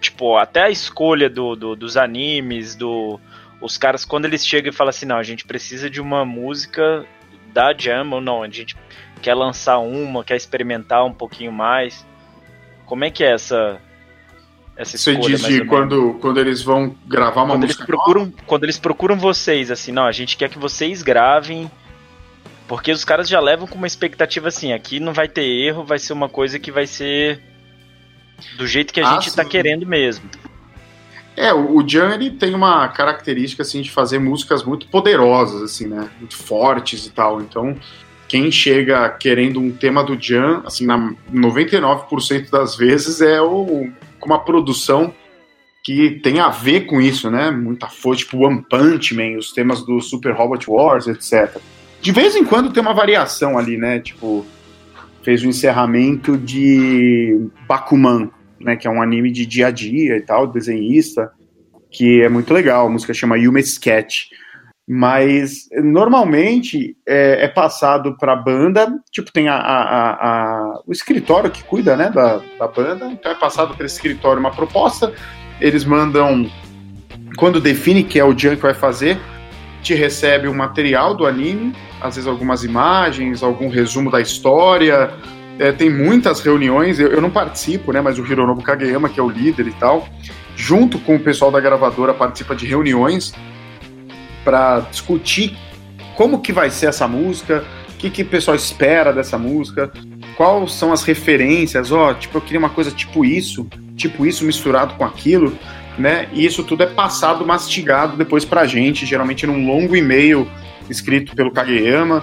tipo, 0.00 0.36
até 0.36 0.64
a 0.64 0.70
escolha 0.70 1.28
do, 1.28 1.54
do, 1.54 1.76
dos 1.76 1.96
animes, 1.96 2.74
do 2.74 3.20
os 3.60 3.76
caras 3.76 4.04
quando 4.04 4.24
eles 4.24 4.46
chegam 4.46 4.70
e 4.70 4.74
falam 4.74 4.88
assim, 4.88 5.06
não, 5.06 5.16
a 5.16 5.22
gente 5.22 5.44
precisa 5.44 5.90
de 5.90 6.00
uma 6.00 6.24
música 6.24 7.04
da 7.52 7.74
Jam 7.76 8.10
ou 8.10 8.20
não, 8.20 8.42
a 8.42 8.48
gente 8.48 8.76
quer 9.20 9.34
lançar 9.34 9.78
uma, 9.78 10.24
quer 10.24 10.36
experimentar 10.36 11.04
um 11.04 11.12
pouquinho 11.12 11.52
mais. 11.52 12.06
Como 12.90 13.04
é 13.04 13.10
que 13.10 13.22
é 13.22 13.34
essa 13.34 13.80
essa 14.76 14.98
Você 14.98 15.14
diz 15.14 15.42
de 15.42 15.64
quando, 15.64 16.14
quando 16.20 16.40
eles 16.40 16.60
vão 16.60 16.92
gravar 17.06 17.42
uma 17.42 17.54
quando 17.54 17.62
música 17.62 17.82
eles 17.82 17.86
procuram, 17.86 18.24
nova? 18.24 18.36
Quando 18.44 18.64
eles 18.64 18.78
procuram 18.80 19.16
vocês, 19.16 19.70
assim, 19.70 19.92
não, 19.92 20.06
a 20.06 20.10
gente 20.10 20.36
quer 20.36 20.48
que 20.48 20.58
vocês 20.58 21.00
gravem, 21.00 21.70
porque 22.66 22.90
os 22.90 23.04
caras 23.04 23.28
já 23.28 23.38
levam 23.38 23.68
com 23.68 23.78
uma 23.78 23.86
expectativa 23.86 24.48
assim, 24.48 24.72
aqui 24.72 24.98
não 24.98 25.12
vai 25.12 25.28
ter 25.28 25.44
erro, 25.44 25.84
vai 25.84 26.00
ser 26.00 26.12
uma 26.12 26.28
coisa 26.28 26.58
que 26.58 26.72
vai 26.72 26.84
ser 26.84 27.40
do 28.56 28.66
jeito 28.66 28.92
que 28.92 29.00
a 29.00 29.08
ah, 29.08 29.12
gente 29.12 29.28
está 29.28 29.44
querendo 29.44 29.86
mesmo. 29.86 30.28
É, 31.36 31.54
o, 31.54 31.76
o 31.76 31.88
Jan, 31.88 32.12
ele 32.12 32.32
tem 32.32 32.56
uma 32.56 32.88
característica, 32.88 33.62
assim, 33.62 33.82
de 33.82 33.90
fazer 33.92 34.18
músicas 34.18 34.64
muito 34.64 34.88
poderosas, 34.88 35.62
assim, 35.62 35.86
né, 35.86 36.10
muito 36.18 36.36
fortes 36.36 37.06
e 37.06 37.10
tal, 37.10 37.40
então 37.40 37.76
quem 38.30 38.48
chega 38.48 39.08
querendo 39.08 39.58
um 39.58 39.72
tema 39.72 40.04
do 40.04 40.16
Jan, 40.16 40.62
assim, 40.64 40.86
na 40.86 41.12
99% 41.34 42.48
das 42.48 42.76
vezes 42.76 43.20
é 43.20 43.42
o, 43.42 43.90
uma 44.24 44.38
produção 44.38 45.12
que 45.82 46.20
tem 46.22 46.38
a 46.38 46.48
ver 46.48 46.82
com 46.82 47.00
isso, 47.00 47.28
né? 47.28 47.50
Muita 47.50 47.88
força, 47.88 48.20
tipo 48.20 48.46
One 48.46 48.64
Punch 48.70 49.16
Man, 49.16 49.36
os 49.36 49.50
temas 49.50 49.84
do 49.84 50.00
Super 50.00 50.32
Robot 50.32 50.70
Wars, 50.70 51.08
etc. 51.08 51.60
De 52.00 52.12
vez 52.12 52.36
em 52.36 52.44
quando 52.44 52.72
tem 52.72 52.80
uma 52.80 52.94
variação 52.94 53.58
ali, 53.58 53.76
né? 53.76 53.98
Tipo, 53.98 54.46
fez 55.24 55.42
o 55.42 55.48
encerramento 55.48 56.38
de 56.38 57.48
Bakuman, 57.66 58.30
né? 58.60 58.76
Que 58.76 58.86
é 58.86 58.90
um 58.92 59.02
anime 59.02 59.32
de 59.32 59.44
dia 59.44 59.66
a 59.66 59.70
dia 59.72 60.16
e 60.16 60.20
tal, 60.20 60.46
desenhista, 60.46 61.32
que 61.90 62.22
é 62.22 62.28
muito 62.28 62.54
legal. 62.54 62.86
A 62.86 62.90
música 62.90 63.12
chama 63.12 63.36
Yuma 63.36 63.58
Sketch 63.58 64.26
mas 64.92 65.68
normalmente 65.84 66.96
é, 67.06 67.44
é 67.44 67.46
passado 67.46 68.16
para 68.18 68.32
a 68.32 68.36
banda, 68.36 68.92
tipo, 69.12 69.30
tem 69.30 69.48
a, 69.48 69.54
a, 69.54 70.10
a, 70.10 70.80
o 70.84 70.90
escritório 70.90 71.48
que 71.48 71.62
cuida 71.62 71.96
né, 71.96 72.10
da, 72.10 72.40
da 72.58 72.66
banda, 72.66 73.06
então 73.06 73.30
é 73.30 73.36
passado 73.36 73.72
para 73.76 73.86
esse 73.86 73.94
escritório 73.94 74.40
uma 74.40 74.50
proposta, 74.50 75.12
eles 75.60 75.84
mandam, 75.84 76.50
quando 77.36 77.60
define 77.60 78.02
que 78.02 78.18
é 78.18 78.24
o 78.24 78.36
Jan 78.36 78.56
que 78.56 78.62
vai 78.62 78.74
fazer, 78.74 79.16
te 79.80 79.94
recebe 79.94 80.48
o 80.48 80.54
material 80.54 81.14
do 81.14 81.24
anime, 81.24 81.72
às 82.00 82.16
vezes 82.16 82.26
algumas 82.26 82.64
imagens, 82.64 83.44
algum 83.44 83.68
resumo 83.68 84.10
da 84.10 84.20
história, 84.20 85.08
é, 85.60 85.70
tem 85.70 85.88
muitas 85.88 86.40
reuniões, 86.40 86.98
eu, 86.98 87.12
eu, 87.12 87.20
não 87.20 87.30
participo, 87.30 87.92
né, 87.92 88.00
mas 88.00 88.18
o 88.18 88.26
Hironobu 88.26 88.60
Kageyama, 88.60 89.08
que 89.08 89.20
é 89.20 89.22
o 89.22 89.30
líder 89.30 89.68
e 89.68 89.72
tal, 89.74 90.08
junto 90.56 90.98
com 90.98 91.14
o 91.14 91.20
pessoal 91.20 91.52
da 91.52 91.60
gravadora, 91.60 92.12
participa 92.12 92.56
de 92.56 92.66
reuniões, 92.66 93.32
para 94.44 94.80
discutir 94.90 95.56
como 96.16 96.40
que 96.40 96.52
vai 96.52 96.70
ser 96.70 96.86
essa 96.86 97.08
música, 97.08 97.64
o 97.88 97.96
que, 97.96 98.10
que 98.10 98.22
o 98.22 98.26
pessoal 98.26 98.54
espera 98.54 99.12
dessa 99.12 99.38
música, 99.38 99.90
quais 100.36 100.72
são 100.72 100.92
as 100.92 101.02
referências, 101.02 101.92
ó, 101.92 102.10
oh, 102.10 102.14
tipo, 102.14 102.38
eu 102.38 102.42
queria 102.42 102.58
uma 102.58 102.70
coisa 102.70 102.90
tipo 102.90 103.24
isso, 103.24 103.66
tipo 103.96 104.26
isso 104.26 104.44
misturado 104.44 104.94
com 104.94 105.04
aquilo, 105.04 105.56
né? 105.98 106.28
E 106.32 106.44
isso 106.44 106.62
tudo 106.64 106.82
é 106.82 106.86
passado 106.86 107.44
mastigado 107.46 108.16
depois 108.16 108.44
pra 108.44 108.66
gente, 108.66 109.04
geralmente 109.04 109.46
num 109.46 109.66
longo 109.66 109.94
e-mail 109.94 110.48
escrito 110.88 111.34
pelo 111.34 111.52
Kageyama, 111.52 112.22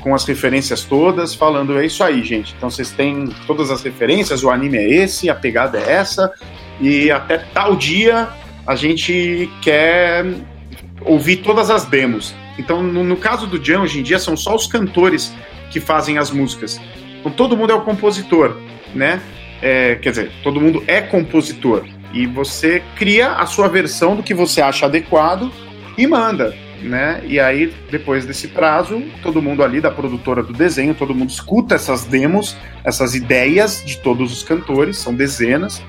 com 0.00 0.14
as 0.14 0.24
referências 0.24 0.84
todas, 0.84 1.34
falando 1.34 1.78
é 1.78 1.84
isso 1.84 2.02
aí, 2.02 2.22
gente. 2.22 2.54
Então 2.56 2.70
vocês 2.70 2.90
têm 2.90 3.28
todas 3.46 3.70
as 3.70 3.82
referências, 3.82 4.42
o 4.42 4.50
anime 4.50 4.78
é 4.78 4.88
esse, 4.88 5.28
a 5.28 5.34
pegada 5.34 5.78
é 5.78 5.92
essa, 5.92 6.32
e 6.80 7.10
até 7.10 7.38
tal 7.38 7.76
dia 7.76 8.28
a 8.66 8.74
gente 8.74 9.50
quer 9.62 10.24
ouvir 11.00 11.38
todas 11.38 11.70
as 11.70 11.84
demos. 11.84 12.34
Então, 12.58 12.82
no, 12.82 13.04
no 13.04 13.16
caso 13.16 13.46
do 13.46 13.62
Jan, 13.62 13.80
hoje 13.82 14.00
em 14.00 14.02
dia, 14.02 14.18
são 14.18 14.36
só 14.36 14.54
os 14.54 14.66
cantores 14.66 15.32
que 15.70 15.80
fazem 15.80 16.18
as 16.18 16.30
músicas. 16.30 16.80
Então, 17.20 17.32
todo 17.32 17.56
mundo 17.56 17.72
é 17.72 17.74
o 17.74 17.82
compositor, 17.82 18.56
né? 18.94 19.20
É, 19.60 19.96
quer 19.96 20.10
dizer, 20.10 20.32
todo 20.42 20.60
mundo 20.60 20.82
é 20.86 21.00
compositor. 21.00 21.84
E 22.12 22.26
você 22.26 22.82
cria 22.96 23.32
a 23.32 23.46
sua 23.46 23.68
versão 23.68 24.16
do 24.16 24.22
que 24.22 24.32
você 24.32 24.60
acha 24.60 24.86
adequado 24.86 25.52
e 25.96 26.06
manda, 26.06 26.54
né? 26.80 27.20
E 27.26 27.38
aí, 27.38 27.72
depois 27.90 28.24
desse 28.24 28.48
prazo, 28.48 29.02
todo 29.22 29.42
mundo 29.42 29.62
ali 29.62 29.80
da 29.80 29.90
produtora 29.90 30.42
do 30.42 30.52
desenho, 30.52 30.94
todo 30.94 31.14
mundo 31.14 31.30
escuta 31.30 31.74
essas 31.74 32.04
demos, 32.04 32.56
essas 32.82 33.14
ideias 33.14 33.82
de 33.84 33.98
todos 33.98 34.32
os 34.32 34.42
cantores, 34.42 34.96
são 34.96 35.14
dezenas, 35.14 35.82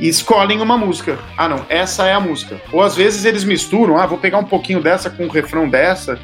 e 0.00 0.08
escolhem 0.08 0.60
uma 0.60 0.78
música. 0.78 1.18
Ah, 1.36 1.48
não, 1.48 1.64
essa 1.68 2.06
é 2.06 2.12
a 2.12 2.20
música. 2.20 2.60
Ou 2.72 2.82
às 2.82 2.96
vezes 2.96 3.24
eles 3.24 3.44
misturam, 3.44 3.98
ah, 3.98 4.06
vou 4.06 4.18
pegar 4.18 4.38
um 4.38 4.44
pouquinho 4.44 4.80
dessa 4.80 5.10
com 5.10 5.26
o 5.26 5.28
refrão 5.28 5.68
dessa. 5.68 6.18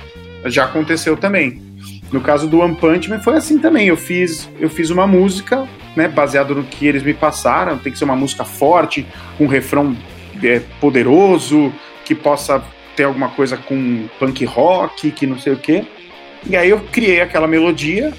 Já 0.46 0.64
aconteceu 0.64 1.16
também. 1.16 1.62
No 2.10 2.20
caso 2.20 2.48
do 2.48 2.60
One 2.60 2.74
Punch 2.74 3.10
Man 3.10 3.20
foi 3.20 3.34
assim 3.34 3.58
também. 3.58 3.88
Eu 3.88 3.96
fiz, 3.96 4.48
eu 4.58 4.70
fiz 4.70 4.90
uma 4.90 5.06
música, 5.06 5.68
né, 5.94 6.08
baseado 6.08 6.54
no 6.54 6.64
que 6.64 6.86
eles 6.86 7.02
me 7.02 7.12
passaram. 7.12 7.76
Tem 7.78 7.92
que 7.92 7.98
ser 7.98 8.04
uma 8.04 8.16
música 8.16 8.44
forte, 8.44 9.06
um 9.38 9.46
refrão 9.46 9.94
é, 10.42 10.60
poderoso, 10.80 11.72
que 12.04 12.14
possa 12.14 12.64
ter 12.94 13.04
alguma 13.04 13.28
coisa 13.28 13.56
com 13.56 14.08
punk 14.18 14.44
rock, 14.44 15.10
que 15.10 15.26
não 15.26 15.38
sei 15.38 15.52
o 15.52 15.58
quê. 15.58 15.84
E 16.48 16.56
aí 16.56 16.70
eu 16.70 16.80
criei 16.92 17.20
aquela 17.20 17.46
melodia, 17.46 18.12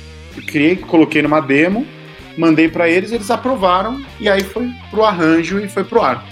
criei, 0.48 0.76
coloquei 0.76 1.22
numa 1.22 1.40
demo, 1.40 1.88
mandei 2.38 2.70
para 2.70 2.90
eles, 2.90 3.12
eles 3.12 3.30
aprovaram 3.32 4.02
e 4.20 4.30
aí 4.30 4.44
foi 4.44 4.72
pro 4.90 5.04
arranjo 5.04 5.60
e 5.60 5.68
foi 5.68 5.84
pro 5.84 6.02
ar. 6.02 6.24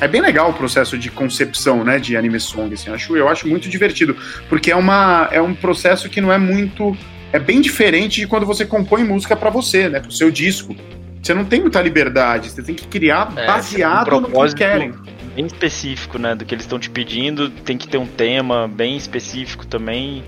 É 0.00 0.08
bem 0.08 0.22
legal 0.22 0.50
o 0.50 0.54
processo 0.54 0.96
de 0.96 1.10
concepção, 1.10 1.84
né, 1.84 1.98
de 1.98 2.16
anime 2.16 2.40
song, 2.40 2.72
assim, 2.72 2.88
eu 2.88 2.94
acho, 2.94 3.16
eu 3.16 3.28
acho 3.28 3.46
muito 3.46 3.68
divertido, 3.68 4.16
porque 4.48 4.70
é, 4.70 4.76
uma, 4.76 5.28
é 5.30 5.42
um 5.42 5.54
processo 5.54 6.08
que 6.08 6.22
não 6.22 6.32
é 6.32 6.38
muito, 6.38 6.96
é 7.32 7.38
bem 7.38 7.60
diferente 7.60 8.20
de 8.20 8.26
quando 8.26 8.46
você 8.46 8.64
compõe 8.64 9.04
música 9.04 9.36
para 9.36 9.50
você, 9.50 9.90
né, 9.90 10.00
pro 10.00 10.10
seu 10.10 10.30
disco. 10.30 10.74
Você 11.22 11.34
não 11.34 11.44
tem 11.44 11.60
muita 11.60 11.82
liberdade, 11.82 12.48
você 12.48 12.62
tem 12.62 12.74
que 12.74 12.88
criar 12.88 13.30
é, 13.36 13.46
baseado 13.46 14.16
um 14.16 14.20
no 14.20 14.48
que 14.48 14.54
querem. 14.54 14.94
Bem 15.36 15.44
específico, 15.44 16.18
né, 16.18 16.34
do 16.34 16.46
que 16.46 16.54
eles 16.54 16.64
estão 16.64 16.78
te 16.78 16.88
pedindo, 16.88 17.50
tem 17.50 17.76
que 17.76 17.86
ter 17.86 17.98
um 17.98 18.06
tema 18.06 18.66
bem 18.66 18.96
específico 18.96 19.66
também. 19.66 20.24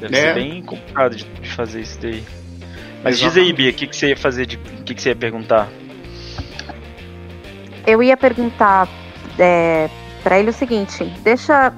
Deve 0.00 0.16
é. 0.16 0.20
ser 0.20 0.34
bem 0.34 0.62
complicado 0.62 1.14
de, 1.14 1.24
de 1.24 1.50
fazer 1.50 1.82
isso 1.82 2.00
daí. 2.00 2.22
Mas 3.04 3.16
Exatamente. 3.16 3.34
diz 3.34 3.36
aí, 3.36 3.52
Bia, 3.52 3.70
o 3.70 3.74
que, 3.74 3.86
que 3.86 3.94
você 3.94 4.08
ia 4.08 4.16
fazer, 4.16 4.46
de, 4.46 4.56
o 4.56 4.82
que, 4.82 4.94
que 4.94 5.02
você 5.02 5.10
ia 5.10 5.16
perguntar? 5.16 5.68
Eu 7.86 8.02
ia 8.02 8.16
perguntar 8.16 8.88
é, 9.38 9.90
para 10.22 10.38
ele 10.38 10.48
o 10.48 10.52
seguinte: 10.54 11.04
deixa 11.22 11.70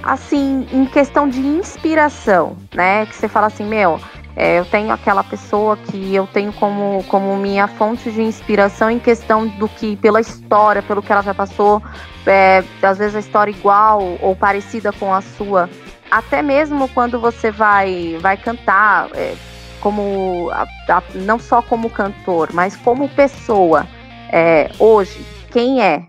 assim, 0.00 0.64
em 0.72 0.86
questão 0.86 1.28
de 1.28 1.40
inspiração, 1.40 2.56
né? 2.72 3.04
Que 3.06 3.16
você 3.16 3.26
fala 3.26 3.48
assim, 3.48 3.64
meu, 3.64 4.00
é, 4.36 4.60
eu 4.60 4.64
tenho 4.64 4.92
aquela 4.92 5.24
pessoa 5.24 5.76
que 5.76 6.14
eu 6.14 6.24
tenho 6.28 6.52
como, 6.52 7.02
como 7.08 7.36
minha 7.36 7.66
fonte 7.66 8.08
de 8.12 8.22
inspiração 8.22 8.88
em 8.88 9.00
questão 9.00 9.48
do 9.48 9.68
que, 9.68 9.96
pela 9.96 10.20
história, 10.20 10.80
pelo 10.82 11.02
que 11.02 11.10
ela 11.10 11.22
já 11.22 11.34
passou, 11.34 11.82
é, 12.24 12.62
às 12.80 12.98
vezes 12.98 13.16
a 13.16 13.18
história 13.18 13.50
igual 13.50 14.16
ou 14.20 14.36
parecida 14.36 14.92
com 14.92 15.12
a 15.12 15.20
sua. 15.20 15.68
Até 16.08 16.42
mesmo 16.42 16.88
quando 16.90 17.18
você 17.18 17.50
vai, 17.50 18.16
vai 18.20 18.36
cantar, 18.36 19.10
é, 19.14 19.34
como 19.80 20.50
a, 20.50 20.62
a, 20.62 21.02
não 21.14 21.38
só 21.38 21.62
como 21.62 21.90
cantor, 21.90 22.50
mas 22.52 22.76
como 22.76 23.08
pessoa 23.08 23.86
é, 24.30 24.70
hoje, 24.78 25.24
quem 25.50 25.82
é? 25.82 25.98
Não 25.98 26.06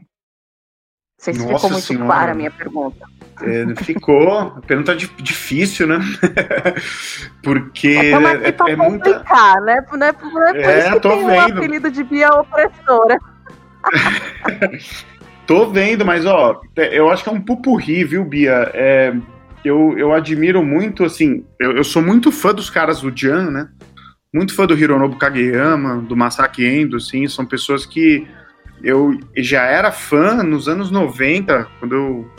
sei 1.17 1.34
se 1.34 1.39
Nossa 1.39 1.55
ficou 1.55 1.70
muito 1.72 1.86
senhora. 1.86 2.05
clara 2.05 2.32
a 2.32 2.36
minha 2.36 2.51
pergunta. 2.51 3.05
É, 3.41 3.84
ficou. 3.84 4.38
A 4.39 4.61
pergunta 4.61 4.95
difícil, 4.95 5.88
né? 5.88 5.99
Porque 7.41 7.88
é, 7.88 8.11
é, 8.11 8.72
é 8.72 8.76
muita. 8.76 9.20
Né? 9.20 9.24
Não 9.59 9.70
é, 9.70 9.86
não 9.97 10.07
é 10.07 10.13
por 10.13 10.55
é, 10.55 10.80
isso 10.80 10.91
que 10.93 10.99
tô 10.99 11.09
tem 11.09 11.26
vendo. 11.26 11.57
apelido 11.57 11.91
de 11.91 12.03
Bia 12.03 12.30
Opressora. 12.34 13.17
tô 15.47 15.70
vendo, 15.70 16.05
mas 16.05 16.26
ó, 16.26 16.61
eu 16.76 17.09
acho 17.09 17.24
que 17.24 17.30
é 17.30 17.34
um 17.34 17.41
pupurri, 17.41 18.03
viu, 18.03 18.26
Bia? 18.26 18.70
É, 18.74 19.13
eu, 19.64 19.97
eu 19.97 20.14
admiro 20.14 20.64
muito, 20.64 21.03
assim, 21.03 21.45
eu, 21.60 21.74
eu 21.74 21.84
sou 21.84 22.01
muito 22.01 22.32
fã 22.32 22.53
dos 22.53 22.70
caras 22.70 23.01
do 23.01 23.12
Jan, 23.16 23.49
né? 23.51 23.70
Muito 24.34 24.53
fã 24.53 24.66
do 24.66 24.78
Hironobu 24.78 25.18
Kageyama, 25.18 25.97
do 25.97 26.16
Masaki 26.16 26.66
Endo, 26.66 26.97
assim, 26.97 27.28
são 27.28 27.45
pessoas 27.45 27.86
que 27.86 28.28
eu 28.84 29.20
já 29.36 29.64
era 29.64 29.91
fã 29.91 30.43
nos 30.43 30.68
anos 30.68 30.91
90, 30.91 31.68
quando 31.80 31.95
eu 31.95 32.32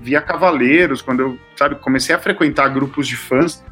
via 0.00 0.20
Cavaleiros, 0.20 1.02
quando 1.02 1.20
eu, 1.20 1.38
sabe, 1.56 1.76
comecei 1.76 2.14
a 2.14 2.18
frequentar 2.18 2.68
grupos 2.68 3.06
de 3.06 3.16
fãs, 3.16 3.64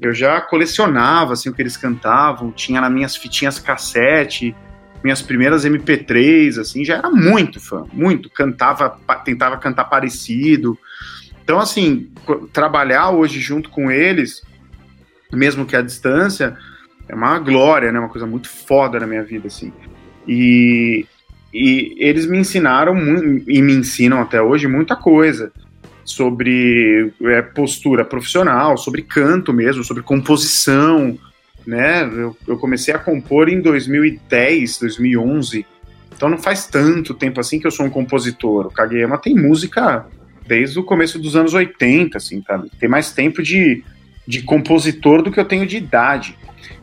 eu 0.00 0.12
já 0.12 0.40
colecionava, 0.40 1.32
assim, 1.32 1.48
o 1.48 1.54
que 1.54 1.62
eles 1.62 1.76
cantavam, 1.76 2.50
tinha 2.52 2.80
nas 2.80 2.92
minhas 2.92 3.16
fitinhas 3.16 3.58
cassete, 3.58 4.54
minhas 5.02 5.22
primeiras 5.22 5.64
MP3, 5.64 6.60
assim, 6.60 6.84
já 6.84 6.96
era 6.96 7.10
muito 7.10 7.60
fã, 7.60 7.84
muito, 7.92 8.28
cantava, 8.30 8.90
tentava 9.24 9.56
cantar 9.56 9.84
parecido, 9.84 10.78
então, 11.52 11.60
assim, 11.60 12.08
trabalhar 12.50 13.10
hoje 13.10 13.38
junto 13.38 13.68
com 13.68 13.90
eles, 13.90 14.40
mesmo 15.30 15.66
que 15.66 15.76
à 15.76 15.82
distância, 15.82 16.56
é 17.06 17.14
uma 17.14 17.38
glória, 17.38 17.92
né? 17.92 17.98
Uma 17.98 18.08
coisa 18.08 18.26
muito 18.26 18.48
foda 18.48 18.98
na 18.98 19.06
minha 19.06 19.22
vida, 19.22 19.48
assim. 19.48 19.70
E, 20.26 21.04
e 21.52 21.94
eles 21.98 22.24
me 22.24 22.38
ensinaram 22.38 22.96
e 23.46 23.60
me 23.60 23.74
ensinam 23.74 24.18
até 24.18 24.40
hoje 24.40 24.66
muita 24.66 24.96
coisa 24.96 25.52
sobre 26.06 27.12
é, 27.20 27.42
postura 27.42 28.02
profissional, 28.02 28.78
sobre 28.78 29.02
canto 29.02 29.52
mesmo, 29.52 29.84
sobre 29.84 30.02
composição, 30.02 31.18
né? 31.66 32.02
Eu, 32.04 32.34
eu, 32.48 32.56
comecei 32.56 32.94
a 32.94 32.98
compor 32.98 33.50
em 33.50 33.60
2010, 33.60 34.78
2011, 34.78 35.66
então 36.16 36.30
não 36.30 36.38
faz 36.38 36.66
tanto 36.66 37.12
tempo 37.12 37.40
assim 37.40 37.60
que 37.60 37.66
eu 37.66 37.70
sou 37.70 37.84
um 37.84 37.90
compositor. 37.90 38.68
O 38.68 38.70
Kageyama 38.70 39.18
tem 39.18 39.34
música 39.34 40.06
desde 40.46 40.78
o 40.78 40.84
começo 40.84 41.18
dos 41.18 41.36
anos 41.36 41.54
80, 41.54 42.18
assim? 42.18 42.42
Tem 42.78 42.88
mais 42.88 43.12
tempo 43.12 43.42
de, 43.42 43.84
de 44.26 44.42
compositor 44.42 45.22
do 45.22 45.30
que 45.30 45.38
eu 45.38 45.44
tenho 45.44 45.66
de 45.66 45.76
idade. 45.76 46.36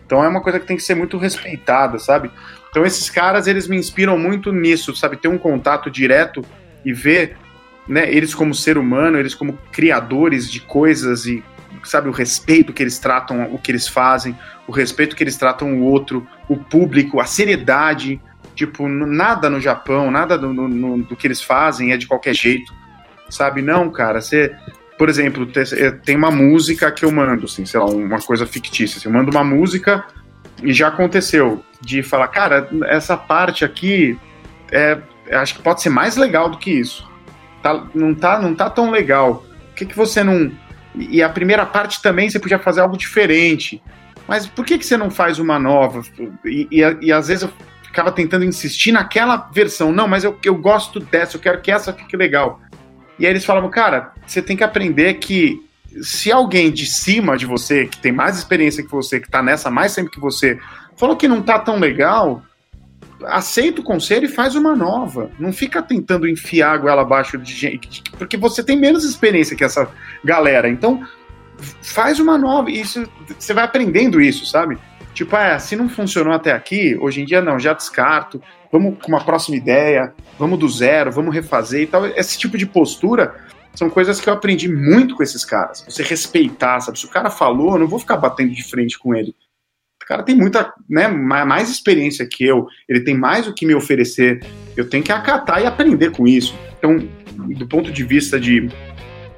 Então 0.06 0.24
é 0.24 0.28
uma 0.28 0.42
coisa 0.42 0.60
que 0.60 0.66
tem 0.66 0.78
que 0.78 0.84
ser 0.84 0.96
muito 0.96 1.18
respeitada, 1.18 2.00
sabe? 2.00 2.32
Então 2.70 2.86
esses 2.86 3.10
caras, 3.10 3.48
eles 3.48 3.68
me 3.68 3.78
inspiram 3.78 4.18
muito 4.18 4.52
nisso, 4.52 4.96
sabe? 4.96 5.18
Ter 5.18 5.28
um 5.28 5.38
contato 5.38 5.90
direto 5.90 6.44
e 6.84 6.94
ver 6.94 7.36
né, 7.88 8.12
eles 8.12 8.34
como 8.34 8.54
ser 8.54 8.78
humano, 8.78 9.20
eles 9.20 9.34
como 9.34 9.58
criadores 9.72 10.50
de 10.50 10.60
coisas 10.62 11.26
e, 11.26 11.44
sabe, 11.84 12.08
o 12.08 12.12
respeito 12.12 12.72
que 12.74 12.82
eles 12.82 13.00
tratam 13.00 13.54
o 13.54 13.58
que 13.58 13.72
eles 13.72 13.88
fazem, 13.88 14.38
o 14.68 14.72
respeito 14.72 15.16
que 15.16 15.24
eles 15.24 15.38
tratam 15.38 15.80
o 15.80 15.84
outro, 15.84 16.26
o 16.48 16.56
público, 16.58 17.20
a 17.20 17.26
seriedade. 17.26 18.22
Tipo, 18.56 18.88
nada 18.88 19.50
no 19.50 19.60
Japão, 19.62 20.12
nada 20.12 20.38
do, 20.38 20.52
no, 20.52 21.04
do 21.04 21.16
que 21.16 21.26
eles 21.26 21.42
fazem 21.42 21.92
é 21.92 21.98
de 21.98 22.08
qualquer 22.08 22.36
jeito 22.36 22.79
sabe? 23.30 23.62
Não, 23.62 23.90
cara, 23.90 24.22
você. 24.22 24.56
Por 24.98 25.08
exemplo, 25.08 25.50
eh, 25.56 25.92
tem 25.92 26.18
uma 26.18 26.30
música 26.30 26.92
que 26.92 27.06
eu 27.06 27.12
mando, 27.12 27.46
assim, 27.46 27.66
sei 27.66 27.80
lá, 27.80 27.86
uma 27.86 28.20
coisa 28.20 28.46
fictícia. 28.46 28.98
Assim, 28.98 29.08
eu 29.08 29.14
mando 29.14 29.32
uma 29.32 29.46
música 29.46 30.06
e 30.62 30.74
já 30.74 30.90
aconteceu 30.90 31.64
de 31.80 32.04
falar, 32.04 32.28
cara, 32.28 32.68
essa 32.86 33.16
parte 33.16 33.64
aqui 33.64 34.20
é, 34.72 34.98
acho 35.32 35.56
que 35.56 35.62
pode 35.62 35.82
ser 35.82 35.90
mais 35.90 36.18
legal 36.18 36.50
do 36.50 36.58
que 36.58 36.72
isso. 36.72 37.08
Tá, 37.62 37.88
não, 37.94 38.14
tá, 38.14 38.40
não 38.40 38.56
tá 38.56 38.70
tão 38.70 38.92
legal. 38.92 39.46
Por 39.68 39.76
que, 39.76 39.86
que 39.86 39.96
você 39.96 40.24
não. 40.24 40.52
E 40.96 41.22
a 41.22 41.30
primeira 41.30 41.66
parte 41.66 42.02
também 42.02 42.30
você 42.30 42.40
podia 42.40 42.60
fazer 42.60 42.82
algo 42.82 42.98
diferente. 42.98 43.82
Mas 44.28 44.46
por 44.46 44.66
que, 44.66 44.78
que 44.78 44.86
você 44.86 44.98
não 44.98 45.10
faz 45.10 45.40
uma 45.40 45.58
nova? 45.58 46.02
E, 46.46 46.68
e, 46.72 46.98
e 47.02 47.12
às 47.12 47.28
vezes 47.28 47.44
eu 47.44 47.54
ficava 47.84 48.12
tentando 48.12 48.46
insistir 48.46 48.92
naquela 48.92 49.38
versão. 49.52 49.92
Não, 49.92 50.08
mas 50.08 50.24
eu, 50.24 50.38
eu 50.44 50.56
gosto 50.56 51.00
dessa, 51.00 51.36
eu 51.36 51.42
quero 51.42 51.62
que 51.62 51.72
essa 51.72 51.92
fique 51.94 52.16
legal. 52.16 52.62
E 53.20 53.26
aí 53.26 53.32
eles 53.32 53.46
falavam, 53.46 53.70
cara, 53.70 54.14
você 54.26 54.42
tem 54.42 54.56
que 54.56 54.64
aprender 54.64 55.16
que 55.16 55.62
se 56.02 56.32
alguém 56.32 56.72
de 56.72 56.86
cima 56.86 57.38
de 57.38 57.46
você, 57.46 57.86
que 57.86 57.98
tem 57.98 58.12
mais 58.12 58.38
experiência 58.38 58.84
que 58.84 58.92
você, 58.92 59.20
que 59.20 59.30
tá 59.30 59.44
nessa 59.44 59.70
mais 59.70 59.94
tempo 59.94 60.10
que 60.10 60.20
você, 60.20 60.58
falou 60.96 61.18
que 61.18 61.28
não 61.28 61.42
tá 61.42 61.60
tão 61.60 61.78
legal, 61.80 62.44
aceita 63.26 63.82
o 63.82 63.84
conselho 63.84 64.26
e 64.26 64.30
faz 64.30 64.56
uma 64.56 64.76
nova. 64.76 65.32
Não 65.40 65.52
fica 65.52 65.82
tentando 65.82 66.28
enfiar 66.28 66.74
a 66.74 66.78
goela 66.78 67.02
abaixo 67.02 67.38
de 67.38 67.54
gente, 67.54 68.04
porque 68.18 68.38
você 68.38 68.64
tem 68.64 68.78
menos 68.78 69.04
experiência 69.04 69.56
que 69.56 69.64
essa 69.64 69.90
galera. 70.24 70.70
Então, 70.70 71.06
faz 71.82 72.20
uma 72.20 72.38
nova. 72.38 72.72
Isso, 72.72 73.08
você 73.38 73.54
vai 73.54 73.64
aprendendo 73.64 74.22
isso, 74.22 74.46
sabe? 74.46 74.78
Tipo, 75.14 75.36
é, 75.36 75.58
se 75.60 75.76
não 75.76 75.90
funcionou 75.90 76.34
até 76.34 76.52
aqui, 76.52 76.98
hoje 77.00 77.22
em 77.22 77.26
dia 77.26 77.42
não, 77.42 77.60
já 77.60 77.74
descarto, 77.74 78.42
vamos 78.72 78.98
com 79.02 79.08
uma 79.08 79.24
próxima 79.24 79.58
ideia, 79.58 80.14
vamos 80.38 80.60
do 80.60 80.70
zero, 80.70 81.12
vamos 81.12 81.34
refazer 81.34 81.82
e 81.82 81.88
tal. 81.88 82.06
Esse 82.06 82.38
tipo 82.38 82.58
de 82.58 82.66
postura 82.66 83.36
são 83.74 83.90
coisas 83.90 84.20
que 84.20 84.30
eu 84.30 84.34
aprendi 84.34 84.68
muito 84.68 85.16
com 85.16 85.24
esses 85.24 85.44
caras. 85.44 85.84
Você 85.88 86.04
respeitar, 86.04 86.80
sabe? 86.80 87.00
Se 87.00 87.06
o 87.06 87.10
cara 87.10 87.30
falou, 87.30 87.74
eu 87.74 87.80
não 87.80 87.88
vou 87.88 88.00
ficar 88.00 88.18
batendo 88.18 88.54
de 88.54 88.64
frente 88.64 88.98
com 88.98 89.16
ele. 89.16 89.36
O 90.02 90.06
cara 90.06 90.24
tem 90.24 90.36
muita, 90.36 90.74
né, 90.90 91.08
mais 91.08 91.70
experiência 91.70 92.28
que 92.28 92.44
eu, 92.44 92.66
ele 92.88 93.02
tem 93.02 93.16
mais 93.16 93.48
o 93.48 93.54
que 93.54 93.66
me 93.66 93.76
oferecer. 93.76 94.44
Eu 94.76 94.90
tenho 94.90 95.04
que 95.04 95.12
acatar 95.12 95.62
e 95.62 95.66
aprender 95.66 96.12
com 96.12 96.28
isso. 96.28 96.56
Então, 96.78 96.98
do 97.36 97.68
ponto 97.68 97.92
de 97.92 98.04
vista 98.04 98.40
de 98.40 98.70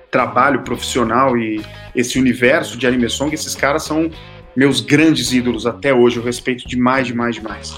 trabalho 0.10 0.64
profissional 0.64 1.38
e 1.38 1.62
esse 1.96 2.20
universo 2.20 2.78
de 2.78 2.88
anime 2.88 3.10
song, 3.10 3.34
esses 3.34 3.56
caras 3.56 3.84
são 3.84 4.10
meus 4.56 4.82
grandes 4.82 5.32
ídolos 5.32 5.66
até 5.66 5.94
hoje, 5.94 6.18
eu 6.18 6.24
respeito 6.24 6.68
demais, 6.68 7.08
demais, 7.08 7.36
demais. 7.36 7.76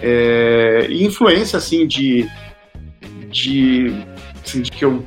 É, 0.00 0.86
e 0.88 1.04
influência, 1.04 1.56
assim, 1.56 1.86
de, 1.86 2.28
de, 3.30 3.92
assim, 4.44 4.62
de 4.62 4.70
que 4.70 4.84
eu 4.84 5.06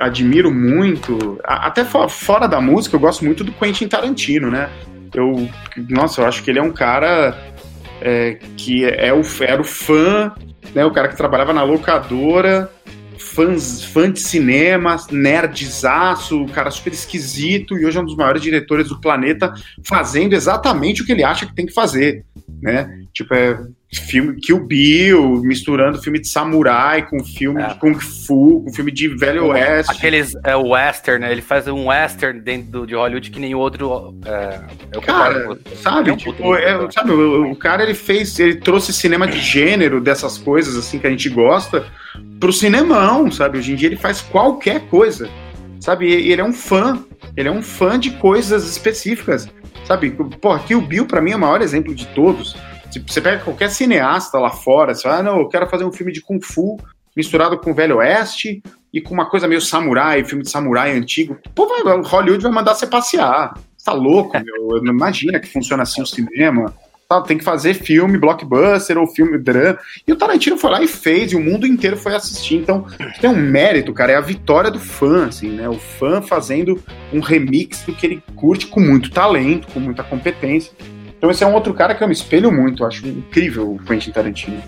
admiro 0.00 0.52
muito, 0.52 1.40
até 1.42 1.84
fora 1.84 2.46
da 2.46 2.60
música, 2.60 2.94
eu 2.94 3.00
gosto 3.00 3.24
muito 3.24 3.42
do 3.42 3.52
Quentin 3.52 3.88
Tarantino, 3.88 4.50
né? 4.50 4.68
Eu, 5.14 5.48
nossa, 5.88 6.20
eu 6.20 6.26
acho 6.26 6.42
que 6.42 6.50
ele 6.50 6.58
é 6.58 6.62
um 6.62 6.72
cara 6.72 7.36
é, 8.00 8.38
que 8.56 8.84
é 8.84 9.12
o, 9.12 9.22
era 9.40 9.60
o 9.60 9.64
fã, 9.64 10.32
né? 10.74 10.84
O 10.84 10.92
cara 10.92 11.08
que 11.08 11.16
trabalhava 11.16 11.52
na 11.52 11.62
locadora, 11.62 12.70
fãs, 13.38 13.84
fã 13.84 14.10
de 14.10 14.18
cinema, 14.18 14.96
nerdzaço, 15.12 16.44
cara 16.46 16.72
super 16.72 16.92
esquisito, 16.92 17.78
e 17.78 17.86
hoje 17.86 17.96
é 17.96 18.00
um 18.00 18.04
dos 18.04 18.16
maiores 18.16 18.42
diretores 18.42 18.88
do 18.88 19.00
planeta, 19.00 19.54
fazendo 19.84 20.32
exatamente 20.32 21.02
o 21.02 21.06
que 21.06 21.12
ele 21.12 21.22
acha 21.22 21.46
que 21.46 21.54
tem 21.54 21.64
que 21.64 21.72
fazer, 21.72 22.24
né? 22.60 22.98
Tipo, 23.12 23.34
é, 23.34 23.60
filme 23.92 24.40
Kill 24.40 24.66
Bill, 24.66 25.40
misturando 25.42 26.02
filme 26.02 26.18
de 26.20 26.26
samurai 26.26 27.08
com 27.08 27.22
filme 27.24 27.62
é. 27.62 27.68
de 27.68 27.74
Kung 27.76 27.94
Fu, 27.94 28.62
com 28.64 28.72
filme 28.72 28.90
de 28.90 29.06
Velho 29.06 29.46
Oeste. 29.46 29.92
Aqueles 29.92 30.34
é, 30.44 30.56
western, 30.56 31.20
né? 31.24 31.30
Ele 31.30 31.40
faz 31.40 31.68
um 31.68 31.86
western 31.86 32.40
dentro 32.40 32.70
do, 32.70 32.86
de 32.86 32.96
Hollywood 32.96 33.30
que 33.30 33.38
nem 33.38 33.54
outro. 33.54 34.18
É, 34.26 35.00
cara, 35.00 35.56
sabe, 35.76 36.10
é 36.10 36.12
um 36.12 36.16
tipo, 36.16 36.56
é, 36.56 36.90
sabe 36.90 37.12
o, 37.12 37.52
o, 37.52 37.56
cara 37.56 37.84
ele 37.84 37.94
fez, 37.94 38.38
ele 38.40 38.56
trouxe 38.56 38.92
cinema 38.92 39.28
de 39.28 39.38
gênero 39.38 40.00
dessas 40.00 40.38
coisas 40.38 40.76
assim 40.76 40.98
que 40.98 41.06
a 41.06 41.10
gente 41.10 41.28
gosta 41.28 41.86
pro 42.38 42.52
cinemão, 42.52 43.30
sabe? 43.30 43.58
Hoje 43.58 43.72
em 43.72 43.76
dia 43.76 43.88
ele 43.88 43.96
faz 43.96 44.20
qualquer 44.20 44.88
coisa, 44.88 45.28
sabe? 45.80 46.10
Ele 46.10 46.40
é 46.40 46.44
um 46.44 46.52
fã, 46.52 47.04
ele 47.36 47.48
é 47.48 47.52
um 47.52 47.62
fã 47.62 47.98
de 47.98 48.10
coisas 48.12 48.68
específicas, 48.68 49.48
sabe? 49.84 50.10
Pô, 50.10 50.52
aqui 50.52 50.74
o 50.74 50.80
Bill 50.80 51.06
para 51.06 51.20
mim 51.20 51.32
é 51.32 51.36
o 51.36 51.40
maior 51.40 51.62
exemplo 51.62 51.94
de 51.94 52.06
todos 52.08 52.56
você 53.06 53.20
pega 53.20 53.44
qualquer 53.44 53.70
cineasta 53.70 54.38
lá 54.38 54.50
fora, 54.50 54.94
você 54.94 55.02
fala, 55.02 55.18
ah, 55.18 55.22
não, 55.22 55.38
eu 55.38 55.48
quero 55.48 55.68
fazer 55.68 55.84
um 55.84 55.92
filme 55.92 56.12
de 56.12 56.22
Kung 56.22 56.40
Fu 56.40 56.78
misturado 57.14 57.58
com 57.58 57.72
o 57.72 57.74
Velho 57.74 57.96
Oeste 57.96 58.62
e 58.92 59.00
com 59.00 59.12
uma 59.12 59.28
coisa 59.28 59.48
meio 59.48 59.60
samurai, 59.60 60.24
filme 60.24 60.44
de 60.44 60.50
samurai 60.50 60.92
antigo. 60.96 61.36
Pô, 61.54 61.66
Hollywood 62.04 62.42
vai 62.42 62.52
mandar 62.52 62.74
você 62.74 62.86
passear. 62.86 63.54
Você 63.76 63.84
tá 63.84 63.92
louco, 63.92 64.38
meu? 64.38 64.82
Não 64.82 64.92
imagina 64.92 65.40
que 65.40 65.48
funciona 65.48 65.82
assim 65.82 66.00
o 66.00 66.06
cinema. 66.06 66.74
Tá, 67.10 67.22
tem 67.22 67.38
que 67.38 67.44
fazer 67.44 67.72
filme 67.72 68.18
blockbuster 68.18 68.98
ou 68.98 69.06
filme 69.06 69.38
drama. 69.38 69.78
E 70.06 70.12
o 70.12 70.16
Tarantino 70.16 70.58
foi 70.58 70.70
lá 70.70 70.82
e 70.82 70.86
fez, 70.86 71.32
e 71.32 71.36
o 71.36 71.40
mundo 71.40 71.66
inteiro 71.66 71.96
foi 71.96 72.14
assistir. 72.14 72.56
Então, 72.56 72.84
tem 73.18 73.30
um 73.30 73.34
mérito, 73.34 73.94
cara, 73.94 74.12
é 74.12 74.16
a 74.16 74.20
vitória 74.20 74.70
do 74.70 74.78
fã, 74.78 75.26
assim, 75.26 75.48
né? 75.48 75.66
O 75.70 75.78
fã 75.78 76.20
fazendo 76.20 76.78
um 77.10 77.20
remix 77.20 77.82
do 77.84 77.94
que 77.94 78.04
ele 78.04 78.22
curte 78.36 78.66
com 78.66 78.78
muito 78.78 79.10
talento, 79.10 79.68
com 79.68 79.80
muita 79.80 80.04
competência. 80.04 80.70
Então 81.16 81.30
esse 81.30 81.42
é 81.42 81.46
um 81.46 81.54
outro 81.54 81.72
cara 81.72 81.94
que 81.94 82.04
eu 82.04 82.06
me 82.06 82.12
espelho 82.12 82.52
muito, 82.52 82.82
eu 82.82 82.86
acho 82.86 83.08
incrível 83.08 83.72
o 83.72 83.78
Quentin 83.78 84.12
Tarantino. 84.12 84.62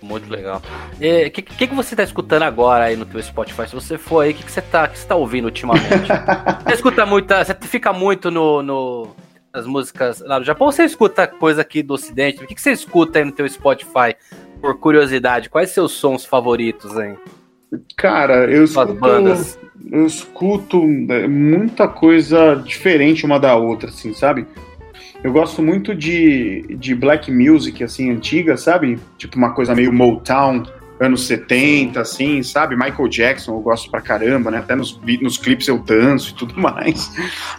Muito 0.00 0.30
legal. 0.30 0.62
O 0.94 1.30
que, 1.30 1.42
que, 1.42 1.66
que, 1.66 1.74
você 1.74 1.94
está 1.94 2.04
escutando 2.04 2.44
agora 2.44 2.84
aí 2.84 2.96
no 2.96 3.04
teu 3.04 3.20
Spotify? 3.20 3.66
Se 3.66 3.74
você 3.74 3.98
for 3.98 4.20
aí, 4.20 4.30
o 4.30 4.34
que, 4.34 4.44
que, 4.44 4.52
você 4.52 4.60
está 4.60 4.86
que 4.86 4.96
você 4.96 5.06
tá 5.08 5.16
ouvindo 5.16 5.46
ultimamente? 5.46 6.08
você 6.64 6.74
escuta 6.74 7.04
muito, 7.04 7.34
você 7.34 7.54
fica 7.62 7.92
muito 7.92 8.30
no, 8.30 8.62
no, 8.62 9.08
nas 9.52 9.66
músicas 9.66 10.20
lá 10.20 10.38
no 10.38 10.44
Japão 10.44 10.70
você 10.70 10.84
escuta 10.84 11.26
coisa 11.26 11.62
aqui 11.62 11.82
do 11.82 11.94
Ocidente? 11.94 12.42
O 12.42 12.46
que, 12.46 12.54
que 12.54 12.60
você 12.60 12.72
escuta 12.72 13.18
aí 13.18 13.24
no 13.24 13.32
teu 13.32 13.48
Spotify, 13.48 14.14
por 14.60 14.78
curiosidade? 14.78 15.48
Quais 15.48 15.70
seus 15.70 15.92
sons 15.92 16.24
favoritos 16.24 16.96
aí? 16.96 17.16
Cara, 17.96 18.50
eu 18.50 18.64
escuto, 18.64 18.98
eu 19.92 20.06
escuto 20.06 20.82
é, 21.08 21.28
muita 21.28 21.86
coisa 21.86 22.54
diferente 22.56 23.24
uma 23.24 23.38
da 23.38 23.56
outra, 23.56 23.90
assim, 23.90 24.12
sabe? 24.12 24.46
Eu 25.22 25.32
gosto 25.32 25.62
muito 25.62 25.94
de, 25.94 26.62
de 26.78 26.94
black 26.94 27.30
music, 27.30 27.84
assim, 27.84 28.10
antiga, 28.10 28.56
sabe? 28.56 28.98
Tipo 29.18 29.36
uma 29.36 29.52
coisa 29.52 29.74
meio 29.74 29.92
Motown, 29.92 30.64
anos 31.00 31.26
70, 31.26 31.98
assim, 31.98 32.42
sabe? 32.42 32.76
Michael 32.76 33.08
Jackson, 33.08 33.54
eu 33.54 33.60
gosto 33.60 33.90
pra 33.90 34.02
caramba, 34.02 34.50
né? 34.50 34.58
Até 34.58 34.76
nos, 34.76 35.00
nos 35.22 35.38
clipes 35.38 35.66
eu 35.66 35.78
danço 35.78 36.30
e 36.30 36.34
tudo 36.34 36.60
mais. 36.60 37.10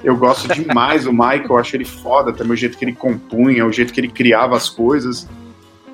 Eu 0.03 0.15
gosto 0.15 0.47
demais 0.53 1.05
do 1.05 1.11
Michael, 1.11 1.47
eu 1.49 1.57
acho 1.57 1.75
ele 1.75 1.85
foda 1.85 2.31
também, 2.31 2.53
o 2.53 2.57
jeito 2.57 2.77
que 2.77 2.85
ele 2.85 2.93
compunha, 2.93 3.65
o 3.65 3.71
jeito 3.71 3.91
que 3.91 3.99
ele 3.99 4.09
criava 4.09 4.55
as 4.55 4.69
coisas. 4.69 5.27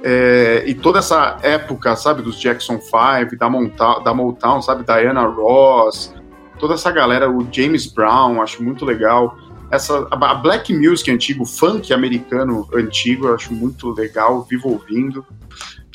É, 0.03 0.63
e 0.67 0.73
toda 0.73 0.99
essa 0.99 1.37
época, 1.41 1.95
sabe, 1.95 2.21
dos 2.21 2.39
Jackson 2.39 2.79
5, 2.79 3.37
da 3.37 3.49
Motown, 3.49 4.03
da 4.03 4.13
Motown, 4.13 4.61
sabe? 4.61 4.83
Diana 4.83 5.25
Ross, 5.25 6.13
toda 6.59 6.73
essa 6.73 6.91
galera, 6.91 7.31
o 7.31 7.47
James 7.51 7.87
Brown, 7.87 8.41
acho 8.41 8.61
muito 8.61 8.83
legal 8.83 9.37
essa 9.69 10.07
a 10.09 10.35
black 10.35 10.73
music 10.73 11.11
antigo, 11.11 11.45
funk 11.45 11.93
americano 11.93 12.67
antigo, 12.73 13.27
eu 13.27 13.35
acho 13.35 13.53
muito 13.53 13.91
legal, 13.91 14.43
vivo 14.43 14.69
ouvindo. 14.69 15.25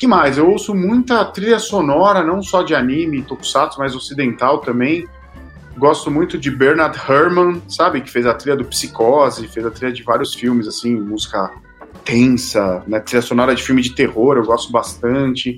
Que 0.03 0.07
mais? 0.07 0.37
Eu 0.37 0.49
ouço 0.49 0.75
muita 0.75 1.23
trilha 1.23 1.57
sonora, 1.57 2.21
não 2.21 2.43
só 2.43 2.61
de 2.61 2.75
anime, 2.75 3.21
tokusatsu, 3.21 3.79
mas 3.79 3.95
ocidental 3.95 4.57
também. 4.57 5.07
Gosto 5.77 6.11
muito 6.11 6.37
de 6.37 6.51
Bernard 6.51 6.99
Herrmann, 7.09 7.61
sabe, 7.69 8.01
que 8.01 8.11
fez 8.11 8.25
a 8.25 8.33
trilha 8.33 8.57
do 8.57 8.65
Psicose, 8.65 9.47
fez 9.47 9.65
a 9.65 9.71
trilha 9.71 9.93
de 9.93 10.03
vários 10.03 10.33
filmes 10.33 10.67
assim, 10.67 10.93
música 10.93 11.51
tensa, 12.03 12.83
né, 12.85 12.99
trilha 12.99 13.21
sonora 13.21 13.55
de 13.55 13.63
filme 13.63 13.81
de 13.81 13.95
terror, 13.95 14.35
eu 14.35 14.43
gosto 14.43 14.73
bastante. 14.73 15.57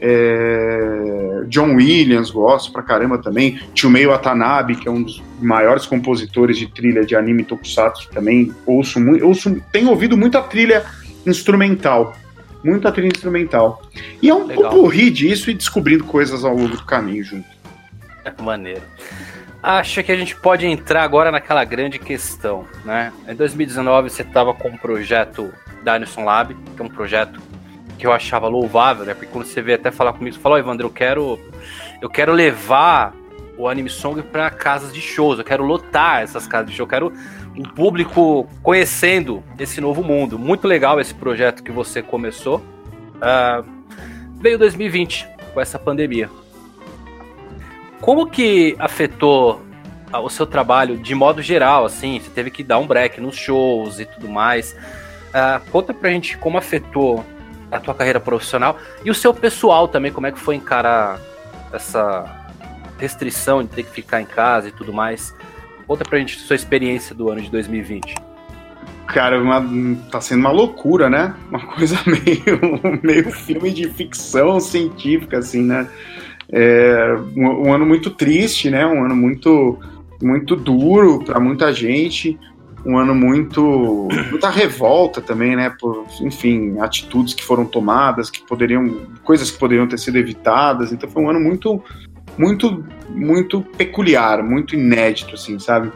É... 0.00 1.44
John 1.46 1.76
Williams, 1.76 2.32
gosto 2.32 2.72
pra 2.72 2.82
caramba 2.82 3.18
também. 3.18 3.60
Chumei 3.76 4.08
Watanabe, 4.08 4.74
que 4.74 4.88
é 4.88 4.90
um 4.90 5.04
dos 5.04 5.22
maiores 5.40 5.86
compositores 5.86 6.58
de 6.58 6.66
trilha 6.66 7.06
de 7.06 7.14
anime 7.14 7.44
tokusatsu, 7.44 8.10
também 8.10 8.52
ouço 8.66 8.98
muito. 8.98 9.24
Ouço, 9.24 9.56
tenho 9.70 9.90
ouvido 9.90 10.16
muita 10.16 10.42
trilha 10.42 10.84
instrumental. 11.24 12.16
Muita 12.68 12.92
trilha 12.92 13.08
instrumental. 13.08 13.82
E 14.20 14.28
é 14.28 14.34
um 14.34 14.46
pouco 14.46 14.86
rir 14.88 15.10
disso 15.10 15.50
e 15.50 15.54
descobrindo 15.54 16.04
coisas 16.04 16.44
ao 16.44 16.54
longo 16.54 16.76
do 16.76 16.84
caminho 16.84 17.24
junto. 17.24 17.48
É 18.24 18.42
maneiro. 18.42 18.82
Acho 19.62 20.04
que 20.04 20.12
a 20.12 20.16
gente 20.16 20.36
pode 20.36 20.66
entrar 20.66 21.02
agora 21.02 21.32
naquela 21.32 21.64
grande 21.64 21.98
questão, 21.98 22.66
né? 22.84 23.10
Em 23.26 23.34
2019 23.34 24.10
você 24.10 24.22
estava 24.22 24.52
com 24.52 24.68
o 24.68 24.78
projeto 24.78 25.52
Dinosaur 25.82 26.26
Lab, 26.26 26.54
que 26.54 26.82
é 26.82 26.84
um 26.84 26.90
projeto 26.90 27.40
que 27.98 28.06
eu 28.06 28.12
achava 28.12 28.46
louvável, 28.48 29.06
né? 29.06 29.14
Porque 29.14 29.32
quando 29.32 29.46
você 29.46 29.62
veio 29.62 29.78
até 29.78 29.90
falar 29.90 30.12
comigo, 30.12 30.36
você 30.36 30.40
falou, 30.40 30.56
oh, 30.56 30.60
Evandro, 30.60 30.86
eu 30.86 30.90
quero, 30.90 31.40
eu 32.02 32.10
quero 32.10 32.32
levar 32.32 33.14
o 33.56 33.66
Anime 33.66 33.88
Song 33.88 34.22
para 34.22 34.50
casas 34.50 34.92
de 34.92 35.00
shows, 35.00 35.38
eu 35.38 35.44
quero 35.44 35.64
lotar 35.64 36.22
essas 36.22 36.46
casas 36.46 36.70
de 36.70 36.76
show, 36.76 36.84
eu 36.84 36.88
quero 36.88 37.12
um 37.58 37.64
público 37.64 38.48
conhecendo 38.62 39.42
esse 39.58 39.80
novo 39.80 40.02
mundo. 40.02 40.38
Muito 40.38 40.68
legal 40.68 41.00
esse 41.00 41.12
projeto 41.12 41.62
que 41.62 41.72
você 41.72 42.00
começou. 42.00 42.58
Uh, 43.16 43.66
veio 44.36 44.56
2020 44.56 45.28
com 45.52 45.60
essa 45.60 45.76
pandemia. 45.76 46.30
Como 48.00 48.30
que 48.30 48.76
afetou 48.78 49.60
o 50.12 50.30
seu 50.30 50.46
trabalho 50.46 50.96
de 50.96 51.14
modo 51.16 51.42
geral, 51.42 51.84
assim? 51.84 52.20
Você 52.20 52.30
teve 52.30 52.50
que 52.50 52.62
dar 52.62 52.78
um 52.78 52.86
break 52.86 53.20
nos 53.20 53.34
shows 53.34 53.98
e 53.98 54.06
tudo 54.06 54.28
mais. 54.28 54.72
Uh, 55.28 55.70
conta 55.72 55.92
pra 55.92 56.10
gente 56.10 56.38
como 56.38 56.56
afetou 56.56 57.24
a 57.72 57.80
tua 57.80 57.94
carreira 57.94 58.20
profissional 58.20 58.78
e 59.04 59.10
o 59.10 59.14
seu 59.14 59.34
pessoal 59.34 59.88
também, 59.88 60.12
como 60.12 60.26
é 60.26 60.32
que 60.32 60.38
foi 60.38 60.54
encarar 60.54 61.20
essa 61.72 62.24
restrição 62.98 63.62
de 63.62 63.68
ter 63.68 63.82
que 63.82 63.90
ficar 63.90 64.22
em 64.22 64.26
casa 64.26 64.68
e 64.68 64.72
tudo 64.72 64.92
mais. 64.92 65.34
Conta 65.88 66.04
pra 66.04 66.18
gente 66.18 66.38
sua 66.38 66.54
experiência 66.54 67.14
do 67.14 67.30
ano 67.30 67.40
de 67.40 67.50
2020. 67.50 68.14
Cara, 69.06 69.40
uma, 69.42 69.66
tá 70.10 70.20
sendo 70.20 70.40
uma 70.40 70.50
loucura, 70.50 71.08
né? 71.08 71.34
Uma 71.48 71.66
coisa 71.66 71.98
meio, 72.06 73.00
meio 73.02 73.32
filme 73.32 73.70
de 73.70 73.88
ficção 73.88 74.60
científica, 74.60 75.38
assim, 75.38 75.62
né? 75.62 75.88
É, 76.52 77.16
um, 77.34 77.68
um 77.68 77.72
ano 77.72 77.86
muito 77.86 78.10
triste, 78.10 78.68
né? 78.68 78.86
Um 78.86 79.02
ano 79.02 79.16
muito, 79.16 79.78
muito 80.22 80.54
duro 80.54 81.24
para 81.24 81.40
muita 81.40 81.72
gente 81.72 82.38
um 82.86 82.96
ano 82.96 83.14
muito 83.14 84.08
muita 84.30 84.48
revolta 84.48 85.20
também, 85.20 85.56
né? 85.56 85.70
Por, 85.78 86.06
enfim, 86.20 86.78
atitudes 86.80 87.34
que 87.34 87.44
foram 87.44 87.64
tomadas, 87.64 88.30
que 88.30 88.40
poderiam 88.46 89.06
coisas 89.24 89.50
que 89.50 89.58
poderiam 89.58 89.86
ter 89.86 89.98
sido 89.98 90.16
evitadas. 90.16 90.92
Então 90.92 91.08
foi 91.08 91.22
um 91.22 91.28
ano 91.28 91.40
muito 91.40 91.82
muito 92.38 92.84
muito 93.10 93.60
peculiar, 93.60 94.42
muito 94.42 94.74
inédito, 94.74 95.34
assim, 95.34 95.58
sabe? 95.58 95.90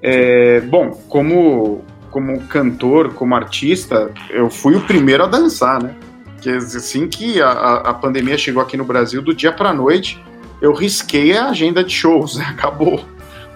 É, 0.00 0.60
bom, 0.60 0.90
como 1.08 1.84
como 2.10 2.40
cantor, 2.48 3.14
como 3.14 3.36
artista, 3.36 4.10
eu 4.30 4.50
fui 4.50 4.74
o 4.74 4.80
primeiro 4.80 5.22
a 5.22 5.26
dançar, 5.26 5.80
né? 5.82 5.94
Que 6.40 6.50
assim 6.50 7.06
que 7.06 7.40
a, 7.40 7.50
a 7.50 7.94
pandemia 7.94 8.36
chegou 8.36 8.60
aqui 8.60 8.76
no 8.76 8.84
Brasil, 8.84 9.22
do 9.22 9.32
dia 9.32 9.52
para 9.52 9.72
noite, 9.72 10.20
eu 10.60 10.72
risquei 10.72 11.36
a 11.36 11.50
agenda 11.50 11.84
de 11.84 11.92
shows, 11.92 12.36
né? 12.36 12.46
acabou, 12.50 13.04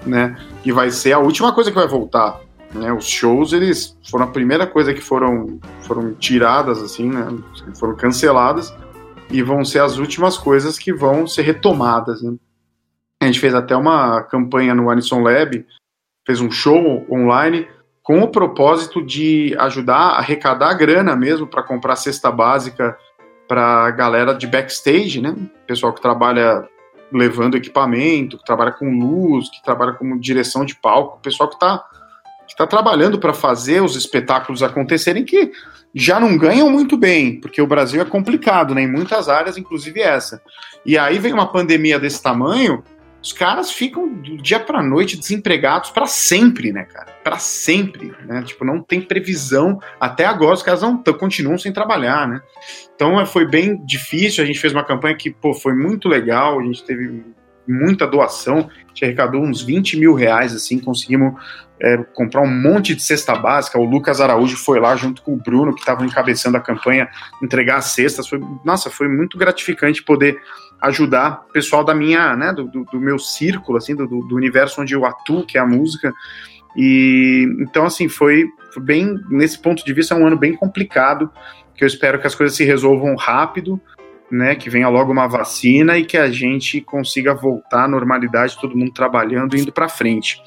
né? 0.07 0.37
E 0.65 0.71
vai 0.71 0.91
ser 0.91 1.13
a 1.13 1.19
última 1.19 1.53
coisa 1.53 1.71
que 1.71 1.77
vai 1.77 1.89
voltar. 1.89 2.41
Né, 2.73 2.93
os 2.93 3.07
shows 3.07 3.53
eles 3.53 3.97
foram 4.11 4.25
a 4.25 4.29
primeira 4.29 4.67
coisa 4.67 4.93
que 4.93 5.01
foram 5.01 5.61
foram 5.83 6.13
tiradas 6.13 6.83
assim, 6.83 7.09
né, 7.09 7.25
foram 7.79 7.95
canceladas 7.95 8.75
e 9.31 9.43
vão 9.43 9.65
ser 9.65 9.81
as 9.81 9.99
últimas 9.99 10.39
coisas 10.39 10.79
que 10.79 10.93
vão 10.93 11.27
ser 11.27 11.43
retomadas. 11.43 12.23
Né. 12.23 12.35
A 13.23 13.27
gente 13.27 13.41
fez 13.41 13.55
até 13.55 13.77
uma 13.77 14.23
campanha 14.23 14.75
no 14.75 14.91
Anison 14.91 15.21
Lab, 15.23 15.65
fez 16.27 16.41
um 16.41 16.51
show 16.51 17.07
online 17.11 17.67
com 18.03 18.21
o 18.21 18.29
propósito 18.29 19.05
de 19.05 19.55
ajudar 19.59 19.97
a 19.97 20.19
arrecadar 20.19 20.75
grana 20.75 21.17
mesmo 21.17 21.47
para 21.47 21.63
comprar 21.63 21.97
cesta 21.97 22.31
básica 22.31 22.97
para 23.49 23.91
galera 23.91 24.35
de 24.35 24.47
backstage, 24.47 25.21
né? 25.21 25.35
Pessoal 25.67 25.93
que 25.93 26.03
trabalha 26.03 26.69
levando 27.13 27.57
equipamento, 27.57 28.39
que 28.39 28.45
trabalha 28.45 28.73
com 28.73 28.91
luz, 28.91 29.49
que 29.49 29.63
trabalha 29.63 29.93
com 29.93 30.19
direção 30.19 30.65
de 30.65 30.75
palco, 30.75 31.21
pessoal 31.21 31.49
que 31.49 31.55
está 31.55 31.85
está 32.47 32.67
trabalhando 32.67 33.19
para 33.19 33.33
fazer 33.33 33.83
os 33.83 33.97
espetáculos 33.97 34.63
acontecerem 34.63 35.25
que 35.25 35.51
já 35.95 36.19
não 36.19 36.37
ganham 36.37 36.69
muito 36.69 36.97
bem, 36.97 37.41
porque 37.41 37.63
o 37.63 37.67
Brasil 37.67 38.03
é 38.03 38.05
complicado, 38.05 38.75
né, 38.75 38.83
em 38.83 38.91
muitas 38.91 39.29
áreas, 39.29 39.57
inclusive 39.57 40.01
essa. 40.01 40.43
E 40.85 40.99
aí 40.99 41.19
vem 41.19 41.33
uma 41.33 41.51
pandemia 41.51 41.99
desse 41.99 42.23
tamanho 42.23 42.83
os 43.25 43.33
caras 43.33 43.71
ficam 43.71 44.07
do 44.07 44.37
dia 44.37 44.61
para 44.61 44.83
noite 44.83 45.17
desempregados 45.17 45.89
para 45.91 46.07
sempre, 46.07 46.71
né, 46.71 46.85
cara? 46.85 47.11
Para 47.25 47.39
sempre, 47.39 48.13
né? 48.27 48.43
Tipo, 48.43 48.67
não 48.67 48.83
tem 48.83 49.01
previsão. 49.01 49.81
Até 49.99 50.27
agora 50.27 50.53
os 50.53 50.63
caras 50.63 50.83
não 50.83 51.03
continuam 51.03 51.57
sem 51.57 51.73
trabalhar, 51.73 52.29
né? 52.29 52.43
Então 52.95 53.19
é, 53.19 53.25
foi 53.25 53.49
bem 53.49 53.83
difícil. 53.87 54.45
A 54.45 54.47
gente 54.47 54.61
fez 54.61 54.75
uma 54.75 54.85
campanha 54.85 55.17
que, 55.17 55.31
pô, 55.31 55.55
foi 55.55 55.75
muito 55.75 56.07
legal. 56.07 56.61
A 56.61 56.63
gente 56.65 56.85
teve 56.85 57.25
muita 57.67 58.07
doação. 58.07 58.69
A 58.85 58.89
gente 58.89 59.05
arrecadou 59.07 59.43
uns 59.43 59.63
20 59.63 59.99
mil 59.99 60.13
reais, 60.13 60.55
assim, 60.55 60.79
conseguimos 60.79 61.33
é, 61.85 61.99
comprar 62.15 62.41
um 62.41 62.51
monte 62.51 62.95
de 62.95 63.03
cesta 63.03 63.35
básica. 63.35 63.79
O 63.79 63.85
Lucas 63.85 64.19
Araújo 64.19 64.57
foi 64.57 64.81
lá 64.81 64.97
junto 64.97 65.21
com 65.21 65.35
o 65.35 65.37
Bruno, 65.37 65.75
que 65.75 65.81
estavam 65.81 66.07
encabeçando 66.07 66.57
a 66.57 66.61
campanha, 66.61 67.11
entregar 67.43 67.77
as 67.77 67.87
cestas. 67.87 68.27
Foi, 68.27 68.41
nossa, 68.65 68.89
foi 68.89 69.07
muito 69.07 69.37
gratificante 69.37 70.03
poder 70.03 70.41
ajudar 70.81 71.45
o 71.47 71.53
pessoal 71.53 71.85
da 71.85 71.95
minha, 71.95 72.35
né, 72.37 72.55
do, 72.55 72.65
do, 72.65 72.85
do 72.85 72.99
meu 72.99 73.19
círculo, 73.19 73.77
assim, 73.77 73.95
do, 73.95 74.07
do, 74.07 74.35
universo 74.35 74.81
onde 74.81 74.95
eu 74.95 75.05
atuo, 75.05 75.45
que 75.45 75.59
é 75.59 75.61
a 75.61 75.67
música. 75.67 76.11
E 76.75 77.47
então, 77.61 77.85
assim, 77.85 78.09
foi, 78.09 78.47
bem, 78.79 79.21
nesse 79.29 79.59
ponto 79.59 79.85
de 79.85 79.93
vista, 79.93 80.15
é 80.15 80.17
um 80.17 80.27
ano 80.27 80.39
bem 80.39 80.55
complicado, 80.55 81.31
que 81.75 81.85
eu 81.85 81.89
espero 81.89 82.19
que 82.19 82.27
as 82.27 82.35
coisas 82.35 82.57
se 82.57 82.65
resolvam 82.65 83.15
rápido, 83.15 83.79
né, 84.31 84.55
que 84.55 84.71
venha 84.71 84.89
logo 84.89 85.13
uma 85.13 85.27
vacina 85.27 85.99
e 85.99 86.07
que 86.07 86.17
a 86.17 86.31
gente 86.31 86.81
consiga 86.81 87.35
voltar 87.35 87.85
à 87.85 87.89
normalidade, 87.89 88.59
todo 88.59 88.77
mundo 88.77 88.93
trabalhando 88.93 89.55
indo 89.55 89.71
para 89.71 89.87
frente. 89.87 90.41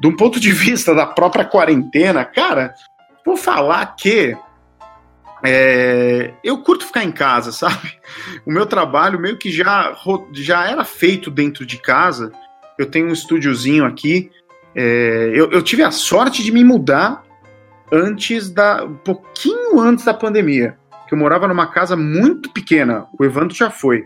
De 0.00 0.06
um 0.06 0.16
ponto 0.16 0.38
de 0.38 0.52
vista 0.52 0.94
da 0.94 1.06
própria 1.06 1.44
quarentena, 1.44 2.24
cara, 2.24 2.74
vou 3.24 3.36
falar 3.36 3.96
que 3.96 4.36
é, 5.44 6.32
eu 6.42 6.58
curto 6.62 6.86
ficar 6.86 7.04
em 7.04 7.12
casa, 7.12 7.52
sabe? 7.52 7.98
O 8.44 8.52
meu 8.52 8.66
trabalho 8.66 9.20
meio 9.20 9.36
que 9.36 9.50
já, 9.50 9.96
já 10.32 10.68
era 10.68 10.84
feito 10.84 11.30
dentro 11.30 11.64
de 11.64 11.78
casa. 11.78 12.32
Eu 12.78 12.86
tenho 12.86 13.08
um 13.08 13.12
estúdiozinho 13.12 13.84
aqui. 13.84 14.30
É, 14.74 15.32
eu, 15.34 15.50
eu, 15.50 15.62
tive 15.62 15.82
a 15.82 15.90
sorte 15.90 16.42
de 16.42 16.52
me 16.52 16.62
mudar 16.62 17.22
antes 17.90 18.50
da. 18.50 18.84
um 18.84 18.94
pouquinho 18.94 19.80
antes 19.80 20.04
da 20.04 20.14
pandemia. 20.14 20.76
Que 21.06 21.14
eu 21.14 21.18
morava 21.18 21.48
numa 21.48 21.66
casa 21.66 21.96
muito 21.96 22.52
pequena. 22.52 23.06
O 23.18 23.24
Evandro 23.24 23.56
já 23.56 23.70
foi. 23.70 24.04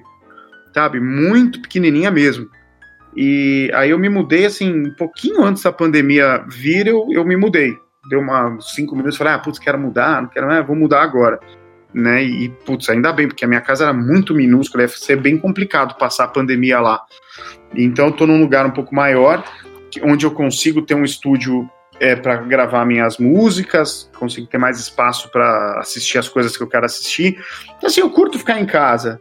Sabe? 0.72 1.00
Muito 1.00 1.60
pequenininha 1.60 2.10
mesmo. 2.10 2.48
E 3.14 3.70
aí 3.74 3.90
eu 3.90 3.98
me 3.98 4.08
mudei 4.08 4.46
assim, 4.46 4.86
um 4.86 4.94
pouquinho 4.94 5.42
antes 5.44 5.62
da 5.62 5.72
pandemia 5.72 6.44
vir, 6.48 6.86
eu, 6.86 7.08
eu 7.10 7.24
me 7.24 7.36
mudei 7.36 7.76
deu 8.08 8.20
uma 8.20 8.58
cinco 8.60 8.96
minutos, 8.96 9.16
falei, 9.16 9.34
ah, 9.34 9.38
putz, 9.38 9.58
quero 9.58 9.78
mudar, 9.78 10.22
não 10.22 10.28
quero, 10.28 10.50
ah, 10.50 10.62
vou 10.62 10.76
mudar 10.76 11.02
agora. 11.02 11.38
Né? 11.94 12.24
E, 12.24 12.48
putz, 12.48 12.88
ainda 12.88 13.12
bem, 13.12 13.28
porque 13.28 13.44
a 13.44 13.48
minha 13.48 13.60
casa 13.60 13.84
era 13.84 13.92
muito 13.92 14.34
minúscula, 14.34 14.82
ia 14.82 14.88
ser 14.88 15.16
bem 15.16 15.36
complicado 15.38 15.96
passar 15.98 16.24
a 16.24 16.28
pandemia 16.28 16.80
lá. 16.80 17.02
Então, 17.74 18.06
eu 18.06 18.12
tô 18.12 18.26
num 18.26 18.40
lugar 18.40 18.64
um 18.66 18.70
pouco 18.70 18.94
maior, 18.94 19.44
onde 20.02 20.24
eu 20.24 20.30
consigo 20.30 20.82
ter 20.82 20.94
um 20.94 21.04
estúdio 21.04 21.68
é, 22.00 22.16
para 22.16 22.36
gravar 22.36 22.84
minhas 22.86 23.18
músicas, 23.18 24.10
consigo 24.18 24.46
ter 24.46 24.58
mais 24.58 24.80
espaço 24.80 25.30
para 25.30 25.78
assistir 25.80 26.18
as 26.18 26.28
coisas 26.28 26.56
que 26.56 26.62
eu 26.62 26.68
quero 26.68 26.86
assistir. 26.86 27.38
Então, 27.76 27.88
assim, 27.88 28.00
eu 28.00 28.10
curto 28.10 28.38
ficar 28.38 28.58
em 28.58 28.66
casa, 28.66 29.20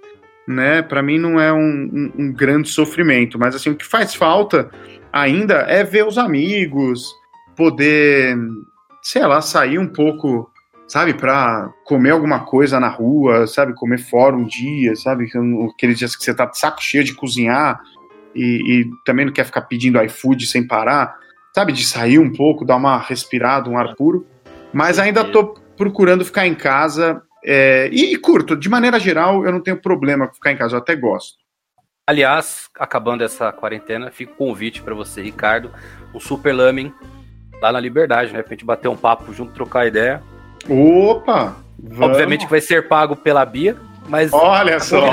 né? 0.51 0.81
Para 0.81 1.01
mim 1.01 1.17
não 1.17 1.39
é 1.39 1.51
um, 1.51 1.57
um, 1.57 2.11
um, 2.17 2.33
grande 2.33 2.69
sofrimento, 2.69 3.39
mas 3.39 3.55
assim, 3.55 3.69
o 3.69 3.75
que 3.75 3.85
faz 3.85 4.13
falta 4.13 4.69
ainda 5.11 5.65
é 5.67 5.83
ver 5.83 6.05
os 6.05 6.17
amigos, 6.17 7.11
poder 7.55 8.37
sei 9.01 9.25
lá, 9.25 9.41
sair 9.41 9.79
um 9.79 9.87
pouco, 9.87 10.49
sabe, 10.87 11.13
para 11.13 11.69
comer 11.85 12.11
alguma 12.11 12.41
coisa 12.41 12.79
na 12.79 12.87
rua, 12.87 13.47
sabe, 13.47 13.73
comer 13.73 13.97
fora 13.97 14.35
um 14.35 14.45
dia, 14.45 14.95
sabe, 14.95 15.27
aqueles 15.73 15.97
dias 15.97 16.15
que 16.15 16.23
você 16.23 16.33
tá 16.33 16.45
de 16.45 16.57
saco 16.57 16.81
cheio 16.81 17.03
de 17.03 17.13
cozinhar 17.13 17.81
e, 18.35 18.81
e 18.81 18.89
também 19.05 19.25
não 19.25 19.33
quer 19.33 19.45
ficar 19.45 19.61
pedindo 19.61 20.01
iFood 20.03 20.45
sem 20.45 20.65
parar, 20.65 21.17
sabe, 21.53 21.73
de 21.73 21.85
sair 21.85 22.19
um 22.19 22.31
pouco, 22.31 22.63
dar 22.63 22.75
uma 22.75 22.97
respirada, 22.99 23.69
um 23.69 23.77
ar 23.77 23.95
puro, 23.95 24.25
mas 24.71 24.99
ainda 24.99 25.23
tô 25.23 25.55
procurando 25.75 26.23
ficar 26.23 26.45
em 26.45 26.55
casa 26.55 27.21
é, 27.43 27.89
e, 27.91 28.13
e 28.13 28.17
curto, 28.17 28.55
de 28.55 28.69
maneira 28.69 28.99
geral, 28.99 29.45
eu 29.45 29.51
não 29.51 29.61
tenho 29.61 29.77
problema 29.77 30.27
com 30.27 30.33
ficar 30.33 30.51
em 30.51 30.57
casa, 30.57 30.75
eu 30.75 30.79
até 30.79 30.95
gosto. 30.95 31.37
Aliás, 32.05 32.69
acabando 32.77 33.23
essa 33.23 33.51
quarentena, 33.51 34.11
fica 34.11 34.33
o 34.33 34.35
convite 34.35 34.81
para 34.81 34.93
você, 34.93 35.21
Ricardo, 35.21 35.71
o 36.13 36.19
Super 36.19 36.53
Lamin 36.53 36.93
lá 37.61 37.71
na 37.71 37.79
Liberdade, 37.79 38.33
né? 38.33 38.41
Pra 38.41 38.51
gente 38.51 38.65
bater 38.65 38.87
um 38.87 38.97
papo 38.97 39.31
junto, 39.33 39.53
trocar 39.53 39.87
ideia. 39.87 40.21
Opa! 40.67 41.55
Vamos. 41.79 42.15
Obviamente 42.15 42.45
que 42.45 42.51
vai 42.51 42.61
ser 42.61 42.87
pago 42.87 43.15
pela 43.15 43.45
Bia, 43.45 43.77
mas. 44.07 44.33
Olha 44.33 44.79
só! 44.79 45.07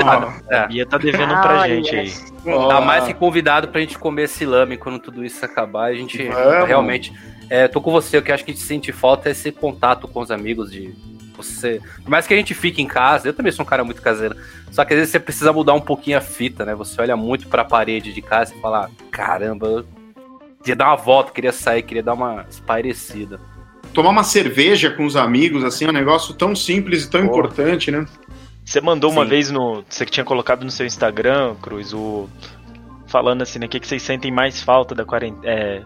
É. 0.49 0.57
A 0.57 0.67
Bia 0.67 0.85
tá 0.85 0.97
devendo 0.97 1.33
ah, 1.33 1.41
pra 1.41 1.67
gente 1.67 1.95
aí. 1.95 2.11
Tá 2.43 2.81
mais 2.81 3.05
que 3.05 3.13
convidado 3.13 3.67
pra 3.67 3.81
gente 3.81 3.97
comer 3.97 4.23
esse 4.23 4.45
lame 4.45 4.77
quando 4.77 4.99
tudo 4.99 5.23
isso 5.23 5.43
acabar. 5.43 5.85
A 5.85 5.95
gente 5.95 6.27
Vamos. 6.27 6.67
realmente. 6.67 7.13
É, 7.49 7.67
tô 7.67 7.81
com 7.81 7.91
você, 7.91 8.17
o 8.17 8.21
que 8.21 8.31
acho 8.31 8.45
que 8.45 8.51
a 8.51 8.53
gente 8.53 8.63
sente 8.63 8.91
falta 8.91 9.29
é 9.29 9.31
esse 9.31 9.51
contato 9.51 10.07
com 10.07 10.19
os 10.19 10.31
amigos 10.31 10.71
de. 10.71 10.93
Você, 11.43 11.81
por 12.03 12.09
mais 12.09 12.27
que 12.27 12.33
a 12.33 12.37
gente 12.37 12.53
fique 12.53 12.81
em 12.81 12.87
casa, 12.87 13.27
eu 13.27 13.33
também 13.33 13.51
sou 13.51 13.65
um 13.65 13.67
cara 13.67 13.83
muito 13.83 14.01
caseiro. 14.01 14.35
Só 14.71 14.83
que 14.83 14.93
às 14.93 14.99
vezes 14.99 15.11
você 15.11 15.19
precisa 15.19 15.53
mudar 15.53 15.73
um 15.73 15.81
pouquinho 15.81 16.17
a 16.17 16.21
fita, 16.21 16.65
né? 16.65 16.75
Você 16.75 17.01
olha 17.01 17.15
muito 17.15 17.47
para 17.47 17.61
a 17.61 17.65
parede 17.65 18.13
de 18.13 18.21
casa 18.21 18.53
e 18.53 18.61
fala: 18.61 18.89
caramba, 19.09 19.85
queria 20.59 20.75
dar 20.75 20.87
uma 20.87 20.97
volta, 20.97 21.31
queria 21.31 21.51
sair, 21.51 21.83
queria 21.83 22.03
dar 22.03 22.13
uma 22.13 22.45
espairecida. 22.49 23.39
Tomar 23.93 24.09
uma 24.09 24.23
cerveja 24.23 24.91
com 24.91 25.05
os 25.05 25.15
amigos, 25.15 25.63
assim, 25.63 25.85
é 25.85 25.89
um 25.89 25.93
negócio 25.93 26.33
tão 26.35 26.55
simples 26.55 27.05
e 27.05 27.09
tão 27.09 27.23
importante, 27.23 27.89
né? 27.89 28.05
Você 28.63 28.79
mandou 28.81 29.09
Sim. 29.09 29.17
uma 29.17 29.25
vez 29.25 29.49
no. 29.49 29.83
Você 29.89 30.05
que 30.05 30.11
tinha 30.11 30.23
colocado 30.23 30.63
no 30.63 30.69
seu 30.69 30.85
Instagram, 30.85 31.55
Cruz, 31.61 31.93
o. 31.93 32.29
Falando 33.07 33.41
assim, 33.41 33.57
né? 33.57 33.65
O 33.65 33.69
que, 33.69 33.79
que 33.79 33.87
vocês 33.87 34.03
sentem 34.03 34.31
mais 34.31 34.61
falta 34.61 34.93
da 34.93 35.03
quarentena. 35.03 35.51
É, 35.51 35.81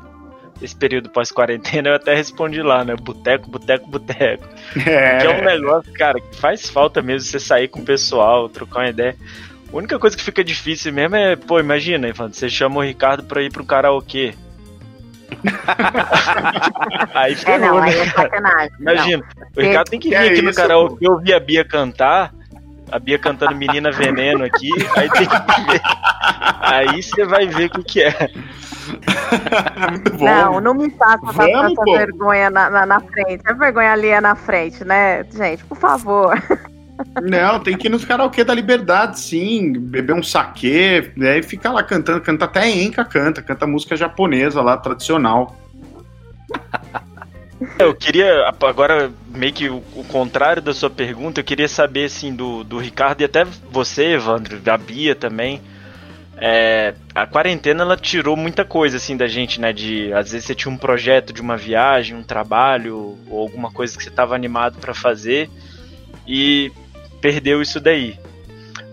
esse 0.62 0.76
período 0.76 1.10
pós-quarentena, 1.10 1.90
eu 1.90 1.96
até 1.96 2.16
respondi 2.16 2.62
lá, 2.62 2.84
né? 2.86 2.96
Boteco, 2.96 3.50
boteco, 3.50 3.90
boteco. 3.90 4.48
É. 4.86 5.18
Que 5.20 5.28
é 5.28 5.30
um 5.30 5.44
negócio, 5.44 5.92
cara, 5.94 6.20
que 6.20 6.36
faz 6.36 6.70
falta 6.70 7.02
mesmo 7.02 7.28
você 7.28 7.40
sair 7.40 7.68
com 7.68 7.80
o 7.80 7.86
pessoal, 7.86 8.48
trocar 8.50 8.82
uma 8.82 8.90
ideia. 8.90 9.16
A 9.72 9.76
única 9.78 9.98
coisa 9.98 10.16
que 10.16 10.24
fica 10.24 10.44
difícil 10.44 10.94
mesmo 10.94 11.16
é, 11.16 11.36
pô, 11.36 11.60
imagina, 11.60 12.14
você 12.14 12.50
chama 12.50 12.78
o 12.78 12.84
Ricardo 12.84 13.24
pra 13.24 13.42
ir 13.42 13.52
pro 13.52 13.66
karaokê. 13.66 14.36
aí 17.14 17.36
ferrou, 17.36 17.66
é, 17.66 17.68
não, 17.68 17.82
né? 17.82 17.90
Aí 17.90 18.00
é 18.00 18.06
sacanagem. 18.06 18.72
Imagina, 18.80 19.26
não. 19.36 19.48
o 19.58 19.62
Ricardo 19.66 19.90
tem 19.90 20.00
que 20.00 20.10
vir 20.10 20.16
é 20.16 20.28
aqui 20.30 20.42
no 20.42 20.54
karaokê, 20.54 21.08
eu 21.08 21.20
vi 21.20 21.34
a 21.34 21.40
Bia 21.40 21.66
cantar, 21.66 22.32
a 22.92 23.00
Bia 23.00 23.18
cantando 23.18 23.56
Menina 23.56 23.92
Veneno 23.92 24.44
aqui, 24.44 24.70
aí 24.96 25.10
tem 25.10 25.28
que 25.28 25.72
ver. 25.72 25.82
Aí 26.62 27.02
você 27.02 27.26
vai 27.26 27.48
ver 27.48 27.66
o 27.66 27.70
que, 27.70 27.84
que 27.84 28.04
é. 28.04 28.30
Não, 30.20 30.62
não 30.62 30.74
me 30.74 30.90
faça 30.92 31.20
passar 31.20 31.50
essa 31.50 31.84
vergonha 31.84 32.50
na, 32.50 32.70
na, 32.70 32.86
na, 32.86 33.00
frente. 33.00 33.42
A 33.46 33.54
vergonha 33.54 33.94
ali 33.94 34.08
é 34.08 34.22
na 34.22 34.36
frente, 34.36 34.84
né, 34.84 35.24
gente? 35.24 35.64
Por 35.66 35.78
favor. 35.78 36.42
Não, 37.22 37.60
tem 37.60 37.78
que 37.78 37.88
ir 37.88 37.90
nos 37.90 38.06
karaokê 38.06 38.44
da 38.44 38.54
liberdade, 38.54 39.20
sim. 39.20 39.74
Beber 39.74 40.14
um 40.14 40.24
saquê, 40.24 41.12
né, 41.16 41.40
e 41.40 41.44
ficar 41.44 41.72
lá 41.72 41.84
cantando. 41.84 42.22
Canta 42.22 42.46
até 42.46 42.70
Enka 42.70 43.04
canta, 43.04 43.42
canta 43.42 43.66
música 43.66 43.96
japonesa 43.96 44.62
lá, 44.62 44.78
tradicional. 44.78 45.56
Eu 47.80 47.94
queria, 47.94 48.50
agora, 48.62 49.12
meio 49.28 49.54
que 49.54 49.70
o, 49.70 49.82
contrário 50.08 50.62
da 50.62 50.74
sua 50.74 50.90
pergunta, 50.90 51.40
eu 51.40 51.44
queria 51.44 51.68
saber, 51.68 52.06
assim, 52.06 52.36
do, 52.36 52.64
do 52.64 52.78
Ricardo 52.78 53.22
e 53.22 53.26
até 53.26 53.46
você, 53.72 54.14
Evandro, 54.14 54.60
da 54.60 54.78
Bia 54.78 55.16
também. 55.16 55.62
É, 56.38 56.94
a 57.14 57.26
quarentena, 57.26 57.84
ela 57.84 57.96
tirou 57.96 58.36
muita 58.36 58.66
coisa, 58.66 58.98
assim, 58.98 59.16
da 59.16 59.28
gente, 59.28 59.62
né? 59.62 59.72
De, 59.72 60.12
às 60.14 60.32
vezes 60.32 60.46
você 60.46 60.56
tinha 60.56 60.72
um 60.72 60.78
projeto 60.78 61.32
de 61.32 61.42
uma 61.42 61.56
viagem, 61.56 62.18
um 62.18 62.24
trabalho, 62.24 63.18
ou 63.28 63.42
alguma 63.42 63.72
coisa 63.72 63.96
que 63.96 64.04
você 64.04 64.10
estava 64.10 64.36
animado 64.36 64.80
para 64.80 64.94
fazer. 64.94 65.50
E 66.28 66.72
perdeu 67.22 67.62
isso 67.62 67.80
daí. 67.80 68.20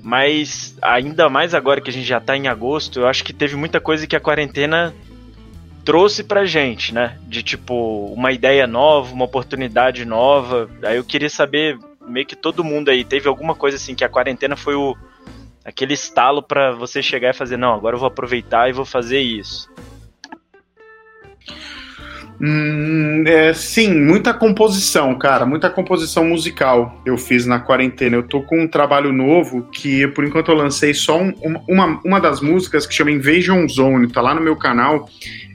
Mas 0.03 0.77
ainda 0.81 1.29
mais 1.29 1.55
agora 1.55 1.81
que 1.81 1.91
a 1.91 1.93
gente 1.93 2.07
já 2.07 2.21
tá 2.21 2.37
em 2.37 2.49
agosto, 2.49 3.01
eu 3.01 3.07
acho 3.07 3.25
que 3.25 3.33
teve 3.33 3.57
muita 3.57 3.81
coisa 3.81 4.07
que 4.07 4.17
a 4.17 4.21
quarentena 4.21 4.95
trouxe 5.91 6.23
pra 6.23 6.45
gente, 6.45 6.95
né? 6.95 7.19
De 7.27 7.43
tipo, 7.43 8.13
uma 8.15 8.31
ideia 8.31 8.65
nova, 8.65 9.13
uma 9.13 9.25
oportunidade 9.25 10.05
nova. 10.05 10.71
Aí 10.85 10.97
eu 10.97 11.03
queria 11.03 11.29
saber, 11.29 11.77
meio 12.07 12.25
que 12.25 12.37
todo 12.37 12.63
mundo 12.63 12.91
aí, 12.91 13.05
teve 13.05 13.29
alguma 13.29 13.57
coisa 13.57 13.77
assim 13.77 13.97
que 13.97 14.05
a 14.05 14.09
quarentena 14.09 14.55
foi 14.55 14.77
o 14.77 14.97
aquele 15.65 15.93
estalo 15.93 16.45
para 16.45 16.71
você 16.71 17.03
chegar 17.03 17.31
e 17.31 17.37
fazer, 17.37 17.57
não, 17.57 17.75
agora 17.75 17.97
eu 17.97 17.99
vou 17.99 18.07
aproveitar 18.07 18.69
e 18.69 18.73
vou 18.73 18.85
fazer 18.85 19.19
isso. 19.19 19.69
Hum, 22.41 23.25
é, 23.27 23.53
sim, 23.53 23.93
muita 23.93 24.33
composição, 24.33 25.19
cara, 25.19 25.45
muita 25.45 25.69
composição 25.69 26.25
musical 26.25 27.03
eu 27.05 27.19
fiz 27.19 27.47
na 27.47 27.59
quarentena. 27.59 28.15
Eu 28.15 28.23
tô 28.23 28.43
com 28.43 28.61
um 28.63 28.69
trabalho 28.69 29.13
novo 29.13 29.65
que, 29.73 30.07
por 30.07 30.25
enquanto, 30.25 30.53
eu 30.53 30.55
lancei 30.55 30.95
só 30.95 31.21
um, 31.21 31.35
uma, 31.69 32.01
uma 32.05 32.21
das 32.21 32.41
músicas 32.41 32.87
que 32.87 32.95
chama 32.95 33.11
Invasion 33.11 33.67
Zone, 33.67 34.07
tá 34.07 34.23
lá 34.23 34.37
no 34.37 34.41
meu 34.41 34.55
canal. 34.55 35.09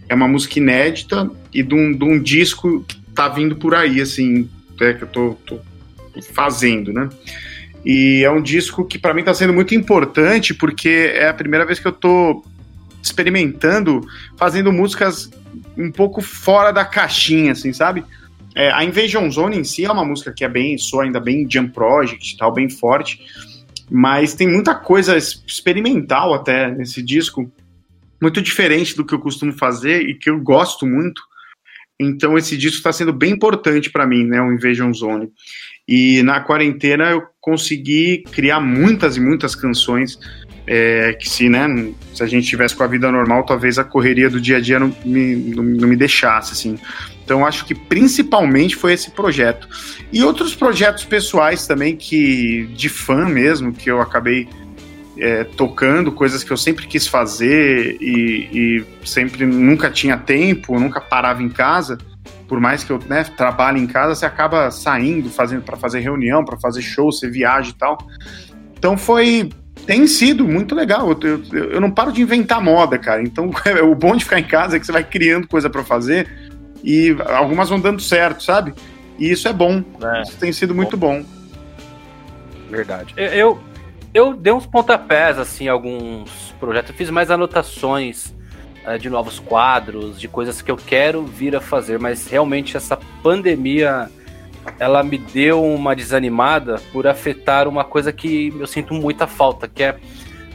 É 0.07 0.15
uma 0.15 0.27
música 0.27 0.59
inédita 0.59 1.29
e 1.53 1.63
de 1.63 1.73
um, 1.73 1.91
de 1.91 2.03
um 2.03 2.21
disco 2.21 2.83
que 2.87 2.97
tá 3.13 3.27
vindo 3.29 3.55
por 3.55 3.73
aí, 3.73 4.01
assim, 4.01 4.49
é, 4.79 4.93
que 4.93 5.03
eu 5.03 5.07
tô, 5.07 5.33
tô 5.45 5.59
fazendo, 6.33 6.93
né? 6.93 7.09
E 7.85 8.23
é 8.23 8.31
um 8.31 8.41
disco 8.41 8.83
que 8.85 8.97
para 8.97 9.13
mim 9.13 9.23
tá 9.23 9.33
sendo 9.33 9.53
muito 9.53 9.75
importante 9.75 10.53
porque 10.53 11.13
é 11.13 11.29
a 11.29 11.33
primeira 11.33 11.65
vez 11.65 11.79
que 11.79 11.87
eu 11.87 11.91
tô 11.91 12.43
experimentando, 13.01 14.01
fazendo 14.35 14.73
músicas 14.73 15.29
um 15.77 15.91
pouco 15.91 16.21
fora 16.21 16.71
da 16.71 16.83
caixinha, 16.83 17.51
assim, 17.51 17.71
sabe? 17.71 18.03
É, 18.55 18.71
a 18.71 18.83
Invasion 18.83 19.29
Zone 19.29 19.57
em 19.57 19.63
si 19.63 19.85
é 19.85 19.91
uma 19.91 20.03
música 20.03 20.33
que 20.33 20.43
é 20.43 20.49
bem, 20.49 20.77
soa 20.77 21.03
ainda 21.03 21.19
bem 21.19 21.47
Jam 21.49 21.67
Project 21.67 22.37
tal, 22.37 22.51
bem 22.51 22.69
forte, 22.69 23.19
mas 23.89 24.33
tem 24.33 24.47
muita 24.47 24.73
coisa 24.73 25.15
experimental 25.17 26.33
até 26.33 26.71
nesse 26.71 27.03
disco, 27.03 27.51
muito 28.21 28.41
diferente 28.41 28.95
do 28.95 29.05
que 29.05 29.13
eu 29.13 29.19
costumo 29.19 29.53
fazer 29.53 30.01
e 30.01 30.15
que 30.15 30.29
eu 30.29 30.39
gosto 30.39 30.85
muito. 30.85 31.21
Então 31.99 32.37
esse 32.37 32.57
disco 32.57 32.77
está 32.77 32.91
sendo 32.91 33.13
bem 33.13 33.31
importante 33.31 33.89
para 33.89 34.05
mim, 34.05 34.25
né, 34.25 34.41
o 34.41 34.51
Invasion 34.51 34.91
Zone. 34.93 35.29
E 35.87 36.23
na 36.23 36.39
quarentena 36.39 37.11
eu 37.11 37.23
consegui 37.39 38.23
criar 38.31 38.59
muitas 38.59 39.17
e 39.17 39.19
muitas 39.19 39.55
canções 39.55 40.19
é, 40.67 41.13
que 41.13 41.29
se, 41.29 41.47
né, 41.47 41.93
se 42.13 42.23
a 42.23 42.27
gente 42.27 42.47
tivesse 42.47 42.75
com 42.75 42.83
a 42.83 42.87
vida 42.87 43.11
normal, 43.11 43.45
talvez 43.45 43.77
a 43.77 43.83
correria 43.83 44.29
do 44.29 44.41
dia 44.41 44.57
a 44.57 44.59
dia 44.59 44.79
não 44.79 44.95
me, 45.05 45.35
não, 45.35 45.63
não 45.63 45.87
me 45.87 45.95
deixasse, 45.95 46.53
assim. 46.53 46.79
Então 47.23 47.45
acho 47.45 47.65
que 47.65 47.75
principalmente 47.75 48.75
foi 48.75 48.93
esse 48.93 49.11
projeto. 49.11 49.67
E 50.11 50.23
outros 50.23 50.55
projetos 50.55 51.05
pessoais 51.05 51.67
também 51.67 51.95
que 51.95 52.67
de 52.75 52.89
fã 52.89 53.27
mesmo, 53.27 53.73
que 53.73 53.89
eu 53.89 54.01
acabei 54.01 54.47
é, 55.17 55.43
tocando, 55.43 56.11
coisas 56.11 56.43
que 56.43 56.51
eu 56.51 56.57
sempre 56.57 56.87
quis 56.87 57.07
fazer 57.07 57.97
e, 58.01 58.49
e, 58.81 59.07
sempre 59.07 59.45
nunca 59.45 59.89
tinha 59.89 60.17
tempo, 60.17 60.79
nunca 60.79 60.99
parava 60.99 61.41
em 61.41 61.49
casa. 61.49 61.97
Por 62.47 62.59
mais 62.59 62.83
que 62.83 62.91
eu 62.91 62.99
né, 63.07 63.23
trabalhe 63.23 63.79
em 63.79 63.87
casa, 63.87 64.13
você 64.13 64.25
acaba 64.25 64.69
saindo 64.69 65.29
fazendo 65.29 65.63
para 65.63 65.77
fazer 65.77 65.99
reunião, 65.99 66.43
para 66.43 66.57
fazer 66.57 66.81
show, 66.81 67.11
você 67.11 67.29
viaja 67.29 67.69
e 67.69 67.73
tal. 67.73 67.97
Então 68.77 68.97
foi 68.97 69.49
tem 69.85 70.07
sido 70.07 70.45
muito 70.45 70.73
legal. 70.73 71.09
Eu, 71.09 71.43
eu, 71.51 71.71
eu, 71.71 71.81
não 71.81 71.91
paro 71.91 72.11
de 72.11 72.21
inventar 72.21 72.61
moda, 72.61 72.97
cara. 72.97 73.21
Então, 73.21 73.51
o 73.83 73.95
bom 73.95 74.15
de 74.15 74.23
ficar 74.23 74.39
em 74.39 74.43
casa 74.43 74.77
é 74.77 74.79
que 74.79 74.85
você 74.85 74.91
vai 74.91 75.03
criando 75.03 75.47
coisa 75.47 75.69
para 75.69 75.83
fazer 75.83 76.27
e 76.83 77.15
algumas 77.27 77.69
vão 77.69 77.79
dando 77.79 78.01
certo, 78.01 78.43
sabe? 78.43 78.73
E 79.17 79.31
isso 79.31 79.47
é 79.47 79.53
bom. 79.53 79.83
É, 80.01 80.21
isso 80.23 80.37
tem 80.37 80.51
sido 80.51 80.75
muito 80.75 80.97
bom. 80.97 81.23
Verdade. 82.69 83.13
Eu, 83.15 83.27
eu 83.27 83.59
dei 84.33 84.53
uns 84.53 84.65
pontapés, 84.65 85.37
assim, 85.37 85.67
alguns 85.67 86.53
projetos. 86.59 86.91
Eu 86.91 86.95
fiz 86.95 87.09
mais 87.09 87.29
anotações 87.29 88.33
uh, 88.87 88.97
de 88.97 89.09
novos 89.09 89.39
quadros, 89.39 90.19
de 90.19 90.27
coisas 90.29 90.61
que 90.61 90.71
eu 90.71 90.77
quero 90.77 91.23
vir 91.23 91.55
a 91.55 91.59
fazer, 91.59 91.99
mas 91.99 92.25
realmente 92.25 92.77
essa 92.77 92.97
pandemia 93.21 94.09
ela 94.79 95.03
me 95.03 95.17
deu 95.17 95.63
uma 95.63 95.95
desanimada 95.95 96.81
por 96.91 97.05
afetar 97.05 97.67
uma 97.67 97.83
coisa 97.83 98.11
que 98.11 98.53
eu 98.57 98.65
sinto 98.65 98.93
muita 98.93 99.27
falta, 99.27 99.67
que 99.67 99.83
é, 99.83 99.95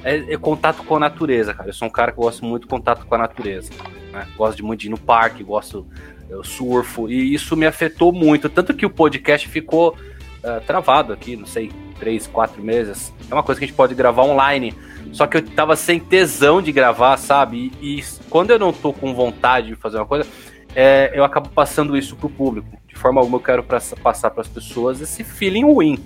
é, 0.02 0.32
é 0.32 0.36
contato 0.36 0.82
com 0.82 0.96
a 0.96 0.98
natureza, 0.98 1.54
cara. 1.54 1.68
Eu 1.68 1.74
sou 1.74 1.86
um 1.86 1.90
cara 1.90 2.12
que 2.12 2.16
gosta 2.16 2.44
muito 2.44 2.62
de 2.62 2.68
contato 2.68 3.06
com 3.06 3.14
a 3.14 3.18
natureza. 3.18 3.70
Né? 4.12 4.26
Gosto 4.36 4.56
de 4.56 4.62
muito 4.62 4.80
de 4.80 4.86
ir 4.86 4.90
no 4.90 4.98
parque, 4.98 5.44
gosto, 5.44 5.86
eu 6.28 6.42
surfo, 6.42 7.08
e 7.08 7.34
isso 7.34 7.56
me 7.56 7.66
afetou 7.66 8.12
muito. 8.12 8.48
Tanto 8.48 8.74
que 8.74 8.86
o 8.86 8.90
podcast 8.90 9.46
ficou 9.48 9.96
uh, 10.45 10.61
travado 10.66 11.12
aqui, 11.12 11.36
não 11.36 11.47
sei, 11.47 11.70
três, 11.99 12.26
quatro 12.26 12.62
meses. 12.62 13.12
É 13.30 13.34
uma 13.34 13.43
coisa 13.43 13.59
que 13.59 13.64
a 13.64 13.68
gente 13.68 13.76
pode 13.76 13.95
gravar 13.95 14.22
online. 14.22 14.74
Só 15.12 15.26
que 15.26 15.38
eu 15.38 15.43
tava 15.43 15.76
sem 15.76 15.99
tesão 15.99 16.62
de 16.62 16.72
gravar, 16.72 17.16
sabe? 17.16 17.72
E, 17.80 17.99
e 17.99 18.05
quando 18.28 18.51
eu 18.51 18.59
não 18.59 18.72
tô 18.72 18.93
com 18.93 19.14
vontade 19.14 19.68
de 19.68 19.74
fazer 19.74 19.97
uma 19.97 20.07
coisa, 20.07 20.28
é, 20.74 21.11
eu 21.14 21.24
acabo 21.24 21.49
passando 21.49 21.97
isso 21.97 22.16
pro 22.16 22.28
público. 22.28 22.68
De 22.86 22.97
forma 22.97 23.20
alguma 23.20 23.38
eu 23.38 23.43
quero 23.43 23.62
pra, 23.62 23.80
passar 24.03 24.30
para 24.30 24.43
as 24.43 24.49
pessoas 24.49 25.01
esse 25.01 25.24
feeling 25.24 25.64
ruim. 25.64 25.99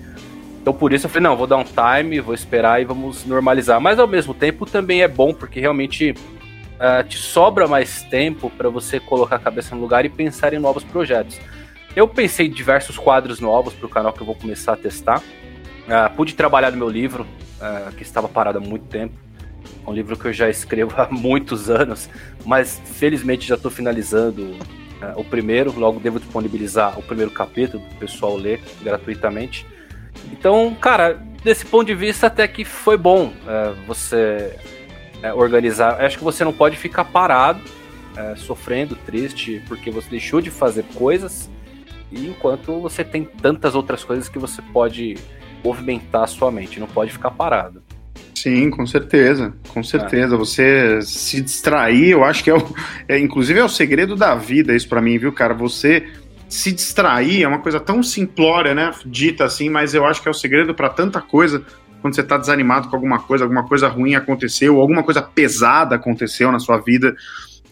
Então 0.61 0.73
por 0.73 0.93
isso 0.93 1.07
eu 1.07 1.11
falei, 1.11 1.29
não, 1.29 1.37
vou 1.37 1.47
dar 1.47 1.59
um 1.59 1.65
time, 1.65 2.21
vou 2.21 2.35
esperar 2.35 2.81
e 2.81 2.85
vamos 2.85 3.25
normalizar. 3.27 3.81
Mas 3.81 3.99
ao 3.99 4.07
mesmo 4.07 4.33
tempo 4.33 4.65
também 4.65 5.03
é 5.03 5.09
bom, 5.09 5.35
porque 5.35 5.61
realmente 5.61 6.13
uh, 6.13 7.07
te 7.07 7.19
sobra 7.19 7.69
mais 7.69 8.03
tempo 8.05 8.49
para 8.51 8.71
você 8.71 8.99
colocar 8.99 9.37
a 9.37 9.39
cabeça 9.39 9.75
no 9.75 9.81
lugar 9.83 10.07
e 10.07 10.09
pensar 10.09 10.55
em 10.55 10.59
novos 10.59 10.83
projetos. 10.83 11.39
Eu 11.97 12.09
pensei 12.09 12.49
em 12.49 12.51
diversos 12.51 12.99
quadros 12.99 13.39
novos 13.39 13.73
para 13.73 13.87
o 13.87 13.89
canal 13.89 14.13
que 14.13 14.21
eu 14.21 14.27
vou 14.27 14.35
começar 14.35 14.73
a 14.73 14.77
testar. 14.77 15.21
Uh, 15.21 16.13
pude 16.17 16.35
trabalhar 16.35 16.73
no 16.73 16.77
meu 16.77 16.89
livro, 16.89 17.25
uh, 17.61 17.95
que 17.95 18.03
estava 18.03 18.29
parado 18.29 18.59
há 18.59 18.61
muito 18.61 18.87
tempo. 18.87 19.15
É 19.87 19.89
um 19.89 19.93
livro 19.93 20.17
que 20.17 20.27
eu 20.27 20.33
já 20.33 20.51
escrevo 20.51 20.93
há 21.01 21.09
muitos 21.09 21.71
anos, 21.71 22.11
mas 22.45 22.83
felizmente 22.85 23.47
já 23.47 23.55
estou 23.55 23.71
finalizando 23.71 24.43
uh, 24.43 25.15
o 25.17 25.23
primeiro. 25.23 25.73
Logo 25.79 26.01
devo 26.01 26.19
disponibilizar 26.19 26.99
o 26.99 27.03
primeiro 27.03 27.31
capítulo 27.31 27.81
para 27.85 27.95
o 27.95 27.99
pessoal 28.01 28.37
ler 28.37 28.61
gratuitamente. 28.83 29.65
Então, 30.33 30.77
cara, 30.81 31.23
desse 31.45 31.65
ponto 31.65 31.87
de 31.87 31.95
vista 31.95 32.27
até 32.27 32.49
que 32.49 32.65
foi 32.65 32.97
bom 32.97 33.33
você 33.87 34.59
uh, 35.23 35.39
organizar. 35.39 36.05
Acho 36.05 36.19
que 36.19 36.25
você 36.25 36.43
não 36.43 36.53
pode 36.53 36.77
ficar 36.77 37.05
parado, 37.05 37.61
sofrendo, 38.37 38.95
triste, 38.95 39.61
porque 39.67 39.91
você 39.91 40.09
deixou 40.09 40.41
de 40.41 40.49
fazer 40.49 40.85
coisas, 40.95 41.51
e 42.15 42.29
enquanto 42.29 42.81
você 42.81 43.03
tem 43.03 43.25
tantas 43.25 43.75
outras 43.75 44.05
coisas 44.05 44.29
que 44.29 44.39
você 44.39 44.63
pode 44.73 45.17
movimentar 45.65 46.23
a 46.23 46.27
sua 46.27 46.51
mente, 46.51 46.79
não 46.79 46.87
pode 46.87 47.11
ficar 47.11 47.31
parado. 47.31 47.83
Sim, 48.35 48.71
com 48.71 48.87
certeza, 48.87 49.55
com 49.69 49.83
certeza. 49.83 50.35
É. 50.35 50.39
Você 50.39 51.01
se 51.03 51.41
distrair, 51.41 52.11
eu 52.11 52.23
acho 52.23 52.45
que 52.45 52.51
é, 52.51 52.55
o, 52.55 52.75
é 53.09 53.19
inclusive 53.19 53.59
é 53.59 53.65
o 53.65 53.69
segredo 53.69 54.15
da 54.15 54.35
vida 54.35 54.75
isso 54.75 54.89
para 54.89 55.01
mim, 55.01 55.17
viu, 55.19 55.33
cara? 55.33 55.55
Você 55.55 56.07
se 56.49 56.71
distrair 56.71 57.43
é 57.43 57.49
uma 57.49 57.61
coisa 57.61 57.81
tão 57.81 58.03
simplória, 58.03 58.75
né? 58.75 58.93
Dita 59.07 59.45
assim, 59.45 59.71
mas 59.71 59.95
eu 59.95 60.05
acho 60.05 60.21
que 60.21 60.29
é 60.29 60.31
o 60.31 60.35
segredo 60.35 60.75
para 60.75 60.91
tanta 60.91 61.21
coisa. 61.21 61.65
Quando 62.03 62.15
você 62.15 62.23
tá 62.23 62.37
desanimado 62.37 62.89
com 62.89 62.97
alguma 62.97 63.19
coisa, 63.19 63.45
alguma 63.45 63.67
coisa 63.67 63.89
ruim 63.89 64.15
aconteceu, 64.15 64.79
alguma 64.79 65.03
coisa 65.03 65.23
pesada 65.23 65.97
aconteceu 65.97 66.53
na 66.53 66.59
sua 66.59 66.77
vida. 66.79 67.17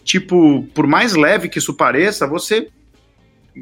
Tipo, 0.03 0.63
por 0.73 0.87
mais 0.87 1.13
leve 1.13 1.49
que 1.49 1.59
isso 1.59 1.75
pareça, 1.75 2.25
você 2.25 2.67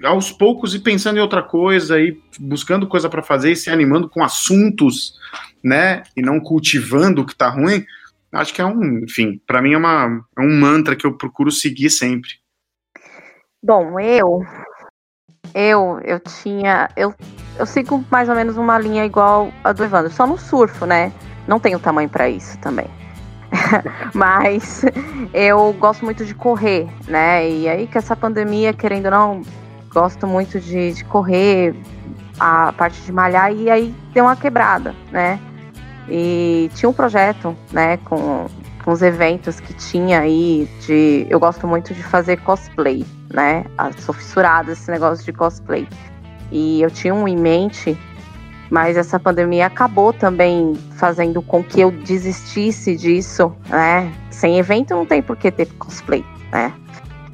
aos 0.04 0.32
poucos 0.32 0.74
ir 0.74 0.80
pensando 0.80 1.18
em 1.18 1.22
outra 1.22 1.44
coisa 1.44 2.00
e 2.00 2.20
buscando 2.40 2.88
coisa 2.88 3.10
para 3.10 3.22
fazer 3.22 3.52
e 3.52 3.56
se 3.56 3.70
animando 3.70 4.10
com 4.10 4.24
assuntos, 4.24 5.16
né? 5.64 6.04
E 6.16 6.22
não 6.22 6.40
cultivando 6.40 7.22
o 7.22 7.26
que 7.26 7.36
tá 7.36 7.50
ruim. 7.50 7.86
Acho 8.32 8.54
que 8.54 8.62
é 8.62 8.66
um, 8.66 9.00
enfim, 9.00 9.42
para 9.46 9.62
mim 9.62 9.74
é, 9.74 9.78
uma, 9.78 10.26
é 10.38 10.42
um 10.42 10.60
mantra 10.60 10.96
que 10.96 11.06
eu 11.06 11.18
procuro 11.18 11.52
seguir 11.52 11.90
sempre. 11.90 12.30
Bom, 13.64 14.00
eu 14.00 14.42
eu 15.54 16.00
eu 16.04 16.20
tinha 16.20 16.90
eu 16.96 17.14
eu 17.60 17.66
sigo 17.66 18.04
mais 18.10 18.30
ou 18.30 18.36
menos 18.36 18.58
uma 18.58 18.80
linha 18.80 19.06
igual 19.06 19.52
a 19.64 19.74
do 19.74 19.84
Evandro, 19.84 20.12
só 20.12 20.26
no 20.26 20.38
surfo, 20.38 20.86
né? 20.86 21.12
Não 21.48 21.60
tenho 21.60 21.80
tamanho 21.80 22.10
para 22.10 22.30
isso 22.30 22.58
também. 22.60 22.88
Mas 24.16 24.84
eu 25.34 25.74
gosto 25.74 26.06
muito 26.06 26.26
de 26.26 26.34
correr, 26.34 26.88
né? 27.08 27.50
E 27.50 27.68
aí 27.68 27.88
que 27.88 27.98
essa 27.98 28.16
pandemia, 28.16 28.74
querendo 28.74 29.06
ou 29.06 29.12
não, 29.12 29.42
gosto 29.94 30.26
muito 30.26 30.60
de, 30.60 30.94
de 30.94 31.04
correr, 31.06 31.76
a 32.40 32.74
parte 32.74 33.02
de 33.02 33.12
malhar, 33.12 33.54
e 33.54 33.70
aí 33.70 33.96
deu 34.14 34.26
uma 34.26 34.36
quebrada, 34.36 34.96
né? 35.12 35.40
E 36.10 36.70
tinha 36.74 36.90
um 36.90 36.94
projeto, 36.94 37.56
né, 37.72 37.98
com, 37.98 38.48
com 38.84 38.92
os 38.92 39.02
eventos 39.02 39.60
que 39.60 39.74
tinha 39.74 40.22
aí 40.22 40.68
de. 40.82 41.28
Eu 41.30 41.40
gosto 41.40 41.68
muito 41.68 41.94
de 41.94 42.02
fazer 42.04 42.38
cosplay, 42.38 43.06
né? 43.32 43.66
Ah, 43.78 43.92
sou 43.98 44.14
fissurada 44.14 44.72
esse 44.72 44.90
negócio 44.90 45.24
de 45.24 45.32
cosplay. 45.32 45.88
E 46.52 46.82
eu 46.82 46.90
tinha 46.90 47.14
um 47.14 47.28
em 47.28 47.38
mente, 47.38 47.98
mas 48.70 48.98
essa 48.98 49.20
pandemia 49.20 49.68
acabou 49.68 50.12
também 50.12 50.74
fazendo 50.98 51.42
com 51.42 51.64
que 51.64 51.80
eu 51.80 51.92
desistisse 51.92 52.96
disso, 52.96 53.56
né? 53.70 54.12
Sem 54.30 54.58
evento 54.58 54.96
não 54.96 55.06
tem 55.06 55.22
por 55.22 55.38
que 55.38 55.52
ter 55.52 55.68
cosplay, 55.78 56.26
né? 56.52 56.74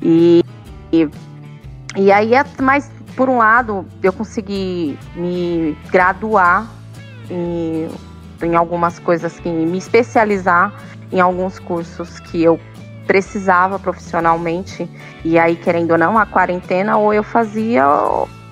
E, 0.01 0.43
e 0.91 1.09
e 1.97 2.11
aí, 2.11 2.33
é 2.35 2.45
mas 2.61 2.89
por 3.17 3.27
um 3.27 3.37
lado, 3.39 3.83
eu 4.03 4.13
consegui 4.13 4.97
me 5.15 5.75
graduar 5.91 6.67
em, 7.29 7.89
em 8.43 8.55
algumas 8.55 8.99
coisas 8.99 9.39
que 9.39 9.49
me 9.49 9.79
especializar 9.79 10.71
em 11.11 11.19
alguns 11.19 11.57
cursos 11.57 12.19
que 12.19 12.43
eu 12.43 12.59
precisava 13.07 13.79
profissionalmente. 13.79 14.87
E 15.25 15.39
aí, 15.39 15.55
querendo 15.55 15.91
ou 15.91 15.97
não, 15.97 16.15
a 16.15 16.27
quarentena 16.27 16.97
ou 16.97 17.11
eu 17.11 17.23
fazia 17.23 17.83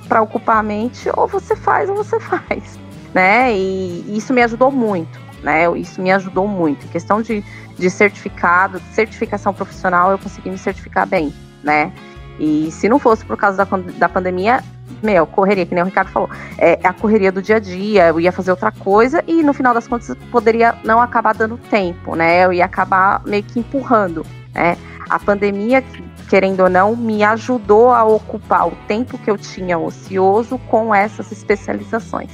para 0.10 0.22
ocupar 0.22 0.58
a 0.58 0.64
mente, 0.64 1.10
ou 1.16 1.28
você 1.28 1.56
faz 1.56 1.88
ou 1.88 1.96
você 1.96 2.18
faz, 2.22 2.80
né? 3.14 3.54
E 3.54 4.18
isso 4.18 4.34
me 4.34 4.42
ajudou 4.42 4.72
muito, 4.72 5.20
né? 5.44 5.70
Isso 5.78 6.02
me 6.02 6.12
ajudou 6.12 6.48
muito. 6.48 6.84
Em 6.86 6.90
questão 6.90 7.22
de, 7.22 7.44
de 7.78 7.90
certificado, 7.92 8.82
certificação 8.94 9.54
profissional, 9.54 10.10
eu 10.10 10.18
consegui 10.18 10.50
me 10.50 10.58
certificar 10.58 11.06
bem, 11.06 11.32
né? 11.64 11.92
E 12.40 12.70
se 12.72 12.90
não 12.90 13.00
fosse 13.00 13.24
por 13.26 13.38
causa 13.38 13.58
da, 13.58 13.78
da 13.98 14.10
pandemia, 14.10 14.64
meu, 15.02 15.26
correria, 15.26 15.66
que 15.66 15.74
nem 15.74 15.84
o 15.84 15.86
Ricardo 15.86 16.10
falou, 16.10 16.30
é, 16.58 16.80
é 16.82 16.88
a 16.88 16.94
correria 16.94 17.32
do 17.32 17.42
dia 17.42 17.58
a 17.58 17.60
dia, 17.60 18.08
eu 18.08 18.20
ia 18.20 18.32
fazer 18.32 18.52
outra 18.52 18.72
coisa 18.72 19.24
e 19.28 19.44
no 19.44 19.54
final 19.54 19.74
das 19.74 19.88
contas 19.88 20.16
poderia 20.32 20.76
não 20.84 21.02
acabar 21.02 21.34
dando 21.34 21.58
tempo, 21.58 22.16
né? 22.16 22.46
Eu 22.46 22.54
ia 22.54 22.66
acabar 22.66 23.22
meio 23.26 23.44
que 23.44 23.60
empurrando, 23.60 24.26
né? 24.54 24.78
A 25.10 25.20
pandemia, 25.20 25.84
querendo 26.30 26.62
ou 26.62 26.70
não, 26.70 26.96
me 26.96 27.24
ajudou 27.24 27.92
a 27.92 28.04
ocupar 28.04 28.68
o 28.68 28.72
tempo 28.88 29.18
que 29.18 29.30
eu 29.30 29.38
tinha 29.38 29.78
ocioso 29.78 30.58
com 30.70 30.94
essas 30.94 31.32
especializações. 31.32 32.32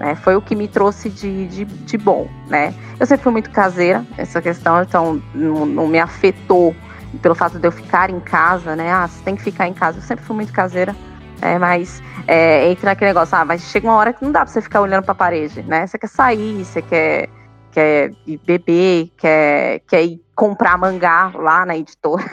né? 0.00 0.16
Foi 0.16 0.34
o 0.34 0.42
que 0.42 0.56
me 0.56 0.66
trouxe 0.66 1.08
de, 1.08 1.46
de, 1.46 1.64
de 1.64 1.98
bom, 1.98 2.28
né? 2.48 2.74
Eu 2.98 3.06
sempre 3.06 3.22
fui 3.22 3.32
muito 3.32 3.50
caseira, 3.50 4.04
essa 4.16 4.42
questão, 4.42 4.82
então 4.82 5.22
não, 5.32 5.64
não, 5.64 5.86
me 5.86 6.00
afetou 6.00 6.74
pelo 7.18 7.34
fato 7.34 7.58
de 7.58 7.66
eu 7.66 7.72
ficar 7.72 8.10
em 8.10 8.20
casa, 8.20 8.76
né? 8.76 8.90
Ah, 8.90 9.06
você 9.06 9.22
tem 9.22 9.36
que 9.36 9.42
ficar 9.42 9.68
em 9.68 9.74
casa. 9.74 9.98
Eu 9.98 10.02
sempre 10.02 10.24
fui 10.24 10.36
muito 10.36 10.52
caseira, 10.52 10.94
é, 11.40 11.58
mas 11.58 12.02
é, 12.26 12.70
entra 12.70 12.86
naquele 12.86 13.10
negócio, 13.10 13.36
ah, 13.36 13.44
mas 13.44 13.62
chega 13.62 13.86
uma 13.86 13.96
hora 13.96 14.12
que 14.12 14.24
não 14.24 14.32
dá 14.32 14.40
pra 14.40 14.48
você 14.48 14.60
ficar 14.60 14.80
olhando 14.80 15.04
pra 15.04 15.14
parede, 15.14 15.62
né? 15.62 15.86
Você 15.86 15.98
quer 15.98 16.08
sair, 16.08 16.64
você 16.64 16.82
quer, 16.82 17.28
quer 17.72 18.12
ir 18.26 18.40
beber, 18.46 19.12
quer, 19.16 19.80
quer 19.88 20.04
ir 20.04 20.22
comprar 20.34 20.78
mangá 20.78 21.30
lá 21.34 21.66
na 21.66 21.76
editora. 21.76 22.24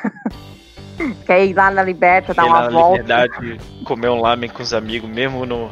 quer 1.25 1.45
ir 1.45 1.53
lá 1.53 1.71
na 1.71 1.83
Liberta, 1.83 2.33
dar 2.33 2.45
uma 2.45 2.69
volta. 2.69 3.01
Liberdade, 3.01 3.59
comer 3.85 4.09
um 4.09 4.21
lamen 4.21 4.49
com 4.49 4.61
os 4.61 4.73
amigos, 4.73 5.09
mesmo 5.09 5.45
no, 5.45 5.69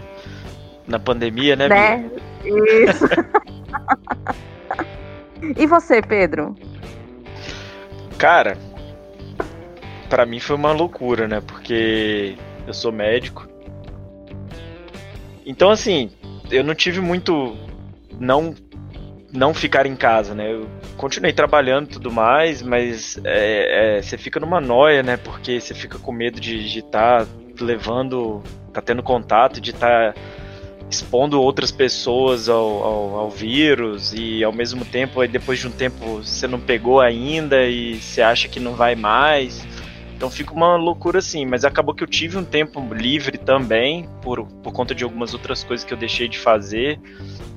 na 0.87 0.99
pandemia, 0.99 1.55
né? 1.55 1.67
né? 1.67 2.09
Isso. 2.43 3.05
e 5.57 5.65
você, 5.67 6.01
Pedro? 6.01 6.55
Cara, 8.17 8.57
para 10.11 10.25
mim 10.25 10.41
foi 10.41 10.57
uma 10.57 10.73
loucura, 10.73 11.25
né? 11.25 11.39
Porque 11.39 12.35
eu 12.67 12.73
sou 12.73 12.91
médico. 12.91 13.47
Então, 15.45 15.69
assim, 15.69 16.11
eu 16.51 16.65
não 16.65 16.75
tive 16.75 16.99
muito. 16.99 17.55
Não 18.19 18.53
não 19.33 19.53
ficar 19.53 19.85
em 19.85 19.95
casa, 19.95 20.35
né? 20.35 20.51
Eu 20.51 20.67
continuei 20.97 21.31
trabalhando 21.31 21.85
e 21.85 21.93
tudo 21.93 22.11
mais, 22.11 22.61
mas 22.61 23.17
é, 23.23 23.97
é, 23.97 24.01
você 24.01 24.17
fica 24.17 24.41
numa 24.41 24.59
noia, 24.59 25.01
né? 25.01 25.15
Porque 25.15 25.57
você 25.57 25.73
fica 25.73 25.97
com 25.97 26.11
medo 26.11 26.41
de 26.41 26.79
estar 26.79 27.25
tá 27.25 27.31
levando, 27.61 28.43
tá 28.73 28.81
tendo 28.81 29.01
contato, 29.01 29.61
de 29.61 29.71
estar 29.71 30.11
tá 30.11 30.21
expondo 30.89 31.41
outras 31.41 31.71
pessoas 31.71 32.49
ao, 32.49 32.83
ao, 32.83 33.15
ao, 33.19 33.29
vírus 33.29 34.13
e 34.13 34.43
ao 34.43 34.51
mesmo 34.51 34.83
tempo, 34.83 35.21
aí 35.21 35.29
depois 35.29 35.57
de 35.57 35.67
um 35.67 35.71
tempo 35.71 36.17
você 36.21 36.45
não 36.45 36.59
pegou 36.59 36.99
ainda 36.99 37.65
e 37.65 37.95
você 37.95 38.21
acha 38.21 38.49
que 38.49 38.59
não 38.59 38.73
vai 38.73 38.93
mais. 38.93 39.65
Então 40.21 40.29
fica 40.29 40.53
uma 40.53 40.75
loucura 40.75 41.17
assim, 41.17 41.47
mas 41.47 41.65
acabou 41.65 41.95
que 41.95 42.03
eu 42.03 42.07
tive 42.07 42.37
um 42.37 42.45
tempo 42.45 42.79
livre 42.93 43.39
também, 43.39 44.07
por, 44.21 44.45
por 44.45 44.71
conta 44.71 44.93
de 44.93 45.03
algumas 45.03 45.33
outras 45.33 45.63
coisas 45.63 45.83
que 45.83 45.91
eu 45.91 45.97
deixei 45.97 46.27
de 46.27 46.37
fazer, 46.37 46.99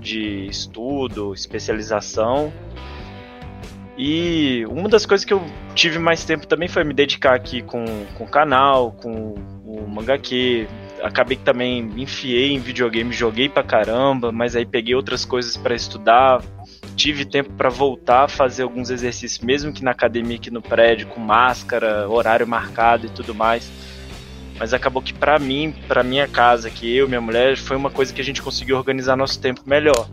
de 0.01 0.47
estudo, 0.47 1.35
especialização. 1.35 2.51
E 3.99 4.65
uma 4.71 4.89
das 4.89 5.05
coisas 5.05 5.27
que 5.27 5.35
eu 5.35 5.45
tive 5.75 5.99
mais 5.99 6.25
tempo 6.25 6.47
também 6.47 6.67
foi 6.67 6.85
me 6.85 6.95
dedicar 6.95 7.35
aqui 7.35 7.61
com, 7.61 7.85
com 8.15 8.25
o 8.25 8.29
canal, 8.29 8.93
com 8.93 9.35
o 9.67 9.87
Mangaque, 9.87 10.67
acabei 11.03 11.37
que 11.37 11.45
também 11.45 11.81
enfiei 11.99 12.51
em 12.53 12.61
videogame, 12.61 13.13
joguei 13.13 13.47
pra 13.47 13.63
caramba, 13.63 14.33
mas 14.33 14.57
aí 14.57 14.65
peguei 14.65 14.95
outras 14.95 15.27
coisas 15.27 15.55
para 15.55 15.75
estudar. 15.75 16.43
Tive 16.97 17.25
tempo 17.25 17.53
para 17.55 17.69
voltar 17.69 18.25
a 18.25 18.29
fazer 18.29 18.63
alguns 18.63 18.91
exercícios, 18.91 19.45
mesmo 19.45 19.73
que 19.73 19.83
na 19.83 19.91
academia 19.91 20.37
aqui 20.37 20.51
no 20.51 20.63
prédio, 20.63 21.09
com 21.09 21.21
máscara, 21.21 22.09
horário 22.09 22.47
marcado 22.47 23.07
e 23.07 23.11
tudo 23.11 23.35
mais. 23.35 23.71
Mas 24.59 24.73
acabou 24.73 25.03
que 25.03 25.13
para 25.13 25.39
mim, 25.39 25.75
para 25.89 26.05
minha 26.05 26.29
casa, 26.29 26.71
que 26.71 26.97
eu 26.97 27.09
minha 27.09 27.21
mulher, 27.21 27.57
foi 27.57 27.77
uma 27.77 27.91
coisa 27.91 28.13
que 28.13 28.21
a 28.21 28.25
gente 28.25 28.41
conseguiu 28.41 28.77
organizar 28.77 29.17
nosso 29.17 29.41
tempo 29.41 29.63
melhor. 29.67 30.09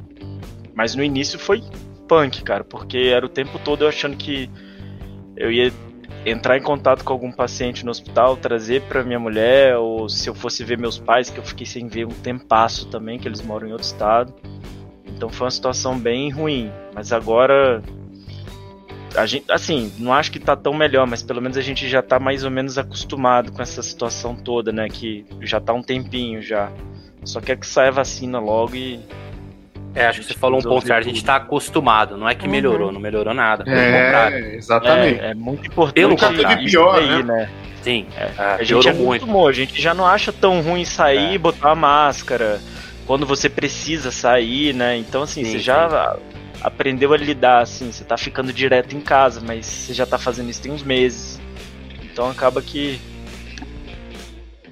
Mas 0.74 0.96
no 0.96 1.04
início 1.04 1.38
foi 1.38 1.62
punk, 2.08 2.44
cara, 2.44 2.64
porque 2.64 2.98
era 2.98 3.26
o 3.26 3.30
tempo 3.30 3.60
todo 3.60 3.84
eu 3.84 3.88
achando 3.88 4.18
que 4.18 4.50
eu 5.38 5.52
ia 5.52 5.72
entrar 6.26 6.58
em 6.58 6.62
contato 6.62 7.04
com 7.04 7.14
algum 7.14 7.32
paciente 7.32 7.84
no 7.84 7.92
hospital, 7.92 8.38
trazer 8.38 8.82
para 8.84 9.04
minha 9.04 9.20
mulher, 9.20 9.78
ou 9.78 10.08
se 10.10 10.30
eu 10.30 10.36
fosse 10.36 10.64
ver 10.64 10.78
meus 10.78 10.98
pais, 10.98 11.30
que 11.30 11.38
eu 11.38 11.44
fiquei 11.44 11.66
sem 11.66 11.88
ver 11.88 12.06
um 12.06 12.10
tempasso 12.10 12.88
também, 12.88 13.18
que 13.18 13.28
eles 13.28 13.42
moram 13.42 13.68
em 13.68 13.72
outro 13.72 13.88
estado. 13.88 14.34
Então 15.22 15.30
foi 15.30 15.46
uma 15.46 15.52
situação 15.52 16.00
bem 16.00 16.32
ruim. 16.32 16.72
Mas 16.96 17.14
agora. 17.14 17.84
A 19.16 19.26
gente, 19.28 19.52
assim, 19.52 19.92
não 20.00 20.12
acho 20.12 20.32
que 20.32 20.40
tá 20.40 20.56
tão 20.56 20.74
melhor, 20.74 21.06
mas 21.06 21.22
pelo 21.22 21.40
menos 21.40 21.58
a 21.58 21.62
gente 21.62 21.88
já 21.88 22.02
tá 22.02 22.18
mais 22.18 22.44
ou 22.44 22.50
menos 22.50 22.78
acostumado 22.78 23.52
com 23.52 23.62
essa 23.62 23.84
situação 23.84 24.36
toda, 24.36 24.72
né? 24.72 24.88
Que 24.88 25.24
já 25.42 25.60
tá 25.60 25.74
um 25.74 25.84
tempinho 25.84 26.42
já. 26.42 26.72
Só 27.24 27.40
quer 27.40 27.56
que 27.56 27.68
saia 27.68 27.90
a 27.90 27.92
vacina 27.92 28.40
logo 28.40 28.74
e 28.74 29.00
é, 29.94 30.08
acho 30.08 30.22
que 30.22 30.28
você 30.28 30.34
falou 30.34 30.60
um 30.60 30.64
ponto 30.64 30.88
certo. 30.88 31.02
A 31.02 31.04
gente 31.04 31.18
está 31.18 31.36
acostumado, 31.36 32.18
não 32.18 32.28
é 32.28 32.34
que 32.34 32.48
melhorou, 32.48 32.88
uhum. 32.88 32.94
não 32.94 33.02
melhorou 33.02 33.34
nada. 33.34 33.64
É, 33.70 34.56
exatamente. 34.56 35.20
É, 35.20 35.32
é, 35.32 35.34
muito 35.36 35.68
importante. 35.68 36.08
Nunca 36.08 36.30
teve 36.30 36.66
pior, 36.66 36.98
aí, 36.98 37.22
né? 37.22 37.24
né? 37.24 37.50
Sim, 37.84 38.08
é, 38.18 38.56
a 38.56 38.64
gente 38.64 38.88
é 38.88 38.94
muito. 38.94 39.24
Acostumou, 39.24 39.48
a 39.48 39.52
gente 39.52 39.80
já 39.80 39.94
não 39.94 40.08
acha 40.08 40.34
tão 40.34 40.62
ruim 40.62 40.84
sair 40.84 41.34
e 41.34 41.36
é. 41.36 41.38
botar 41.38 41.72
a 41.72 41.76
máscara 41.76 42.60
quando 43.12 43.26
você 43.26 43.50
precisa 43.50 44.10
sair, 44.10 44.74
né? 44.74 44.96
Então, 44.96 45.24
assim, 45.24 45.44
sim, 45.44 45.52
você 45.52 45.60
já 45.60 46.18
aprendeu 46.62 47.12
a 47.12 47.18
lidar, 47.18 47.60
assim, 47.60 47.92
você 47.92 48.06
tá 48.06 48.16
ficando 48.16 48.54
direto 48.54 48.96
em 48.96 49.02
casa, 49.02 49.42
mas 49.46 49.66
você 49.66 49.94
já 49.94 50.06
tá 50.06 50.18
fazendo 50.18 50.50
isso 50.50 50.62
tem 50.62 50.72
uns 50.72 50.82
meses. 50.82 51.38
Então 52.06 52.30
acaba 52.30 52.62
que 52.62 53.02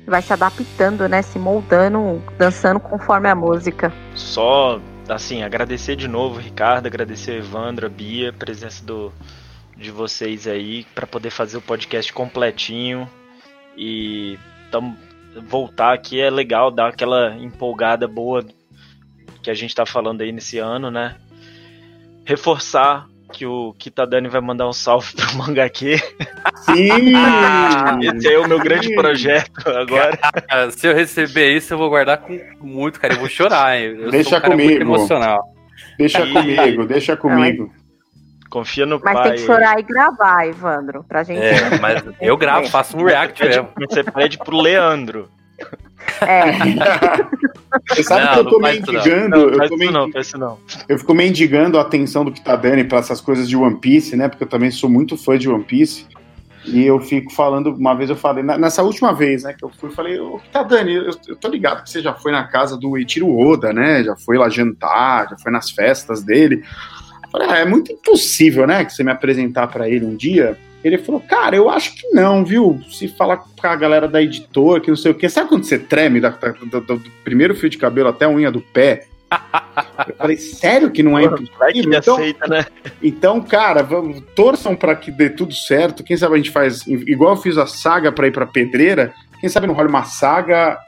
vai 0.08 0.22
se 0.22 0.32
adaptando, 0.32 1.06
né? 1.10 1.22
Se 1.22 1.38
moldando, 1.38 2.24
dançando 2.38 2.80
conforme 2.80 3.28
a 3.28 3.36
música. 3.36 3.92
Só 4.16 4.80
assim, 5.10 5.44
agradecer 5.44 5.98
de 5.98 6.08
novo, 6.08 6.40
Ricardo, 6.40 6.86
agradecer 6.86 7.40
Evandro, 7.40 7.88
a 7.88 7.90
Bia, 7.90 8.30
a 8.30 8.34
presença 8.34 8.86
do, 8.86 9.12
de 9.76 9.92
vocês 9.92 10.48
aí, 10.48 10.86
para 10.96 11.06
poder 11.06 11.30
fazer 11.30 11.58
o 11.58 11.62
podcast 11.62 12.14
completinho. 12.14 13.06
E 13.76 14.40
tam, 14.72 14.96
voltar 15.48 15.94
aqui 15.94 16.20
é 16.20 16.30
legal, 16.30 16.72
dar 16.72 16.90
aquela 16.90 17.36
empolgada 17.38 18.08
boa 18.08 18.46
que 19.42 19.50
a 19.50 19.54
gente 19.54 19.74
tá 19.74 19.86
falando 19.86 20.22
aí 20.22 20.32
nesse 20.32 20.58
ano, 20.58 20.92
né? 20.92 21.16
Reforçar 22.26 23.08
que 23.32 23.46
o 23.46 23.74
Kitadani 23.78 24.28
vai 24.28 24.42
mandar 24.42 24.68
um 24.68 24.74
salve 24.74 25.14
pro 25.16 25.36
Mangaque. 25.36 25.98
Sim! 26.66 27.14
Esse 28.18 28.34
é 28.34 28.40
o 28.40 28.48
meu 28.48 28.60
grande 28.60 28.94
projeto 28.94 29.68
agora. 29.68 30.18
Cara, 30.18 30.72
se 30.72 30.88
eu 30.88 30.96
receber 30.96 31.56
isso, 31.56 31.74
eu 31.74 31.78
vou 31.78 31.90
guardar 31.90 32.18
com 32.18 32.40
muito 32.62 33.00
carinho. 33.00 33.18
Eu 33.18 33.22
vou 33.22 33.30
chorar, 33.30 33.78
hein? 33.78 33.96
Eu 34.00 34.12
deixa 34.12 34.38
um 34.38 34.42
comigo. 34.42 34.82
emocional. 34.82 35.42
Deixa 35.98 36.26
e... 36.26 36.34
comigo, 36.34 36.86
deixa 36.86 37.16
comigo. 37.16 37.72
Confia 38.50 38.86
no 38.86 39.00
mas 39.04 39.14
pai. 39.14 39.14
Mas 39.14 39.24
tem 39.24 39.34
que 39.34 39.45
chorar 39.45 39.80
e 39.80 39.84
gravar, 39.84 40.47
Evandro, 40.47 41.04
pra 41.08 41.24
gente. 41.24 41.39
É, 41.39 41.78
mas 41.80 42.04
eu 42.20 42.36
gravo, 42.36 42.68
faço 42.68 42.97
um 42.97 43.04
react 43.04 43.43
mesmo. 43.43 43.70
Você 43.88 44.04
pede 44.04 44.38
pro 44.38 44.60
Leandro. 44.60 45.30
É. 46.22 46.52
Você 47.89 48.04
sabe 48.04 48.26
não, 48.26 48.34
que 48.34 48.39
eu 48.39 48.45
tô 48.45 48.60
mendigando. 48.60 49.30
Não, 49.30 49.64
eu, 49.64 49.70
tô 49.70 49.78
mendig... 49.78 49.93
não, 49.93 50.39
não. 50.39 50.58
eu 50.88 50.97
fico 50.97 51.14
mendigando 51.14 51.78
a 51.78 51.82
atenção 51.82 52.26
do 52.26 52.32
que 52.32 52.41
tá 52.41 52.56
dando 52.56 52.84
para 52.86 52.97
essas 52.97 53.22
coisas 53.22 53.47
de 53.47 53.56
One 53.56 53.78
Piece, 53.78 54.16
né? 54.16 54.28
Porque 54.28 54.43
eu 54.43 54.47
também 54.47 54.72
sou 54.72 54.89
muito 54.89 55.16
fã 55.16 55.38
de 55.38 55.47
One 55.47 55.64
Piece. 55.64 56.08
E 56.66 56.86
eu 56.86 57.00
fico 57.00 57.32
falando, 57.32 57.74
uma 57.74 57.93
vez 57.95 58.10
eu 58.10 58.16
falei, 58.16 58.43
nessa 58.43 58.84
última 58.84 59.14
vez, 59.14 59.43
né, 59.43 59.56
que 59.58 59.64
eu 59.64 59.70
fui, 59.70 59.89
falei, 59.91 60.20
o 60.20 60.39
que 60.39 60.50
tá 60.50 60.62
Dani, 60.62 60.93
eu, 60.93 61.12
eu 61.28 61.36
tô 61.36 61.47
ligado 61.47 61.84
que 61.84 61.89
você 61.89 62.02
já 62.02 62.14
foi 62.14 62.32
na 62.32 62.43
casa 62.43 62.78
do 62.78 62.97
Eiichiro 62.97 63.34
Oda, 63.34 63.72
né, 63.72 64.04
já 64.04 64.16
foi 64.18 64.38
lá 64.38 64.50
jantar, 64.50 65.30
já 65.30 65.38
foi 65.38 65.52
nas 65.52 65.72
festas 65.72 66.22
dele. 66.22 66.64
Falei, 67.32 67.48
ah, 67.50 67.58
é 67.58 67.66
muito 67.66 67.92
impossível, 67.92 68.66
né, 68.66 68.84
que 68.84 68.94
você 68.94 69.04
me 69.04 69.12
apresentar 69.12 69.68
para 69.68 69.90
ele 69.90 70.06
um 70.06 70.16
dia. 70.16 70.58
Ele 70.84 70.98
falou, 70.98 71.20
cara, 71.20 71.56
eu 71.56 71.70
acho 71.70 71.96
que 71.96 72.08
não, 72.10 72.46
viu? 72.46 72.80
Se 72.90 73.08
falar 73.08 73.38
com 73.38 73.68
a 73.68 73.76
galera 73.76 74.08
da 74.08 74.22
editora, 74.22 74.80
que 74.80 74.90
não 74.90 74.96
sei 74.96 75.12
o 75.12 75.16
quê. 75.16 75.28
Sabe 75.28 75.50
quando 75.50 75.66
você 75.66 75.78
treme 75.78 76.22
da, 76.22 76.30
da, 76.30 76.52
do, 76.52 76.82
do, 76.82 77.12
primeiro 77.24 77.54
fio 77.54 77.70
de 77.70 77.78
cabelo 77.78 78.08
até 78.08 78.26
a 78.26 78.30
unha 78.30 78.50
do 78.50 78.62
pé? 78.62 79.06
Eu 80.08 80.16
falei, 80.16 80.38
sério 80.38 80.90
que 80.90 81.04
não 81.04 81.20
é 81.20 81.26
impossível? 81.26 81.94
Então, 81.94 82.16
aceita, 82.16 82.48
né? 82.48 82.66
então, 83.04 83.42
cara, 83.42 83.84
vamos, 83.84 84.24
torçam 84.34 84.76
para 84.76 84.96
que 84.96 85.12
dê 85.12 85.30
tudo 85.30 85.54
certo. 85.54 86.04
Quem 86.04 86.16
sabe 86.16 86.36
a 86.36 86.38
gente 86.38 86.52
faz, 86.52 86.88
igual 86.88 87.36
eu 87.36 87.42
fiz 87.42 87.58
a 87.58 87.68
saga 87.68 88.12
para 88.12 88.28
ir 88.28 88.32
pra 88.32 88.46
pedreira, 88.46 89.14
quem 89.42 89.50
sabe 89.50 89.68
não 89.68 89.74
rola 89.74 89.90
uma 89.90 90.04
saga 90.04 90.80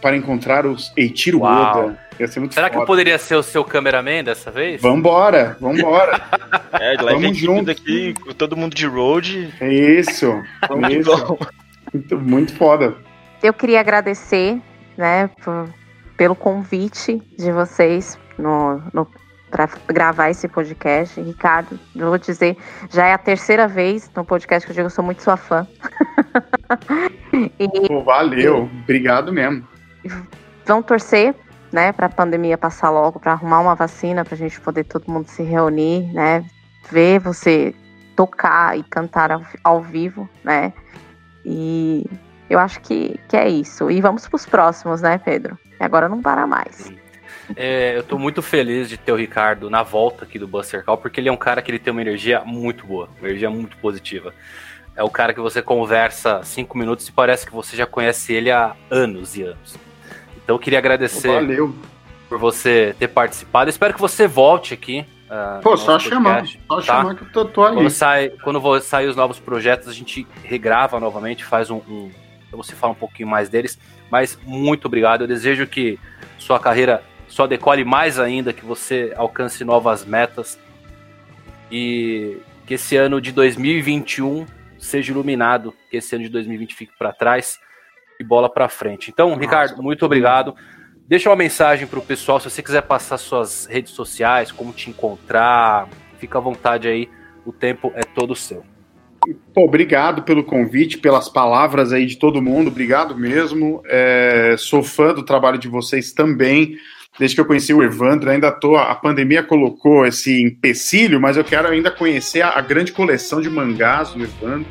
para 0.00 0.16
encontrar 0.16 0.66
os 0.66 0.92
Eiichiro 0.96 1.42
Oda. 1.42 1.98
Ia 2.18 2.28
ser 2.28 2.40
muito 2.40 2.54
Será 2.54 2.66
foda. 2.66 2.76
que 2.76 2.82
eu 2.82 2.86
poderia 2.86 3.18
ser 3.18 3.34
o 3.34 3.42
seu 3.42 3.64
cameraman 3.64 4.22
dessa 4.22 4.50
vez? 4.50 4.80
Vambora, 4.80 5.56
vambora. 5.60 6.20
é, 6.80 6.96
Vamos 6.96 7.36
junto 7.36 7.70
aqui, 7.70 8.14
todo 8.36 8.56
mundo 8.56 8.74
de 8.74 8.86
road. 8.86 9.52
É 9.60 9.72
isso, 9.72 10.42
isso. 10.90 11.38
Muito, 11.92 12.18
muito 12.18 12.54
foda. 12.54 12.94
Eu 13.42 13.52
queria 13.52 13.80
agradecer, 13.80 14.60
né, 14.96 15.28
por, 15.42 15.68
pelo 16.16 16.34
convite 16.34 17.20
de 17.36 17.52
vocês 17.52 18.18
no, 18.38 18.80
no 18.92 19.06
para 19.54 19.68
gravar 19.86 20.30
esse 20.30 20.48
podcast. 20.48 21.20
Ricardo, 21.20 21.78
vou 21.94 22.18
dizer, 22.18 22.56
já 22.90 23.06
é 23.06 23.12
a 23.12 23.18
terceira 23.18 23.68
vez 23.68 24.10
no 24.16 24.24
podcast 24.24 24.66
que 24.66 24.72
eu 24.72 24.74
digo, 24.74 24.86
eu 24.86 24.90
sou 24.90 25.04
muito 25.04 25.22
sua 25.22 25.36
fã. 25.36 25.64
e, 27.60 27.68
Pô, 27.86 28.02
valeu, 28.02 28.68
obrigado 28.82 29.32
mesmo. 29.32 29.64
Vão 30.66 30.82
torcer 30.82 31.36
né, 31.74 31.90
para 31.90 32.06
a 32.06 32.08
pandemia 32.08 32.56
passar 32.56 32.88
logo, 32.90 33.18
para 33.18 33.32
arrumar 33.32 33.58
uma 33.58 33.74
vacina, 33.74 34.24
para 34.24 34.36
a 34.36 34.38
gente 34.38 34.60
poder 34.60 34.84
todo 34.84 35.10
mundo 35.10 35.26
se 35.26 35.42
reunir, 35.42 36.04
né, 36.12 36.44
ver 36.88 37.18
você 37.18 37.74
tocar 38.14 38.78
e 38.78 38.84
cantar 38.84 39.32
ao, 39.32 39.42
ao 39.64 39.82
vivo, 39.82 40.28
né, 40.44 40.72
e 41.44 42.06
eu 42.48 42.60
acho 42.60 42.80
que, 42.80 43.18
que 43.28 43.36
é 43.36 43.48
isso. 43.48 43.90
E 43.90 44.00
vamos 44.00 44.28
para 44.28 44.36
os 44.36 44.46
próximos, 44.46 45.02
né, 45.02 45.18
Pedro? 45.18 45.58
Agora 45.80 46.08
não 46.08 46.22
para 46.22 46.46
mais. 46.46 46.92
É, 47.56 47.96
eu 47.96 48.04
tô 48.04 48.18
muito 48.18 48.40
feliz 48.40 48.88
de 48.88 48.96
ter 48.96 49.10
o 49.10 49.16
Ricardo 49.16 49.68
na 49.68 49.82
volta 49.82 50.24
aqui 50.24 50.38
do 50.38 50.46
Buster 50.46 50.84
Call, 50.84 50.96
porque 50.96 51.20
ele 51.20 51.28
é 51.28 51.32
um 51.32 51.36
cara 51.36 51.60
que 51.60 51.72
ele 51.72 51.80
tem 51.80 51.90
uma 51.90 52.00
energia 52.00 52.42
muito 52.44 52.86
boa, 52.86 53.08
uma 53.18 53.28
energia 53.28 53.50
muito 53.50 53.76
positiva. 53.78 54.32
É 54.94 55.02
o 55.02 55.10
cara 55.10 55.34
que 55.34 55.40
você 55.40 55.60
conversa 55.60 56.40
cinco 56.44 56.78
minutos 56.78 57.08
e 57.08 57.12
parece 57.12 57.44
que 57.44 57.52
você 57.52 57.76
já 57.76 57.84
conhece 57.84 58.32
ele 58.32 58.52
há 58.52 58.76
anos 58.88 59.36
e 59.36 59.42
anos. 59.42 59.76
Então 60.44 60.56
eu 60.56 60.58
queria 60.58 60.78
agradecer 60.78 61.28
Valeu. 61.28 61.74
por 62.28 62.38
você 62.38 62.94
ter 62.98 63.08
participado. 63.08 63.70
espero 63.70 63.94
que 63.94 64.00
você 64.00 64.28
volte 64.28 64.74
aqui. 64.74 65.04
Uh, 65.24 65.62
Pô, 65.62 65.76
só 65.76 65.98
chamar, 65.98 66.46
só 66.46 66.76
tá? 66.76 66.82
chamar 66.82 67.14
que 67.16 67.22
eu 67.22 67.32
tô, 67.32 67.44
tô 67.46 67.64
ali. 67.64 67.76
Quando, 67.76 67.90
sai, 67.90 68.28
quando 68.28 68.80
sair 68.80 69.08
os 69.08 69.16
novos 69.16 69.40
projetos, 69.40 69.88
a 69.88 69.92
gente 69.92 70.26
regrava 70.42 71.00
novamente, 71.00 71.44
faz 71.44 71.70
um, 71.70 71.76
um 71.88 72.10
você 72.52 72.74
fala 72.74 72.92
um 72.92 72.96
pouquinho 72.96 73.28
mais 73.28 73.48
deles. 73.48 73.78
Mas 74.10 74.38
muito 74.44 74.86
obrigado. 74.86 75.22
Eu 75.22 75.26
desejo 75.26 75.66
que 75.66 75.98
sua 76.38 76.60
carreira 76.60 77.02
só 77.26 77.46
decole 77.46 77.84
mais 77.84 78.20
ainda, 78.20 78.52
que 78.52 78.64
você 78.64 79.12
alcance 79.16 79.64
novas 79.64 80.04
metas 80.04 80.58
e 81.70 82.38
que 82.66 82.74
esse 82.74 82.96
ano 82.96 83.20
de 83.20 83.32
2021 83.32 84.46
seja 84.78 85.10
iluminado, 85.10 85.74
que 85.90 85.96
esse 85.96 86.14
ano 86.14 86.24
de 86.24 86.30
2020 86.30 86.74
fique 86.74 86.92
para 86.98 87.12
trás 87.12 87.58
e 88.18 88.24
bola 88.24 88.48
para 88.48 88.68
frente. 88.68 89.10
Então, 89.10 89.30
Nossa, 89.30 89.40
Ricardo, 89.40 89.82
muito 89.82 90.04
obrigado. 90.04 90.54
Deixa 91.06 91.28
uma 91.28 91.36
mensagem 91.36 91.86
para 91.86 91.98
o 91.98 92.02
pessoal, 92.02 92.40
se 92.40 92.48
você 92.48 92.62
quiser 92.62 92.82
passar 92.82 93.18
suas 93.18 93.66
redes 93.66 93.92
sociais, 93.92 94.50
como 94.50 94.72
te 94.72 94.88
encontrar, 94.88 95.88
fica 96.18 96.38
à 96.38 96.40
vontade 96.40 96.88
aí, 96.88 97.08
o 97.44 97.52
tempo 97.52 97.92
é 97.94 98.02
todo 98.02 98.34
seu. 98.34 98.64
Pô, 99.54 99.64
obrigado 99.64 100.22
pelo 100.22 100.44
convite, 100.44 100.98
pelas 100.98 101.28
palavras 101.28 101.92
aí 101.92 102.06
de 102.06 102.16
todo 102.16 102.42
mundo, 102.42 102.68
obrigado 102.68 103.16
mesmo. 103.16 103.82
É, 103.86 104.54
sou 104.58 104.82
fã 104.82 105.14
do 105.14 105.22
trabalho 105.22 105.58
de 105.58 105.68
vocês 105.68 106.12
também. 106.12 106.76
Desde 107.18 107.36
que 107.36 107.40
eu 107.40 107.46
conheci 107.46 107.72
o 107.72 107.82
Evandro, 107.82 108.30
ainda 108.30 108.50
tô. 108.50 108.76
A 108.76 108.94
pandemia 108.94 109.42
colocou 109.42 110.04
esse 110.04 110.42
empecilho, 110.42 111.20
mas 111.20 111.36
eu 111.36 111.44
quero 111.44 111.68
ainda 111.68 111.90
conhecer 111.90 112.42
a, 112.42 112.58
a 112.58 112.60
grande 112.60 112.92
coleção 112.92 113.40
de 113.40 113.48
mangás 113.48 114.10
do 114.10 114.24
Evandro. 114.24 114.66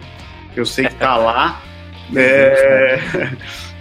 Eu 0.55 0.65
sei 0.65 0.85
que 0.87 0.95
tá 0.95 1.15
lá. 1.15 1.61
É, 2.15 2.99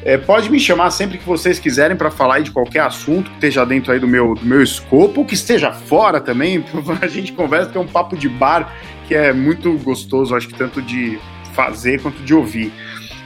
é, 0.15 0.19
pode 0.19 0.51
me 0.51 0.59
chamar 0.59 0.91
sempre 0.91 1.19
que 1.19 1.25
vocês 1.25 1.59
quiserem 1.59 1.97
para 1.97 2.11
falar 2.11 2.41
de 2.41 2.51
qualquer 2.51 2.81
assunto 2.81 3.31
que 3.31 3.37
esteja 3.37 3.65
dentro 3.65 3.93
aí 3.93 3.99
do 3.99 4.09
meu, 4.09 4.35
do 4.35 4.45
meu 4.45 4.63
escopo, 4.63 5.21
ou 5.21 5.27
que 5.27 5.35
esteja 5.35 5.73
fora 5.73 6.21
também. 6.21 6.65
A 7.01 7.07
gente 7.07 7.33
conversa, 7.33 7.71
tem 7.71 7.81
um 7.81 7.87
papo 7.87 8.17
de 8.17 8.29
bar 8.29 8.73
que 9.07 9.15
é 9.15 9.33
muito 9.33 9.73
gostoso, 9.79 10.35
acho 10.35 10.49
que 10.49 10.55
tanto 10.55 10.81
de 10.81 11.19
fazer 11.53 12.01
quanto 12.01 12.23
de 12.23 12.35
ouvir. 12.35 12.73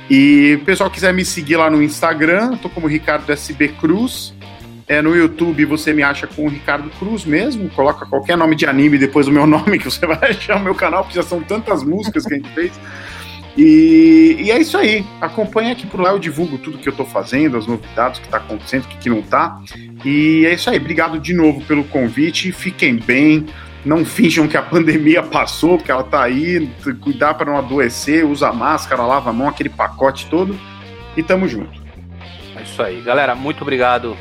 E 0.09 0.59
o 0.61 0.65
pessoal 0.65 0.91
quiser 0.91 1.13
me 1.13 1.25
seguir 1.25 1.57
lá 1.57 1.69
no 1.69 1.83
Instagram, 1.83 2.57
tô 2.59 2.69
como 2.69 2.87
Ricardo 2.87 3.31
SB 3.31 3.69
Cruz. 3.69 4.35
É, 4.89 5.03
no 5.03 5.17
YouTube 5.17 5.65
você 5.65 5.93
me 5.93 6.05
acha 6.05 6.29
com 6.29 6.47
o 6.47 6.49
Ricardo 6.49 6.89
Cruz 6.91 7.25
mesmo, 7.25 7.69
coloca 7.71 8.07
qualquer 8.07 8.37
nome 8.37 8.55
de 8.55 8.67
anime 8.67 8.99
depois 8.99 9.27
do 9.27 9.33
meu 9.33 9.45
nome, 9.49 9.79
que 9.79 9.85
você 9.85 10.07
vai 10.07 10.31
achar 10.31 10.59
o 10.59 10.63
meu 10.63 10.77
canal, 10.77 11.03
porque 11.03 11.17
já 11.17 11.25
são 11.25 11.41
tantas 11.41 11.83
músicas 11.83 12.25
que 12.25 12.35
a 12.35 12.37
gente 12.37 12.49
fez. 12.51 12.73
E, 13.57 14.37
e, 14.39 14.51
é 14.51 14.59
isso 14.59 14.77
aí. 14.77 15.05
Acompanha 15.21 15.73
aqui 15.73 15.87
por 15.87 16.01
lá, 16.01 16.11
eu 16.11 16.19
divulgo 16.19 16.59
tudo 16.59 16.79
que 16.79 16.89
eu 16.89 16.93
tô 16.93 17.05
fazendo, 17.05 17.57
as 17.57 17.67
novidades, 17.67 18.19
o 18.19 18.23
que 18.23 18.29
tá 18.29 18.37
acontecendo, 18.37 18.85
o 18.85 18.89
que, 18.89 18.99
que 18.99 19.09
não 19.09 19.23
tá. 19.23 19.61
E 20.05 20.45
é 20.47 20.55
isso 20.55 20.69
aí. 20.69 20.77
Obrigado 20.77 21.19
de 21.19 21.33
novo 21.33 21.63
pelo 21.63 21.85
convite. 21.85 22.53
Fiquem 22.53 22.97
bem. 22.97 23.47
Não 23.85 24.05
finjam 24.05 24.47
que 24.47 24.57
a 24.57 24.63
pandemia 24.63 25.23
passou, 25.23 25.79
porque 25.79 25.91
ela 25.91 26.05
tá 26.05 26.23
aí. 26.23 26.69
Cuidar 27.01 27.35
para 27.35 27.51
não 27.51 27.59
adoecer, 27.59 28.27
usa 28.27 28.53
máscara, 28.53 29.03
lava 29.03 29.31
a 29.31 29.33
mão, 29.33 29.49
aquele 29.49 29.71
pacote 29.71 30.27
todo. 30.27 30.59
E 31.17 31.23
tamo 31.23 31.49
junto. 31.49 31.81
É 32.57 32.63
isso 32.63 32.83
aí. 32.83 33.01
Galera, 33.01 33.35
muito 33.35 33.63
obrigado 33.63 34.17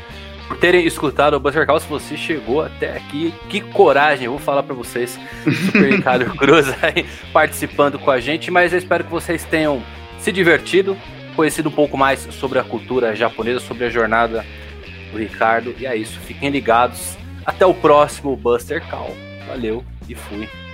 terem 0.54 0.86
escutado 0.86 1.34
o 1.34 1.40
Buster 1.40 1.66
Call. 1.66 1.80
Se 1.80 1.88
você 1.88 2.16
chegou 2.16 2.62
até 2.62 2.96
aqui, 2.96 3.34
que 3.48 3.60
coragem, 3.60 4.26
eu 4.26 4.32
vou 4.32 4.40
falar 4.40 4.62
para 4.62 4.74
vocês. 4.74 5.18
Super 5.66 5.90
Ricardo 5.92 6.26
Cruz 6.36 6.66
aí 6.82 7.04
participando 7.32 7.98
com 7.98 8.10
a 8.10 8.20
gente, 8.20 8.50
mas 8.50 8.72
eu 8.72 8.78
espero 8.78 9.04
que 9.04 9.10
vocês 9.10 9.44
tenham 9.44 9.82
se 10.18 10.30
divertido, 10.32 10.96
conhecido 11.34 11.68
um 11.68 11.72
pouco 11.72 11.96
mais 11.96 12.20
sobre 12.32 12.58
a 12.58 12.64
cultura 12.64 13.14
japonesa, 13.14 13.60
sobre 13.60 13.84
a 13.84 13.90
jornada 13.90 14.44
do 15.12 15.18
Ricardo. 15.18 15.74
E 15.78 15.86
é 15.86 15.96
isso, 15.96 16.18
fiquem 16.20 16.50
ligados. 16.50 17.16
Até 17.44 17.64
o 17.64 17.74
próximo 17.74 18.36
Buster 18.36 18.82
Call. 18.88 19.14
Valeu 19.46 19.84
e 20.08 20.14
fui. 20.14 20.65